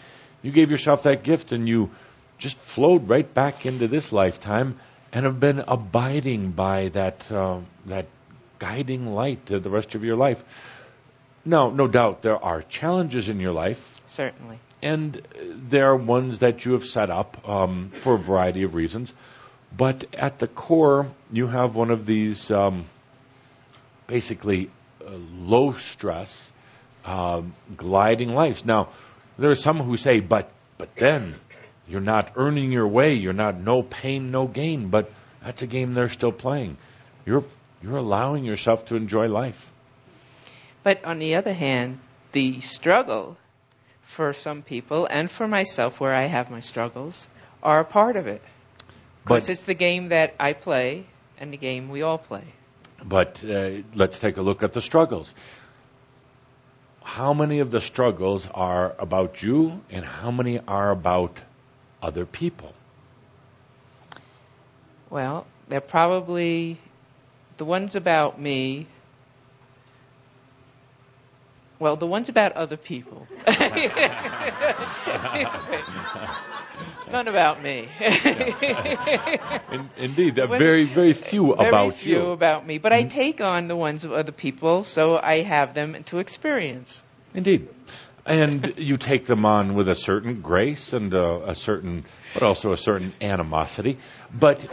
You 0.43 0.51
gave 0.51 0.69
yourself 0.69 1.03
that 1.03 1.23
gift 1.23 1.51
and 1.51 1.67
you 1.67 1.89
just 2.37 2.57
flowed 2.59 3.09
right 3.09 3.31
back 3.33 3.65
into 3.65 3.87
this 3.87 4.11
lifetime 4.11 4.79
and 5.11 5.25
have 5.25 5.39
been 5.39 5.63
abiding 5.67 6.51
by 6.51 6.89
that, 6.89 7.31
uh, 7.31 7.59
that 7.87 8.05
guiding 8.61 9.07
light 9.15 9.47
to 9.47 9.59
the 9.59 9.71
rest 9.71 9.95
of 9.95 10.03
your 10.03 10.15
life. 10.15 10.43
Now, 11.43 11.71
no 11.71 11.87
doubt 11.87 12.21
there 12.21 12.37
are 12.51 12.61
challenges 12.61 13.27
in 13.27 13.39
your 13.39 13.53
life, 13.53 13.99
Certainly. 14.09 14.59
and 14.83 15.19
there 15.69 15.87
are 15.87 15.95
ones 15.95 16.39
that 16.39 16.65
you 16.65 16.73
have 16.73 16.85
set 16.85 17.09
up 17.09 17.49
um, 17.49 17.89
for 17.89 18.13
a 18.15 18.19
variety 18.19 18.61
of 18.63 18.75
reasons. 18.75 19.13
But 19.75 20.05
at 20.13 20.37
the 20.37 20.47
core, 20.47 21.07
you 21.31 21.47
have 21.47 21.75
one 21.75 21.89
of 21.89 22.05
these 22.05 22.51
um, 22.51 22.85
basically 24.05 24.69
uh, 25.03 25.11
low 25.53 25.73
stress, 25.73 26.51
um, 27.05 27.53
gliding 27.75 28.35
lives. 28.35 28.63
Now, 28.65 28.89
there 29.39 29.49
are 29.49 29.55
some 29.55 29.77
who 29.77 29.97
say, 29.97 30.19
but 30.19 30.51
but 30.77 30.95
then 30.95 31.35
you're 31.87 32.01
not 32.01 32.33
earning 32.35 32.71
your 32.71 32.87
way. 32.87 33.15
You're 33.15 33.33
not 33.33 33.59
no 33.59 33.81
pain, 33.81 34.29
no 34.29 34.45
gain. 34.45 34.89
But 34.89 35.11
that's 35.43 35.63
a 35.63 35.67
game 35.67 35.93
they're 35.95 36.09
still 36.09 36.31
playing. 36.31 36.77
You're 37.25 37.43
you're 37.83 37.97
allowing 37.97 38.43
yourself 38.43 38.85
to 38.85 38.95
enjoy 38.95 39.27
life. 39.27 39.71
But 40.83 41.03
on 41.05 41.19
the 41.19 41.35
other 41.35 41.53
hand, 41.53 41.99
the 42.31 42.59
struggle 42.59 43.37
for 44.03 44.33
some 44.33 44.61
people 44.61 45.07
and 45.09 45.29
for 45.29 45.47
myself, 45.47 45.99
where 45.99 46.13
I 46.13 46.23
have 46.23 46.51
my 46.51 46.59
struggles, 46.59 47.27
are 47.63 47.79
a 47.79 47.85
part 47.85 48.15
of 48.15 48.27
it. 48.27 48.41
Because 49.23 49.49
it's 49.49 49.65
the 49.65 49.73
game 49.73 50.09
that 50.09 50.35
I 50.39 50.53
play 50.53 51.05
and 51.39 51.53
the 51.53 51.57
game 51.57 51.89
we 51.89 52.01
all 52.01 52.17
play. 52.17 52.43
But 53.03 53.43
uh, 53.43 53.83
let's 53.95 54.19
take 54.19 54.37
a 54.37 54.41
look 54.41 54.63
at 54.63 54.73
the 54.73 54.81
struggles. 54.81 55.33
How 57.03 57.33
many 57.33 57.59
of 57.59 57.71
the 57.71 57.81
struggles 57.81 58.47
are 58.53 58.95
about 58.99 59.41
you, 59.41 59.81
and 59.89 60.05
how 60.05 60.29
many 60.29 60.59
are 60.59 60.91
about 60.91 61.39
other 62.01 62.25
people? 62.25 62.73
Well, 65.09 65.47
they're 65.67 65.81
probably 65.81 66.77
the 67.61 67.65
ones 67.65 67.95
about 67.95 68.41
me. 68.41 68.87
Well, 71.77 71.95
the 71.95 72.07
ones 72.07 72.27
about 72.27 72.53
other 72.53 72.75
people. 72.75 73.27
None 77.11 77.27
about 77.27 77.61
me. 77.61 77.87
In, 79.71 79.89
indeed, 79.95 80.33
very, 80.37 80.85
very 80.85 81.13
few 81.13 81.53
Very 81.55 81.67
about 81.67 81.93
few 81.93 82.15
you. 82.15 82.31
about 82.31 82.65
me, 82.65 82.79
but 82.79 82.93
I 82.93 83.01
mm-hmm. 83.01 83.09
take 83.09 83.41
on 83.41 83.67
the 83.67 83.75
ones 83.75 84.05
of 84.05 84.11
other 84.11 84.31
people, 84.31 84.81
so 84.81 85.19
I 85.19 85.41
have 85.43 85.75
them 85.75 86.03
to 86.05 86.17
experience. 86.17 87.03
Indeed. 87.35 87.69
And 88.25 88.73
you 88.77 88.97
take 88.97 89.25
them 89.25 89.45
on 89.45 89.73
with 89.73 89.87
a 89.89 89.95
certain 89.95 90.41
grace 90.41 90.93
and 90.93 91.13
a, 91.13 91.49
a 91.51 91.55
certain, 91.55 92.05
but 92.33 92.43
also 92.43 92.71
a 92.71 92.77
certain 92.77 93.13
animosity. 93.21 93.97
But 94.33 94.63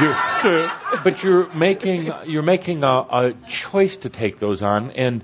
you're, 0.00 0.70
but 1.04 1.22
you're 1.22 1.52
making 1.54 2.12
you're 2.26 2.42
making 2.42 2.84
a, 2.84 3.06
a 3.10 3.32
choice 3.48 3.98
to 3.98 4.08
take 4.08 4.38
those 4.38 4.62
on, 4.62 4.92
and 4.92 5.22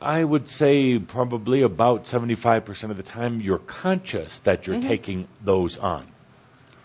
I 0.00 0.22
would 0.22 0.48
say 0.48 0.98
probably 0.98 1.62
about 1.62 2.04
75% 2.04 2.90
of 2.90 2.96
the 2.96 3.02
time 3.02 3.40
you're 3.40 3.58
conscious 3.58 4.38
that 4.40 4.66
you're 4.66 4.76
Mhm. 4.76 4.86
taking 4.86 5.28
those 5.44 5.76
on. 5.76 6.06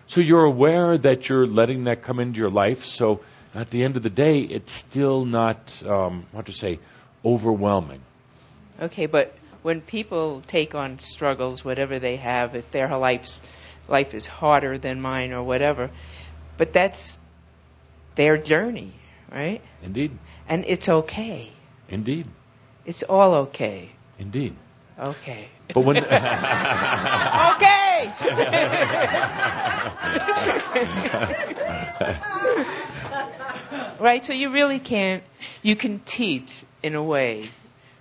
So 0.07 0.19
you're 0.21 0.43
aware 0.45 0.97
that 0.97 1.29
you're 1.29 1.45
letting 1.47 1.85
that 1.85 2.01
come 2.01 2.19
into 2.19 2.39
your 2.39 2.49
life. 2.49 2.85
So 2.85 3.21
at 3.53 3.69
the 3.69 3.83
end 3.83 3.97
of 3.97 4.03
the 4.03 4.09
day, 4.09 4.39
it's 4.39 4.73
still 4.73 5.25
not, 5.25 5.57
um, 5.85 6.25
what 6.31 6.47
to 6.47 6.53
say, 6.53 6.79
overwhelming. 7.23 8.01
Okay, 8.81 9.05
but 9.05 9.33
when 9.63 9.81
people 9.81 10.43
take 10.45 10.75
on 10.75 10.99
struggles, 10.99 11.65
whatever 11.65 11.97
they 11.97 12.17
have, 12.17 12.55
if 12.55 12.69
their 12.71 12.95
life's 12.97 13.41
life 13.87 14.13
is 14.13 14.27
harder 14.27 14.77
than 14.77 15.01
mine 15.01 15.33
or 15.33 15.41
whatever, 15.41 15.89
but 16.57 16.73
that's 16.73 17.17
their 18.15 18.37
journey, 18.37 18.93
right? 19.31 19.61
Indeed. 19.81 20.11
And 20.47 20.65
it's 20.67 20.87
okay. 20.87 21.51
Indeed. 21.89 22.27
It's 22.85 23.03
all 23.03 23.33
okay. 23.47 23.89
Indeed. 24.19 24.55
Okay. 24.99 25.49
But 25.73 25.85
when 25.85 25.97
okay. 26.03 26.11
right, 33.99 34.23
so 34.23 34.33
you 34.33 34.51
really 34.51 34.79
can't, 34.79 35.23
you 35.61 35.75
can 35.75 35.99
teach 35.99 36.51
in 36.83 36.95
a 36.95 37.03
way 37.03 37.49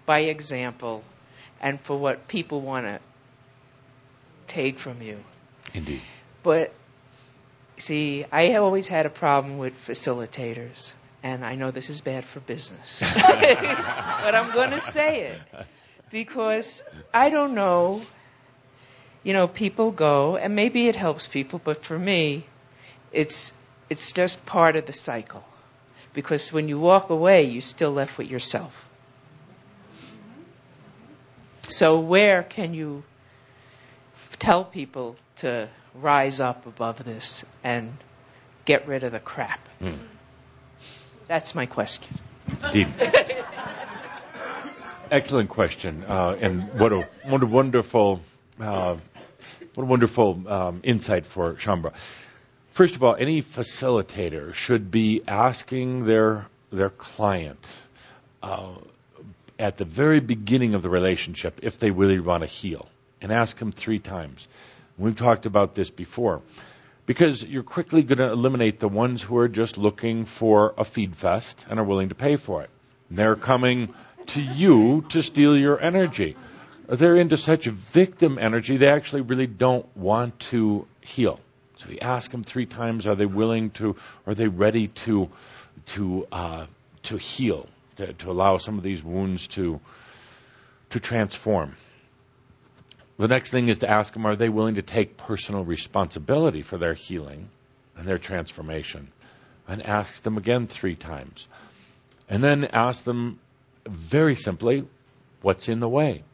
by 0.05 0.21
example 0.21 1.05
and 1.63 1.81
for 1.81 1.97
what 1.97 2.29
people 2.29 2.61
want 2.61 2.87
to 2.87 3.01
take 4.49 4.79
from 4.79 5.01
you. 5.01 5.19
Indeed. 5.73 6.03
But 6.43 6.73
see, 7.77 8.25
I 8.31 8.55
always 8.57 8.89
had 8.89 9.07
a 9.07 9.11
problem 9.11 9.59
with 9.59 9.75
facilitators, 9.87 10.93
and 11.23 11.45
I 11.45 11.55
know 11.55 11.71
this 11.71 11.89
is 11.89 12.01
bad 12.01 12.25
for 12.25 12.41
business, 12.41 13.01
but 13.15 14.35
I'm 14.35 14.53
going 14.53 14.73
to 14.73 14.81
say 14.81 15.27
it 15.29 15.41
because 16.11 16.85
I 17.15 17.31
don't 17.31 17.55
know. 17.55 18.03
You 19.25 19.33
know, 19.33 19.47
people 19.47 19.93
go, 19.93 20.37
and 20.37 20.57
maybe 20.57 20.89
it 20.89 20.97
helps 20.97 21.29
people, 21.29 21.61
but 21.63 21.85
for 21.85 21.97
me, 21.97 22.45
it's 23.13 23.53
it's 23.89 24.11
just 24.11 24.45
part 24.47 24.75
of 24.75 24.87
the 24.87 24.93
cycle. 24.93 25.45
Because 26.13 26.53
when 26.53 26.69
you 26.69 26.79
walk 26.79 27.09
away, 27.11 27.45
you're 27.45 27.63
still 27.63 27.93
left 27.93 28.19
with 28.19 28.29
yourself. 28.29 28.89
So 31.73 32.01
where 32.01 32.43
can 32.43 32.75
you 32.75 33.03
tell 34.39 34.63
people 34.63 35.17
to 35.37 35.69
rise 35.95 36.39
up 36.39 36.67
above 36.67 37.03
this 37.03 37.47
and 37.65 37.97
get 38.67 38.87
rid 38.87 39.05
of 39.05 39.13
the 39.13 39.21
crap? 39.21 39.67
Hmm. 39.79 39.95
That's 41.29 41.55
my 41.55 41.65
question. 41.65 42.19
Indeed. 42.63 42.89
Excellent 45.11 45.49
question, 45.49 46.05
uh, 46.07 46.37
and 46.41 46.63
what 46.79 46.93
a 46.93 47.09
what 47.25 47.43
a 47.43 47.47
wonderful 47.47 48.21
uh, 48.61 48.97
what 49.75 49.83
a 49.83 49.87
wonderful 49.87 50.43
um, 50.49 50.81
insight 50.83 51.25
for 51.27 51.55
Shaumbra. 51.55 51.95
First 52.71 52.97
of 52.97 53.03
all, 53.03 53.15
any 53.19 53.43
facilitator 53.43 54.53
should 54.53 54.91
be 54.91 55.23
asking 55.27 56.05
their 56.05 56.47
their 56.71 56.91
client 56.91 57.67
uh, 58.43 58.73
at 59.59 59.77
the 59.77 59.85
very 59.85 60.21
beginning 60.21 60.75
of 60.75 60.83
the 60.83 60.91
relationship 60.91 61.61
if 61.63 61.79
they 61.79 61.91
really 61.91 62.21
want 62.21 62.43
to 62.43 62.47
heal, 62.47 62.89
and 63.21 63.33
ask 63.33 63.57
them 63.57 63.73
three 63.73 63.99
times. 63.99 64.49
We've 64.99 65.17
talked 65.17 65.47
about 65.47 65.75
this 65.75 65.91
before. 65.91 66.43
Because 67.05 67.43
you're 67.43 67.65
quickly 67.65 68.05
going 68.05 68.19
to 68.19 68.31
eliminate 68.31 68.79
the 68.79 68.89
ones 68.89 69.23
who 69.23 69.37
are 69.39 69.49
just 69.49 69.77
looking 69.77 70.25
for 70.25 70.73
a 70.79 70.85
feed 70.85 71.17
fest 71.17 71.67
and 71.69 71.81
are 71.81 71.85
willing 71.85 72.11
to 72.11 72.15
pay 72.15 72.37
for 72.37 72.63
it. 72.63 72.71
They're 73.11 73.35
coming 73.35 73.93
to 74.29 74.41
you 74.41 75.05
to 75.09 75.23
steal 75.23 75.57
your 75.57 75.81
energy. 75.81 76.37
They're 76.89 77.17
into 77.17 77.37
such 77.37 77.67
victim 77.67 78.39
energy, 78.39 78.77
they 78.77 78.89
actually 78.89 79.23
really 79.23 79.47
don't 79.47 79.87
want 79.97 80.39
to 80.51 80.87
heal. 81.01 81.41
So 81.77 81.91
you 81.91 81.99
ask 82.01 82.31
them 82.31 82.45
three 82.45 82.67
times: 82.67 83.07
Are 83.07 83.17
they 83.17 83.27
willing 83.27 83.71
to? 83.73 83.97
Are 84.27 84.35
they 84.35 84.47
ready 84.47 84.89
to 84.89 85.29
to 85.87 86.27
uh, 86.31 86.67
to 87.05 87.17
heal? 87.17 87.67
To, 88.03 88.13
to 88.13 88.31
allow 88.33 88.59
some 88.59 88.79
of 88.79 88.83
these 88.83 89.03
wounds 89.03 89.47
to 89.49 89.81
to 90.91 90.99
transform. 90.99 91.77
The 93.17 93.29
next 93.29 93.53
thing 93.53 93.69
is 93.69 93.79
to 93.79 93.91
ask 93.91 94.13
them: 94.13 94.27
Are 94.27 94.35
they 94.35 94.49
willing 94.49 94.75
to 94.75 94.83
take 94.83 95.17
personal 95.17 95.65
responsibility 95.65 96.63
for 96.63 96.79
their 96.79 96.95
healing 96.95 97.49
and 97.97 98.07
their 98.07 98.19
transformation? 98.19 99.13
And 99.69 99.87
ask 99.87 100.21
them 100.23 100.37
again 100.37 100.67
three 100.67 100.97
times, 100.97 101.47
and 102.29 102.43
then 102.43 102.65
ask 102.65 103.05
them 103.05 103.39
very 103.87 104.35
simply, 104.35 104.85
"What's 105.41 105.69
in 105.69 105.79
the 105.79 105.89
way?" 105.89 106.25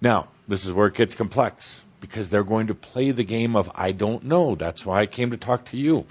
Now, 0.00 0.28
this 0.46 0.64
is 0.66 0.72
where 0.72 0.86
it 0.86 0.94
gets 0.94 1.16
complex 1.16 1.84
because 2.00 2.28
they're 2.28 2.44
going 2.44 2.68
to 2.68 2.74
play 2.74 3.10
the 3.10 3.24
game 3.24 3.56
of 3.56 3.68
I 3.74 3.90
don't 3.90 4.22
know. 4.24 4.54
That's 4.54 4.86
why 4.86 5.00
I 5.00 5.06
came 5.06 5.32
to 5.32 5.36
talk 5.36 5.70
to 5.70 5.76
you. 5.76 6.06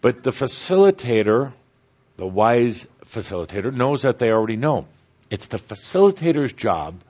But 0.00 0.22
the 0.22 0.30
facilitator, 0.30 1.52
the 2.16 2.26
wise 2.26 2.86
facilitator, 3.10 3.72
knows 3.72 4.02
that 4.02 4.18
they 4.18 4.30
already 4.30 4.56
know. 4.56 4.86
It's 5.30 5.46
the 5.46 5.58
facilitator's 5.58 6.52
job 6.52 7.00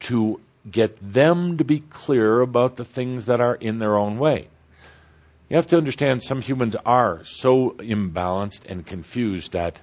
to 0.00 0.40
get 0.70 0.96
them 1.00 1.58
to 1.58 1.64
be 1.64 1.80
clear 1.80 2.40
about 2.40 2.76
the 2.76 2.84
things 2.84 3.26
that 3.26 3.40
are 3.40 3.54
in 3.54 3.78
their 3.78 3.96
own 3.96 4.18
way. 4.18 4.48
You 5.48 5.56
have 5.56 5.66
to 5.68 5.76
understand 5.76 6.22
some 6.22 6.40
humans 6.40 6.76
are 6.86 7.24
so 7.24 7.70
imbalanced 7.70 8.66
and 8.68 8.86
confused 8.86 9.52
that 9.52 9.80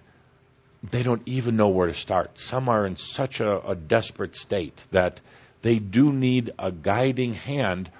they 0.83 1.03
don't 1.03 1.23
even 1.25 1.57
know 1.57 1.69
where 1.69 1.87
to 1.87 1.93
start. 1.93 2.39
Some 2.39 2.69
are 2.69 2.85
in 2.85 2.95
such 2.95 3.41
a, 3.41 3.67
a 3.67 3.75
desperate 3.75 4.35
state 4.35 4.79
that 4.91 5.19
they 5.61 5.79
do 5.79 6.13
need 6.13 6.51
a 6.57 6.71
guiding 6.71 7.33
hand. 7.33 7.91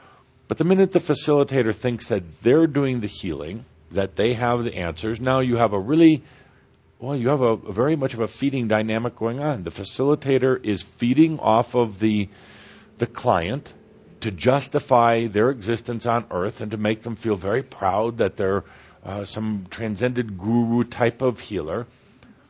But 0.47 0.57
the 0.57 0.63
minute 0.63 0.91
the 0.91 0.99
facilitator 0.99 1.75
thinks 1.75 2.07
that 2.07 2.41
they're 2.41 2.67
doing 2.67 3.01
the 3.01 3.07
healing, 3.07 3.65
that 3.91 4.15
they 4.15 4.33
have 4.33 4.63
the 4.63 4.75
answers, 4.75 5.19
now 5.19 5.39
you 5.39 5.57
have 5.57 5.73
a 5.73 5.79
really, 5.79 6.23
well, 6.99 7.15
you 7.15 7.29
have 7.29 7.41
a, 7.41 7.53
a 7.53 7.73
very 7.73 7.95
much 7.95 8.13
of 8.13 8.21
a 8.21 8.27
feeding 8.27 8.67
dynamic 8.67 9.15
going 9.15 9.39
on. 9.39 9.63
The 9.63 9.69
facilitator 9.69 10.63
is 10.63 10.81
feeding 10.81 11.39
off 11.39 11.75
of 11.75 11.99
the, 11.99 12.29
the 12.97 13.05
client 13.05 13.71
to 14.21 14.31
justify 14.31 15.27
their 15.27 15.51
existence 15.51 16.07
on 16.07 16.25
earth 16.31 16.61
and 16.61 16.71
to 16.71 16.77
make 16.77 17.03
them 17.03 17.15
feel 17.15 17.35
very 17.35 17.61
proud 17.61 18.17
that 18.17 18.35
they're 18.35 18.63
uh, 19.05 19.25
some 19.25 19.67
transcended 19.69 20.37
guru 20.39 20.83
type 20.83 21.21
of 21.21 21.39
healer. 21.39 21.85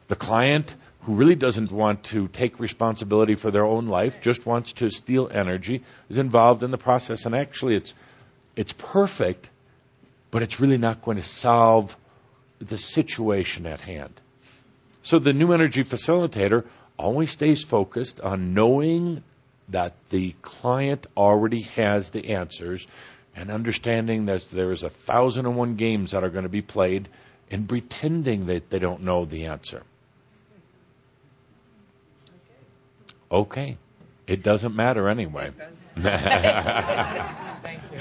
The 0.08 0.16
client 0.16 0.74
who 1.02 1.16
really 1.16 1.36
doesn't 1.36 1.72
want 1.72 2.04
to 2.06 2.28
take 2.30 2.60
responsibility 2.60 3.36
for 3.36 3.52
their 3.52 3.66
own 3.66 3.88
life, 3.88 4.22
just 4.22 4.45
wants 4.45 4.74
to 4.74 4.89
steal 4.89 5.30
energy, 5.32 5.84
is 6.10 6.18
involved 6.18 6.64
in 6.64 6.72
the 6.72 6.78
process. 6.78 7.26
And 7.26 7.36
actually, 7.36 7.76
it's, 7.76 7.93
it's 8.56 8.74
perfect, 8.74 9.50
but 10.32 10.41
it's 10.41 10.60
really 10.60 10.78
not 10.78 11.02
going 11.02 11.18
to 11.18 11.24
solve 11.24 11.95
the 12.60 12.78
situation 12.78 13.66
at 13.66 13.82
hand. 13.82 14.20
So 15.08 15.20
the 15.20 15.32
new 15.32 15.53
energy 15.53 15.86
facilitator 15.86 16.66
always 16.99 17.32
stays 17.32 17.64
focused 17.64 18.20
on 18.20 18.53
knowing 18.53 19.24
that 19.70 19.93
the 20.10 20.36
client 20.41 21.08
already 21.16 21.62
has 21.78 22.10
the 22.10 22.32
answers 22.32 22.86
and 23.34 23.49
understanding 23.49 24.26
that 24.26 24.51
there 24.51 24.74
is 24.74 24.84
a 24.84 24.89
thousand 24.89 25.45
and 25.45 25.55
one 25.55 25.76
games 25.76 26.12
that 26.12 26.26
are 26.26 26.30
going 26.30 26.43
to 26.43 26.49
be 26.49 26.62
played 26.62 27.08
and 27.49 27.70
pretending 27.70 28.47
that 28.47 28.70
they 28.70 28.80
don't 28.80 29.03
know 29.03 29.24
the 29.24 29.45
answer. 29.45 29.82
Okay. 33.32 33.78
It 34.28 34.43
doesn't 34.43 34.76
matter 34.76 35.08
anyway. 35.08 35.51
Thank 35.95 37.82
you. 37.93 37.99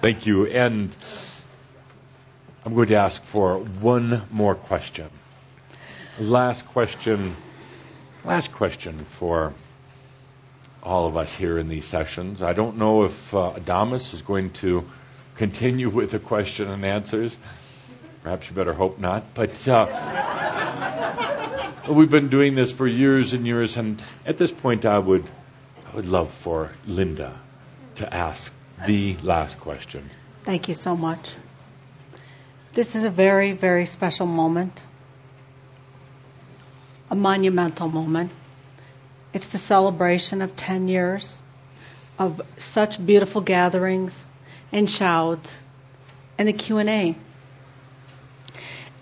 Thank 0.00 0.26
you. 0.26 0.46
And 0.46 0.90
I'm 2.66 2.74
going 2.74 2.88
to 2.88 2.96
ask 2.96 3.22
for 3.22 3.58
one 3.58 4.22
more 4.32 4.56
question. 4.56 5.08
Last 6.20 6.66
question. 6.66 7.34
Last 8.24 8.52
question 8.52 9.04
for 9.04 9.54
all 10.82 11.06
of 11.06 11.16
us 11.16 11.34
here 11.34 11.58
in 11.58 11.68
these 11.68 11.86
sessions. 11.86 12.42
I 12.42 12.52
don't 12.52 12.76
know 12.76 13.04
if 13.04 13.34
uh, 13.34 13.52
Adamus 13.56 14.12
is 14.12 14.20
going 14.22 14.50
to 14.50 14.84
continue 15.36 15.88
with 15.88 16.10
the 16.10 16.18
question 16.18 16.68
and 16.68 16.84
answers. 16.84 17.38
Perhaps 18.22 18.50
you 18.50 18.56
better 18.56 18.74
hope 18.74 18.98
not. 18.98 19.32
But 19.34 19.66
uh, 19.66 19.86
we've 21.88 22.10
been 22.10 22.28
doing 22.28 22.54
this 22.54 22.70
for 22.70 22.86
years 22.86 23.32
and 23.32 23.46
years, 23.46 23.78
and 23.78 24.02
at 24.26 24.36
this 24.38 24.52
point, 24.52 24.84
I 24.84 24.98
would, 24.98 25.24
I 25.90 25.96
would 25.96 26.06
love 26.06 26.30
for 26.30 26.70
Linda 26.86 27.32
to 27.96 28.12
ask 28.12 28.52
the 28.86 29.16
last 29.22 29.58
question. 29.60 30.10
Thank 30.44 30.68
you 30.68 30.74
so 30.74 30.94
much. 30.96 31.34
This 32.72 32.96
is 32.96 33.04
a 33.04 33.10
very, 33.10 33.52
very 33.52 33.86
special 33.86 34.26
moment, 34.26 34.82
a 37.12 37.14
monumental 37.14 37.88
moment. 37.88 38.32
It's 39.34 39.48
the 39.48 39.58
celebration 39.58 40.40
of 40.40 40.56
10 40.56 40.88
years 40.88 41.36
of 42.18 42.40
such 42.56 43.04
beautiful 43.04 43.42
gatherings 43.42 44.24
and 44.72 44.88
Shouds 44.88 45.58
and 46.38 46.48
the 46.48 46.54
Q&A. 46.54 47.14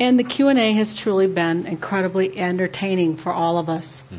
And 0.00 0.18
the 0.18 0.24
Q&A 0.24 0.72
has 0.72 0.92
truly 0.92 1.28
been 1.28 1.66
incredibly 1.66 2.36
entertaining 2.36 3.16
for 3.16 3.32
all 3.32 3.58
of 3.58 3.68
us. 3.68 4.00
Hmm. 4.00 4.16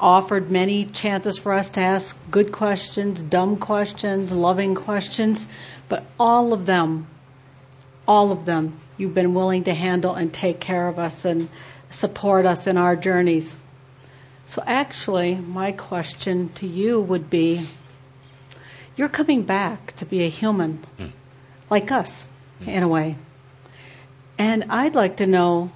Offered 0.00 0.50
many 0.50 0.84
chances 0.84 1.38
for 1.38 1.52
us 1.52 1.70
to 1.70 1.80
ask 1.80 2.16
good 2.32 2.50
questions, 2.50 3.22
dumb 3.22 3.58
questions, 3.58 4.32
loving 4.32 4.74
questions, 4.74 5.46
but 5.88 6.02
all 6.18 6.52
of 6.52 6.66
them, 6.66 7.06
all 8.08 8.32
of 8.32 8.44
them, 8.44 8.80
you've 8.96 9.14
been 9.14 9.34
willing 9.34 9.64
to 9.64 9.72
handle 9.72 10.14
and 10.14 10.32
take 10.32 10.58
care 10.58 10.88
of 10.88 10.98
us 10.98 11.24
and 11.24 11.48
support 11.94 12.44
us 12.46 12.66
in 12.66 12.76
our 12.76 12.96
journeys. 12.96 13.56
So 14.46 14.62
actually, 14.64 15.34
my 15.34 15.72
question 15.72 16.50
to 16.56 16.66
you 16.66 17.00
would 17.00 17.30
be, 17.30 17.66
you're 18.96 19.08
coming 19.08 19.42
back 19.42 19.96
to 19.96 20.04
be 20.04 20.24
a 20.24 20.28
human, 20.28 20.78
hmm. 20.98 21.06
like 21.70 21.90
us, 21.90 22.26
hmm. 22.62 22.68
in 22.68 22.82
a 22.82 22.88
way. 22.88 23.16
And 24.38 24.64
I'd 24.70 24.94
like 24.94 25.18
to 25.18 25.26
know, 25.26 25.70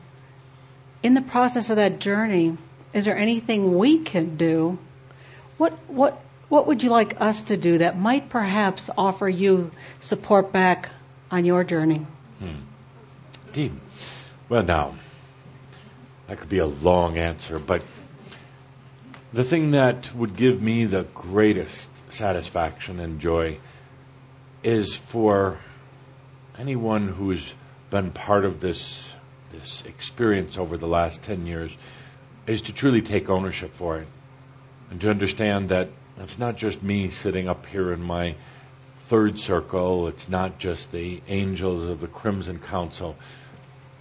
in 1.03 1.15
the 1.15 1.23
process 1.23 1.71
of 1.71 1.77
that 1.77 2.01
journey, 2.01 2.57
is 2.93 3.05
there 3.05 3.17
anything 3.17 3.79
we 3.79 3.99
can 3.99 4.37
do? 4.37 4.79
What 5.57 5.73
what 5.89 6.21
what 6.49 6.67
would 6.67 6.83
you 6.83 6.91
like 6.91 7.21
us 7.21 7.43
to 7.45 7.57
do 7.57 7.79
that 7.79 7.99
might 7.99 8.29
perhaps 8.29 8.91
offer 8.97 9.29
you 9.29 9.71
support 10.01 10.51
back 10.53 10.91
on 11.31 11.45
your 11.45 11.65
journey? 11.65 12.07
Hmm. 12.39 12.63
Indeed. 13.49 13.73
Well, 14.49 14.63
now 14.63 14.95
that 16.29 16.39
could 16.39 16.49
be 16.49 16.59
a 16.59 16.67
long 16.67 17.19
answer, 17.19 17.59
but 17.59 17.83
the 19.33 19.45
thing 19.45 19.73
that 19.73 20.15
would 20.15 20.37
give 20.37 20.63
me 20.63 20.85
the 20.85 21.03
greatest 21.15 21.91
satisfaction 22.13 23.01
and 23.01 23.21
joy 23.21 23.59
is 24.63 24.97
for 24.97 25.59
anyone 26.59 27.09
who's 27.09 27.55
been 27.91 28.11
part 28.11 28.45
of 28.45 28.61
this 28.61 29.13
this 29.51 29.83
experience 29.87 30.59
over 30.59 30.77
the 30.77 30.87
last 30.87 31.23
10 31.23 31.47
years 31.47 31.75
is 32.47 32.63
to 32.63 32.73
truly 32.73 33.01
take 33.01 33.31
ownership 33.31 33.73
for 33.75 33.99
it 33.99 34.07
and 34.91 35.01
to 35.01 35.09
understand 35.09 35.71
that 35.71 35.89
it's 36.19 36.39
not 36.39 36.57
just 36.57 36.83
me 36.83 37.09
sitting 37.09 37.49
up 37.49 37.65
here 37.65 37.93
in 37.93 38.03
my 38.03 38.35
third 39.07 39.39
circle, 39.39 40.09
it's 40.09 40.29
not 40.29 40.59
just 40.59 40.93
the 40.93 41.23
angels 41.29 41.89
of 41.89 42.01
the 42.01 42.07
Crimson 42.07 42.59
Council, 42.59 43.17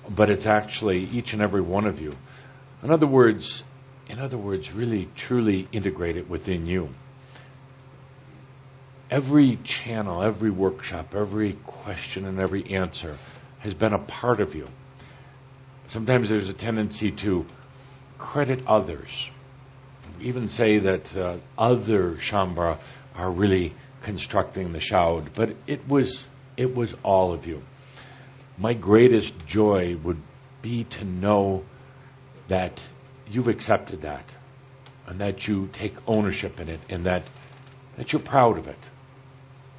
but 0.09 0.29
it's 0.29 0.45
actually 0.45 1.03
each 1.03 1.33
and 1.33 1.41
every 1.41 1.61
one 1.61 1.85
of 1.85 1.99
you. 2.01 2.15
In 2.83 2.91
other 2.91 3.07
words, 3.07 3.63
in 4.09 4.19
other 4.19 4.37
words, 4.37 4.71
really 4.71 5.09
truly 5.15 5.67
integrate 5.71 6.17
it 6.17 6.29
within 6.29 6.65
you. 6.65 6.89
Every 9.09 9.57
channel, 9.63 10.21
every 10.21 10.49
workshop, 10.49 11.15
every 11.15 11.53
question 11.65 12.25
and 12.25 12.39
every 12.39 12.71
answer 12.75 13.17
has 13.59 13.73
been 13.73 13.93
a 13.93 13.99
part 13.99 14.41
of 14.41 14.55
you. 14.55 14.67
Sometimes 15.87 16.29
there's 16.29 16.49
a 16.49 16.53
tendency 16.53 17.11
to 17.11 17.45
credit 18.17 18.67
others, 18.67 19.29
even 20.21 20.49
say 20.49 20.79
that 20.79 21.15
uh, 21.15 21.37
other 21.57 22.13
Shaumbra 22.15 22.77
are 23.15 23.31
really 23.31 23.73
constructing 24.01 24.73
the 24.73 24.79
Shoud, 24.79 25.33
but 25.33 25.55
it 25.65 25.87
was 25.87 26.27
it 26.57 26.75
was 26.75 26.93
all 27.03 27.33
of 27.33 27.47
you. 27.47 27.61
My 28.57 28.73
greatest 28.73 29.45
joy 29.45 29.95
would 29.97 30.21
be 30.61 30.85
to 30.85 31.05
know 31.05 31.63
that 32.47 32.81
you've 33.29 33.47
accepted 33.47 34.01
that 34.01 34.25
and 35.05 35.19
that 35.19 35.47
you 35.47 35.69
take 35.73 35.95
ownership 36.07 36.59
in 36.59 36.69
it 36.69 36.79
and 36.89 37.05
that 37.05 37.23
that 37.97 38.13
you're 38.13 38.21
proud 38.21 38.57
of 38.57 38.67
it. 38.67 38.79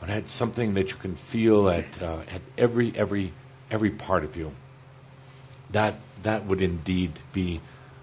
And 0.01 0.11
that's 0.11 0.33
something 0.33 0.75
that 0.75 0.91
you 0.91 0.97
can 0.97 1.17
feel 1.17 1.69
at 1.69 2.03
uh, 2.03 2.21
at 2.29 2.43
every 2.57 2.93
every 2.97 3.33
every 3.71 3.91
part 3.91 4.25
of 4.25 4.37
you. 4.37 4.53
That 5.71 5.97
that 6.23 6.47
would 6.47 6.63
indeed 6.63 7.13
be 7.33 7.61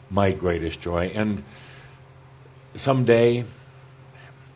my 0.09 0.32
greatest 0.32 0.82
joy. 0.82 1.11
And 1.15 1.43
someday, 2.76 3.45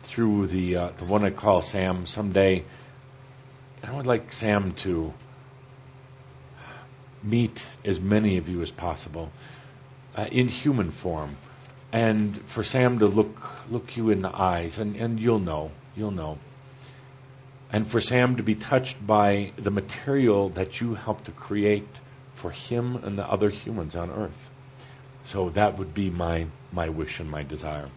through 0.02 0.48
the 0.48 0.76
uh, 0.76 0.90
the 0.98 1.04
one 1.04 1.24
I 1.24 1.30
call 1.30 1.62
Sam, 1.62 2.06
someday 2.06 2.64
I 3.82 3.96
would 3.96 4.06
like 4.06 4.32
Sam 4.32 4.72
to 4.84 5.14
meet 7.22 7.66
as 7.84 8.00
many 8.00 8.38
of 8.38 8.48
you 8.48 8.62
as 8.62 8.70
possible 8.70 9.30
uh, 10.16 10.26
in 10.30 10.48
human 10.48 10.90
form, 10.90 11.36
and 11.92 12.36
for 12.46 12.64
Sam 12.64 12.98
to 13.00 13.06
look 13.06 13.70
look 13.70 13.96
you 13.96 14.10
in 14.10 14.22
the 14.22 14.34
eyes, 14.34 14.78
and, 14.78 14.96
and 14.96 15.20
you'll 15.20 15.40
know, 15.40 15.70
you'll 15.96 16.10
know, 16.10 16.38
and 17.72 17.86
for 17.86 18.00
Sam 18.00 18.36
to 18.36 18.42
be 18.42 18.54
touched 18.54 19.04
by 19.04 19.52
the 19.56 19.70
material 19.70 20.50
that 20.50 20.80
you 20.80 20.94
helped 20.94 21.26
to 21.26 21.32
create 21.32 21.88
for 22.34 22.50
him 22.50 22.96
and 22.96 23.18
the 23.18 23.26
other 23.26 23.50
humans 23.50 23.96
on 23.96 24.10
Earth. 24.10 24.50
So 25.24 25.50
that 25.50 25.78
would 25.78 25.94
be 25.94 26.10
my 26.10 26.46
my 26.72 26.88
wish 26.88 27.20
and 27.20 27.30
my 27.30 27.42
desire. 27.42 27.88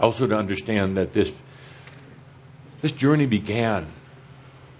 Also 0.00 0.26
to 0.26 0.36
understand 0.36 0.96
that 0.96 1.12
this 1.12 1.32
this 2.80 2.92
journey 2.92 3.26
began 3.26 3.86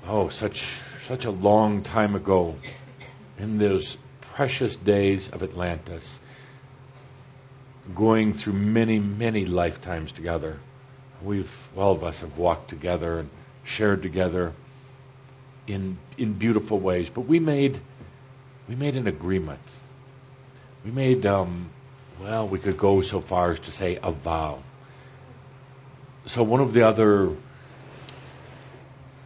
oh 0.06 0.28
such 0.28 0.64
such 1.08 1.24
a 1.24 1.30
long 1.30 1.82
time 1.82 2.14
ago 2.14 2.54
in 3.38 3.56
those 3.56 3.96
precious 4.20 4.76
days 4.76 5.30
of 5.30 5.42
Atlantis, 5.42 6.20
going 7.94 8.34
through 8.34 8.52
many, 8.52 8.98
many 8.98 9.46
lifetimes 9.46 10.12
together. 10.12 10.60
We've, 11.22 11.50
all 11.74 11.92
of 11.92 12.04
us 12.04 12.20
have 12.20 12.36
walked 12.36 12.68
together 12.68 13.20
and 13.20 13.30
shared 13.64 14.02
together 14.02 14.52
in, 15.66 15.96
in 16.18 16.34
beautiful 16.34 16.78
ways, 16.78 17.08
but 17.08 17.22
we 17.22 17.38
made, 17.40 17.80
we 18.68 18.74
made 18.74 18.96
an 18.96 19.06
agreement. 19.06 19.66
We 20.84 20.90
made, 20.90 21.24
um, 21.24 21.70
well, 22.20 22.46
we 22.46 22.58
could 22.58 22.76
go 22.76 23.00
so 23.00 23.22
far 23.22 23.52
as 23.52 23.60
to 23.60 23.72
say 23.72 23.98
a 24.02 24.12
vow. 24.12 24.58
So 26.26 26.42
one 26.42 26.60
of 26.60 26.74
the 26.74 26.82
other 26.82 27.34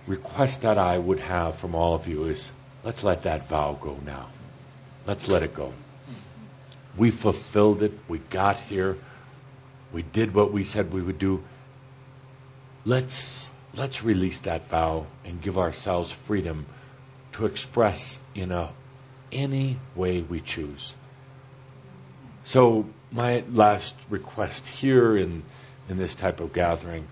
requests 0.07 0.59
that 0.59 0.79
I 0.79 0.99
would 0.99 1.21
have 1.21 1.57
from 1.57 1.75
all 1.75 1.95
of 1.95 2.07
you 2.07 2.25
is 2.25 2.51
let's 2.85 3.05
let 3.05 3.23
that 3.23 3.49
vow 3.49 3.77
go 3.81 3.99
now. 4.05 4.29
Let's 5.07 5.29
let 5.29 5.43
it 5.43 5.55
go. 5.55 5.73
We 6.97 7.11
fulfilled 7.11 7.83
it. 7.83 7.93
We 8.09 8.19
got 8.19 8.59
here. 8.59 8.99
We 9.93 10.03
did 10.03 10.35
what 10.35 10.53
we 10.53 10.65
said 10.65 10.93
we 10.93 11.03
would 11.03 11.19
do. 11.19 11.43
Let's, 12.85 13.51
let's 13.75 14.03
release 14.03 14.41
that 14.41 14.69
vow 14.69 15.07
and 15.25 15.41
give 15.41 15.59
ourselves 15.59 16.13
freedom 16.13 16.67
to 17.33 17.47
express 17.47 18.19
in 18.35 18.53
a, 18.53 18.71
any 19.31 19.79
way 19.95 20.21
we 20.21 20.41
choose. 20.41 20.95
So 22.45 22.87
my 23.11 23.45
last 23.51 23.95
request 24.11 24.67
here 24.67 25.17
in, 25.17 25.43
in 25.89 25.97
this 25.97 26.15
type 26.15 26.41
of 26.41 26.53
gathering 26.53 27.07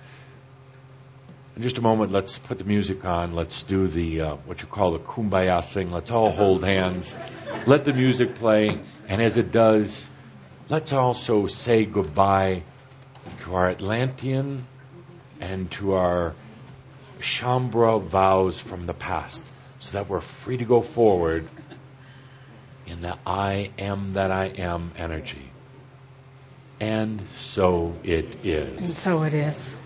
in 1.60 1.64
just 1.64 1.76
a 1.76 1.82
moment, 1.82 2.10
let's 2.10 2.38
put 2.38 2.56
the 2.56 2.64
music 2.64 3.04
on. 3.04 3.34
Let's 3.34 3.64
do 3.64 3.86
the 3.86 4.22
uh, 4.22 4.34
what 4.46 4.62
you 4.62 4.66
call 4.66 4.92
the 4.92 4.98
kumbaya 4.98 5.62
thing. 5.62 5.92
Let's 5.92 6.10
all 6.10 6.30
hold 6.30 6.64
hands. 6.64 7.14
Let 7.66 7.84
the 7.84 7.92
music 7.92 8.36
play, 8.36 8.80
and 9.06 9.20
as 9.20 9.36
it 9.36 9.52
does, 9.52 10.08
let's 10.70 10.94
also 10.94 11.48
say 11.48 11.84
goodbye 11.84 12.62
to 13.42 13.56
our 13.56 13.68
Atlantean 13.68 14.66
and 15.38 15.70
to 15.72 15.96
our 15.96 16.34
Shaumbra 17.18 18.00
vows 18.00 18.58
from 18.58 18.86
the 18.86 18.94
past, 18.94 19.42
so 19.80 19.98
that 19.98 20.08
we're 20.08 20.22
free 20.22 20.56
to 20.56 20.64
go 20.64 20.80
forward 20.80 21.46
in 22.86 23.02
the 23.02 23.18
I 23.26 23.70
am 23.76 24.14
that 24.14 24.30
I 24.30 24.46
am 24.46 24.92
energy. 24.96 25.50
And 26.80 27.20
so 27.36 27.96
it 28.02 28.46
is. 28.46 28.78
And 28.78 28.88
so 28.88 29.24
it 29.24 29.34
is. 29.34 29.76